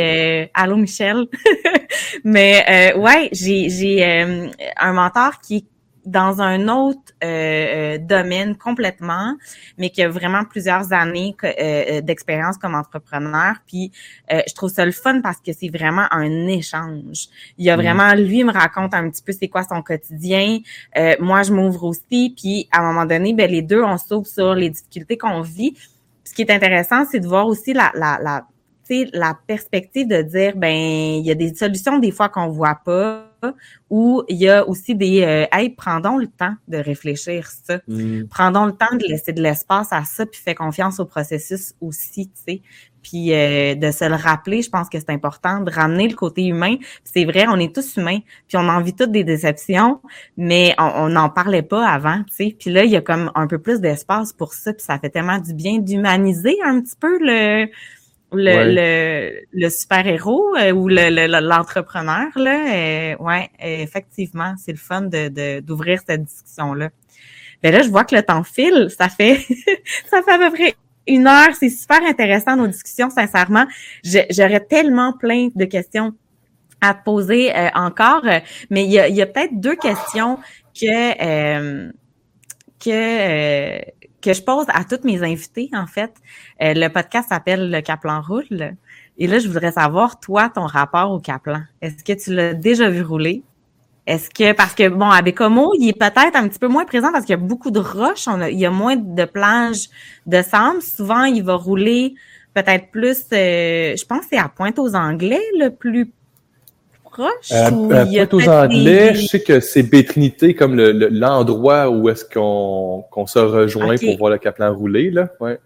[0.53, 1.26] allô Michel
[2.24, 5.68] mais ouais j'ai j'ai un mentor qui
[6.06, 9.36] dans un autre euh, euh, domaine complètement,
[9.78, 13.56] mais qui a vraiment plusieurs années euh, d'expérience comme entrepreneur.
[13.68, 13.91] Puis
[14.30, 17.28] je trouve ça le fun parce que c'est vraiment un échange.
[17.58, 17.82] Il y a mm.
[17.82, 20.60] vraiment, lui me raconte un petit peu c'est quoi son quotidien.
[21.20, 22.34] moi, je m'ouvre aussi.
[22.36, 25.76] Puis à un moment donné, ben les deux, on s'ouvre sur les difficultés qu'on vit.
[26.24, 28.45] ce qui est intéressant, c'est de voir aussi la, la, la
[29.14, 33.35] la perspective de dire ben il y a des solutions des fois qu'on voit pas
[33.89, 37.80] où il y a aussi des euh, hey, prendons le temps de réfléchir ça.
[37.88, 38.24] Mm.
[38.30, 42.28] Prendons le temps de laisser de l'espace à ça, puis fais confiance au processus aussi,
[42.28, 42.62] tu sais.
[43.02, 46.43] Puis euh, de se le rappeler, je pense que c'est important de ramener le côté
[46.43, 46.78] humain.
[47.04, 50.02] C'est vrai, on est tous humains, puis on en vit toutes des déceptions,
[50.38, 52.56] mais on n'en parlait pas avant, tu sais.
[52.60, 55.12] Puis là, il y a comme un peu plus d'espace pour ça, puis ça fait
[55.12, 57.68] tellement du bien d'humaniser un petit peu le
[58.36, 66.02] le, le, super-héros euh, ou l'entrepreneur, là, euh, ouais, effectivement, c'est le fun de d'ouvrir
[66.06, 66.90] cette discussion-là.
[67.64, 69.38] Mais ben là, je vois que le temps file, ça fait
[70.10, 70.76] ça fait à peu près
[71.08, 73.66] une heure, c'est super intéressant nos discussions, sincèrement.
[74.04, 76.14] J'aurais tellement plein de questions
[76.82, 78.26] à te poser euh, encore,
[78.70, 80.38] mais il y a, y a peut-être deux questions
[80.80, 81.91] que
[82.80, 83.82] que
[84.26, 86.14] que je pose à toutes mes invités, en fait.
[86.61, 88.76] Euh, le podcast s'appelle Le Caplan roule.
[89.18, 91.61] Et là, je voudrais savoir, toi, ton rapport au Caplan.
[91.81, 93.43] Est-ce que tu l'as déjà vu rouler?
[94.07, 97.11] Est-ce que, parce que, bon, à Bécomo, il est peut-être un petit peu moins présent
[97.11, 99.89] parce qu'il y a beaucoup de roches, il y a moins de plages
[100.26, 100.81] de sable.
[100.81, 102.15] Souvent, il va rouler
[102.53, 106.11] peut-être plus, euh, je pense que c'est à Pointe-aux-Anglais le plus
[107.16, 107.52] proche.
[107.52, 113.96] Euh, Pointe-aux-Anglais, je sais que c'est Bétrinité comme l'endroit où est-ce qu'on qu'on se rejoint
[113.98, 115.30] pour voir le Caplan rouler, là.
[115.40, 115.60] Ouais.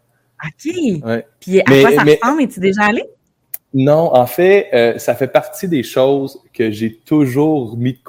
[0.45, 0.73] OK.
[1.39, 2.41] Puis à quoi ça ressemble?
[2.43, 3.03] Es-tu déjà allé?
[3.73, 8.01] Non, en fait, euh, ça fait partie des choses que j'ai toujours mis,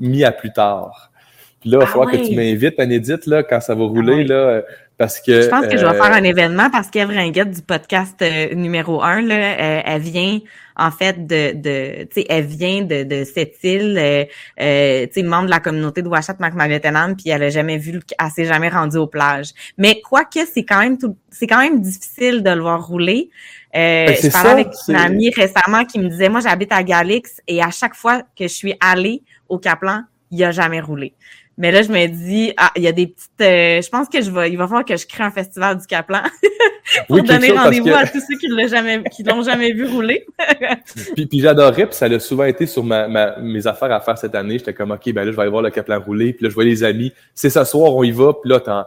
[0.00, 1.12] mis à plus tard.
[1.60, 4.24] Puis là, il va ah falloir que tu m'invites, Anédite, là, quand ça va rouler,
[4.24, 4.62] ah là, euh,
[4.98, 5.42] parce que...
[5.42, 8.24] Je pense que je vais faire euh, un événement parce qu'Ève Ringuette du podcast
[8.54, 10.38] numéro un, là, elle vient,
[10.76, 15.46] en fait, de, de tu sais, elle vient de, de cette île, tu sais, membre
[15.46, 18.96] de la communauté de Ouachat Macmalatenam, puis elle a jamais vu, elle s'est jamais rendue
[18.96, 19.50] aux plages.
[19.78, 23.30] Mais quoique, c'est quand même tout, c'est quand même difficile de le voir rouler.
[23.74, 27.42] Euh, ben, je parlais avec une amie récemment qui me disait, moi, j'habite à Galix
[27.46, 31.12] et à chaque fois que je suis allée au Caplan, il a jamais roulé.
[31.58, 33.30] Mais là, je me dis, ah, il y a des petites.
[33.40, 35.86] Euh, je pense que je vais, il va falloir que je crée un festival du
[35.86, 36.20] Caplan
[37.08, 40.26] pour donner rendez-vous à tous ceux qui l'ont jamais, qui l'ont jamais vu rouler.
[41.14, 44.18] puis, puis j'adorais, puis ça a souvent été sur ma, ma, mes affaires à faire
[44.18, 44.58] cette année.
[44.58, 46.34] J'étais comme, ok, ben là, je vais aller voir le Caplan rouler.
[46.34, 47.12] Puis là, je vois les amis.
[47.34, 48.34] C'est ce soir, on y va.
[48.34, 48.86] Puis là,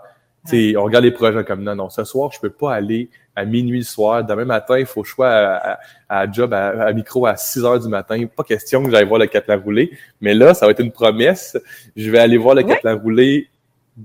[0.78, 3.10] on regarde les projets comme non, non, ce soir, je peux pas aller
[3.40, 4.24] à minuit le soir.
[4.24, 5.80] Demain matin, il faut que je sois à,
[6.10, 8.26] à, job, à, micro à 6 heures du matin.
[8.26, 9.92] Pas question que j'aille voir le Caplan rouler.
[10.22, 11.58] Mais là, ça va être une promesse.
[11.96, 13.48] Je vais aller voir le Caplan rouler.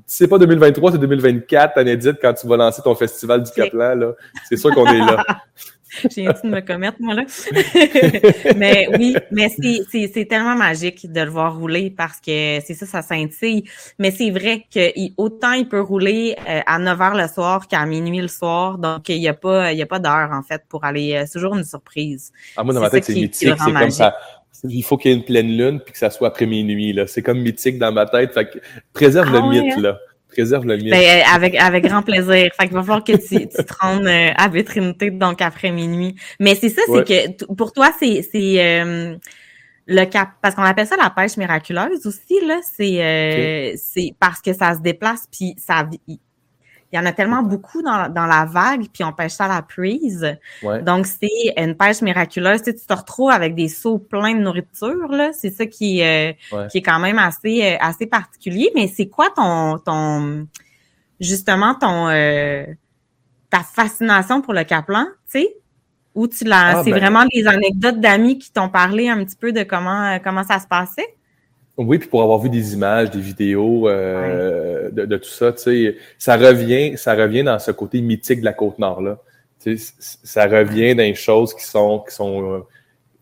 [0.06, 4.12] C'est pas 2023, c'est 2024, Anédite, quand tu vas lancer ton festival du Caplan, là.
[4.48, 5.24] C'est sûr qu'on est là.
[6.14, 7.24] J'ai de me commettre, moi, là.
[8.56, 13.02] mais oui, mais c'est tellement magique de le voir rouler parce que c'est ça, ça
[13.02, 13.64] scintille.
[13.98, 17.84] Mais c'est vrai que autant il peut rouler euh, à 9 h le soir qu'à
[17.86, 18.78] minuit le soir.
[18.78, 21.14] Donc, il n'y a pas, il y a pas d'heure, en fait, pour aller.
[21.14, 22.32] Euh, c'est toujours une surprise.
[22.56, 23.48] Ah, moi, dans ma tête, c'est mythique.
[23.58, 24.16] C'est comme ça.
[24.66, 27.06] Il faut qu'il y ait une pleine lune puis que ça soit après minuit, là.
[27.06, 28.32] C'est comme mythique dans ma tête.
[28.32, 28.58] Fait que
[28.92, 29.80] préserve le ah mythe, hein?
[29.80, 29.98] là
[30.34, 30.90] préserve le mien.
[30.90, 32.50] Ben, euh, avec, avec grand plaisir.
[32.58, 36.14] Fait qu'il va falloir que tu, tu te rendes euh, à Vétrinité, donc après minuit.
[36.40, 39.16] Mais c'est ça, c'est que pour toi, c'est c'est euh,
[39.86, 42.60] le cap parce qu'on appelle ça la pêche miraculeuse aussi là.
[42.76, 46.18] C'est c'est parce que ça se déplace puis ça il
[46.96, 49.62] y en a tellement beaucoup dans, dans la vague, puis on pêche ça à la
[49.62, 50.36] prise.
[50.82, 52.62] Donc, c'est une pêche miraculeuse.
[52.62, 55.32] Tu, te retrouves avec des seaux pleins de nourriture, là.
[55.32, 56.32] C'est ça qui, euh,
[56.70, 58.70] qui est quand même assez, euh, assez particulier.
[58.74, 60.46] Mais c'est quoi ton, ton,
[61.20, 62.64] justement, ton, euh,
[63.50, 65.56] ta fascination pour le Caplan, tu sais?
[66.14, 69.34] Ou tu l'as, ah, c'est ben vraiment des anecdotes d'amis qui t'ont parlé un petit
[69.34, 71.16] peu de comment, comment ça se passait?
[71.76, 75.96] Oui, puis pour avoir vu des images, des vidéos euh, de, tout ça, tu sais,
[76.18, 79.18] ça revient, ça revient dans ce côté mythique de la côte nord là.
[79.60, 79.92] Tu sais,
[80.22, 82.60] ça revient dans les choses qui sont qui sont euh,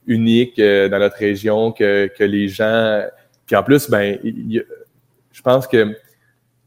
[0.06, 3.02] uniques euh, dans notre région, que, que les gens.
[3.46, 5.96] Puis en plus, ben, je pense que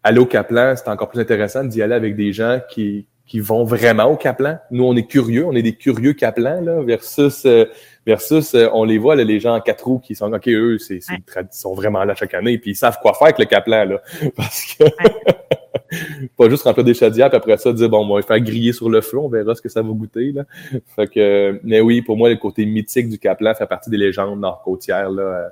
[0.01, 3.63] aller au Caplan, c'est encore plus intéressant d'y aller avec des gens qui qui vont
[3.63, 4.57] vraiment au Caplan.
[4.71, 7.45] Nous, on est curieux, on est des curieux Caplan là, versus
[8.05, 10.77] Versus, euh, on les voit, là, les gens en quatre roues qui sont, OK, eux,
[10.77, 11.15] c'est, c'est
[11.51, 14.01] sont vraiment là chaque année, puis ils savent quoi faire avec le Caplan, là.
[14.35, 14.83] Parce que,
[16.37, 18.91] pas juste remplir des chaudières, puis après ça, dire, bon, on va faire griller sur
[18.91, 20.43] le feu, on verra ce que ça va goûter, là.
[20.95, 24.39] Fait que, mais oui, pour moi, le côté mythique du Caplan fait partie des légendes
[24.39, 25.23] nord-côtières, là.
[25.23, 25.49] Euh,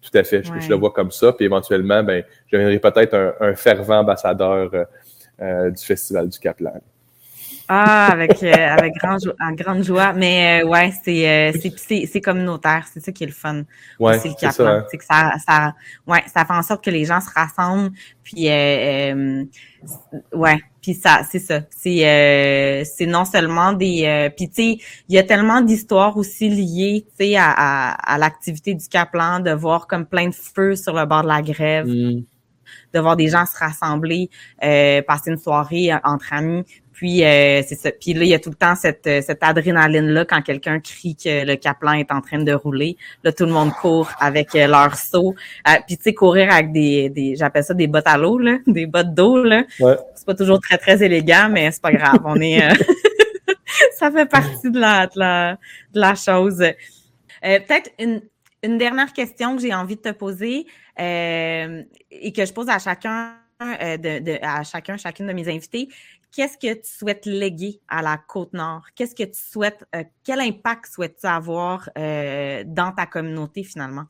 [0.00, 0.42] tout à fait.
[0.42, 4.72] Je, le vois comme ça, puis éventuellement, ben, je deviendrai peut-être un, fervent ambassadeur
[5.40, 6.72] euh, du Festival du Caplan.
[7.74, 10.12] Ah, avec, euh, avec grand en grande joie.
[10.12, 12.84] Mais euh, ouais, c'est, euh, c'est, c'est communautaire.
[12.92, 13.62] C'est ça qui est le fun.
[13.98, 14.84] Ouais, c'est le ça, hein.
[14.90, 15.74] C'est que ça, ça,
[16.06, 17.92] ouais, ça fait en sorte que les gens se rassemblent.
[18.22, 19.46] Puis, ouais,
[20.82, 21.62] puis ça, c'est ça.
[21.70, 24.30] C'est, c'est non seulement des.
[24.36, 24.76] puis tu sais,
[25.08, 29.52] il y a tellement d'histoires aussi liées, tu sais, à, à, l'activité du Caplan, de
[29.52, 31.86] voir comme plein de feux sur le bord de la grève.
[31.86, 32.24] Mm.
[32.92, 34.28] de voir des gens se rassembler,
[34.60, 36.66] passer une soirée entre amis.
[36.92, 37.90] Puis euh, c'est ça.
[37.90, 41.16] Puis là, il y a tout le temps cette, euh, cette adrénaline-là quand quelqu'un crie
[41.16, 42.96] que le Caplan est en train de rouler.
[43.24, 45.34] Là, tout le monde court avec euh, leur seau.
[45.86, 48.86] puis tu sais, courir avec des, des j'appelle ça des bottes à l'eau, là, des
[48.86, 49.42] bottes d'eau.
[49.42, 49.64] Là.
[49.80, 49.96] Ouais.
[50.14, 52.20] C'est pas toujours très, très élégant, mais c'est pas grave.
[52.24, 52.60] On est
[53.98, 55.58] ça fait partie de la, de la,
[55.94, 56.62] de la chose.
[57.42, 58.20] Peut-être une,
[58.62, 60.66] une dernière question que j'ai envie de te poser
[60.98, 65.88] et que je pose à chacun de, de, à chacun, chacune de mes invités
[66.32, 68.86] qu'est-ce que tu souhaites léguer à la Côte-Nord?
[68.96, 74.04] Qu'est-ce que tu souhaites, euh, quel impact souhaites-tu avoir euh, dans ta communauté finalement?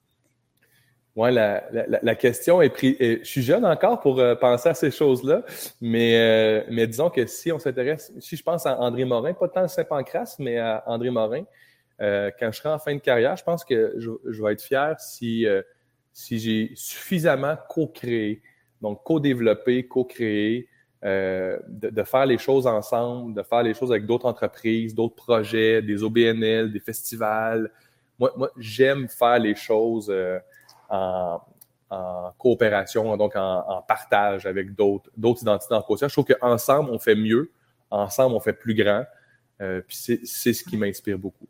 [1.15, 2.97] Oui, la, la, question est prise.
[2.99, 5.45] Je suis jeune encore pour euh, penser à ces choses-là,
[5.83, 9.65] mais, mais disons que si on s'intéresse, si je pense à André Morin, pas tant
[9.65, 11.45] à Saint-Pancras, mais à André Morin,
[11.99, 14.99] quand je serai en fin de carrière, je pense que je, je vais être fier
[14.99, 15.47] si
[16.13, 18.43] si j'ai suffisamment co-créé,
[18.81, 20.69] donc co-développé, co-créé,
[21.05, 25.83] euh, de, faire les choses ensemble, de faire les choses avec d'autres entreprises, d'autres projets,
[25.83, 27.73] des OBNL, des festivals.
[28.21, 30.39] Moi, moi j'aime faire les choses euh,
[30.89, 31.41] en,
[32.39, 36.13] coopération, donc en, partage avec d'autres, d'autres identités en conscience.
[36.13, 37.51] Je trouve qu'ensemble, on fait mieux,
[37.91, 39.05] ensemble, on fait plus grand.
[39.61, 41.49] Euh, puis c'est, c'est ce qui m'inspire beaucoup.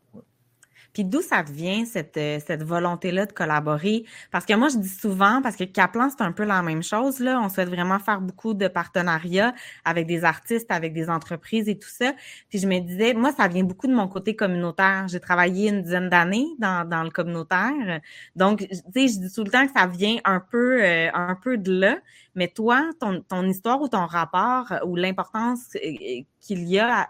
[0.93, 4.05] Puis d'où ça vient cette, euh, cette volonté-là de collaborer?
[4.31, 7.19] Parce que moi, je dis souvent, parce que Kaplan, c'est un peu la même chose,
[7.19, 7.39] là.
[7.41, 9.53] On souhaite vraiment faire beaucoup de partenariats
[9.85, 12.13] avec des artistes, avec des entreprises et tout ça.
[12.49, 15.07] Puis je me disais, moi, ça vient beaucoup de mon côté communautaire.
[15.07, 18.01] J'ai travaillé une dizaine d'années dans, dans le communautaire.
[18.35, 21.35] Donc, tu sais, je dis tout le temps que ça vient un peu, euh, un
[21.35, 21.97] peu de là.
[22.35, 27.07] Mais toi, ton, ton histoire ou ton rapport ou l'importance euh, qu'il y a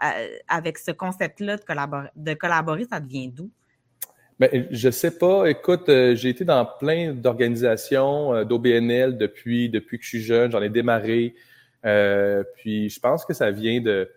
[0.48, 1.62] avec ce concept-là de
[2.16, 3.50] de collaborer, ça devient d'où?
[4.40, 5.48] Ben, je sais pas.
[5.48, 10.50] Écoute, euh, j'ai été dans plein d'organisations euh, d'OBNL depuis, depuis que je suis jeune.
[10.50, 11.36] J'en ai démarré.
[11.84, 14.10] Euh, puis je pense que ça vient de,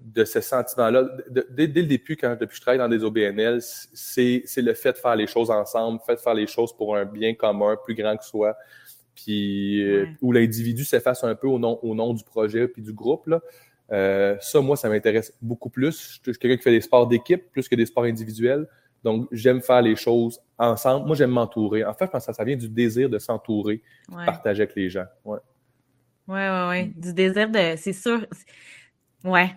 [0.00, 1.08] de ce sentiment-là.
[1.50, 4.98] Dès, le début, quand depuis que je travaille dans des OBNL, c'est le fait de
[4.98, 7.94] faire les choses ensemble, le fait de faire les choses pour un bien commun plus
[7.94, 8.54] grand que soi.
[9.14, 9.82] Puis
[10.20, 13.26] où l'individu s'efface un peu au nom, au nom du projet puis du groupe.
[13.26, 14.38] Là.
[14.40, 16.20] ça, moi, ça m'intéresse beaucoup plus.
[16.22, 18.68] Je suis quelqu'un qui fait des sports d'équipe plus que des sports individuels.
[19.04, 21.06] Donc, j'aime faire les choses ensemble.
[21.06, 21.84] Moi, j'aime m'entourer.
[21.84, 24.90] En fait, je pense que ça, vient du désir de s'entourer, de partager avec les
[24.90, 25.06] gens.
[25.24, 25.38] Oui,
[26.28, 26.92] oui, oui.
[26.96, 27.74] Du désir de.
[27.76, 28.26] C'est sûr.
[29.24, 29.50] Ouais.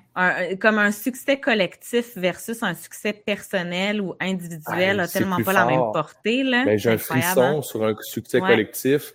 [0.60, 5.92] comme un succès collectif versus un succès personnel ou individuel n'a tellement pas la même
[5.94, 6.44] portée.
[6.44, 6.66] Là.
[6.66, 7.62] Ben, j'ai un frisson hein.
[7.62, 9.14] sur un succès collectif.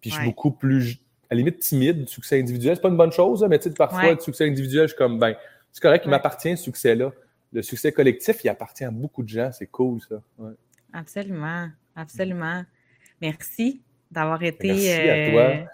[0.00, 0.98] Puis je suis beaucoup plus,
[1.30, 2.76] à la limite, timide du succès individuel.
[2.76, 5.18] C'est pas une bonne chose, mais tu sais, parfois, le succès individuel, je suis comme,
[5.18, 5.34] ben,
[5.72, 7.12] c'est correct, il m'appartient ce succès-là
[7.52, 9.50] le succès collectif, il appartient à beaucoup de gens.
[9.52, 10.22] C'est cool, ça.
[10.92, 11.68] Absolument.
[11.94, 12.64] Absolument.
[13.20, 14.68] Merci d'avoir été.
[14.68, 15.70] Merci à toi.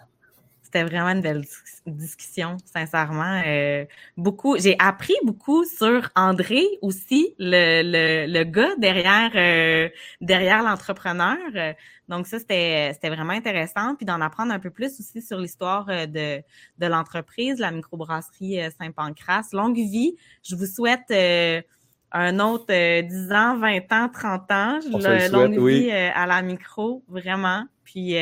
[0.75, 1.45] Euh, c'était vraiment une belle
[1.87, 3.43] discussion, sincèrement.
[3.47, 3.85] Euh,
[4.17, 9.89] beaucoup, j'ai appris beaucoup sur André aussi, le, le, le gars derrière euh,
[10.21, 11.37] derrière l'entrepreneur.
[12.09, 13.95] Donc ça, c'était vraiment intéressant.
[13.97, 16.43] Puis d'en apprendre un peu plus aussi sur l'histoire de,
[16.79, 19.49] de l'entreprise, la microbrasserie Saint-Pancras.
[19.53, 20.17] Longue vie.
[20.43, 21.11] Je vous souhaite
[22.15, 22.67] un autre
[23.01, 24.79] 10 ans, 20 ans, 30 ans.
[25.31, 27.65] longue vie à la micro, vraiment.
[27.85, 28.17] Puis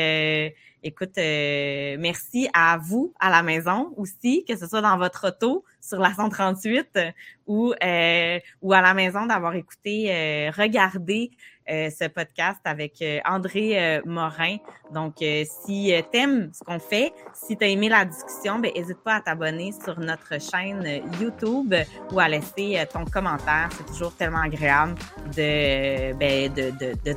[0.83, 5.63] Écoute, euh, merci à vous à la maison aussi, que ce soit dans votre auto
[5.79, 6.99] sur la 138
[7.45, 11.31] ou euh, ou à la maison d'avoir écouté, euh, regardé
[11.67, 14.57] ce podcast avec André Morin.
[14.93, 18.97] Donc, si tu aimes ce qu'on fait, si tu as aimé la discussion, ben n'hésite
[19.05, 21.73] pas à t'abonner sur notre chaîne YouTube
[22.11, 23.69] ou à laisser ton commentaire.
[23.77, 24.95] C'est toujours tellement agréable
[25.27, 27.15] de, ben, de, de, de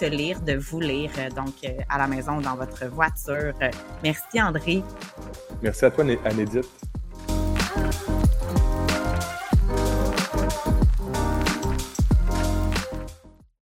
[0.00, 3.52] de vous lire, euh, donc euh, à la maison ou dans votre voiture.
[3.60, 3.70] Euh,
[4.02, 4.82] merci André.
[5.62, 6.68] Merci à toi, Anédite.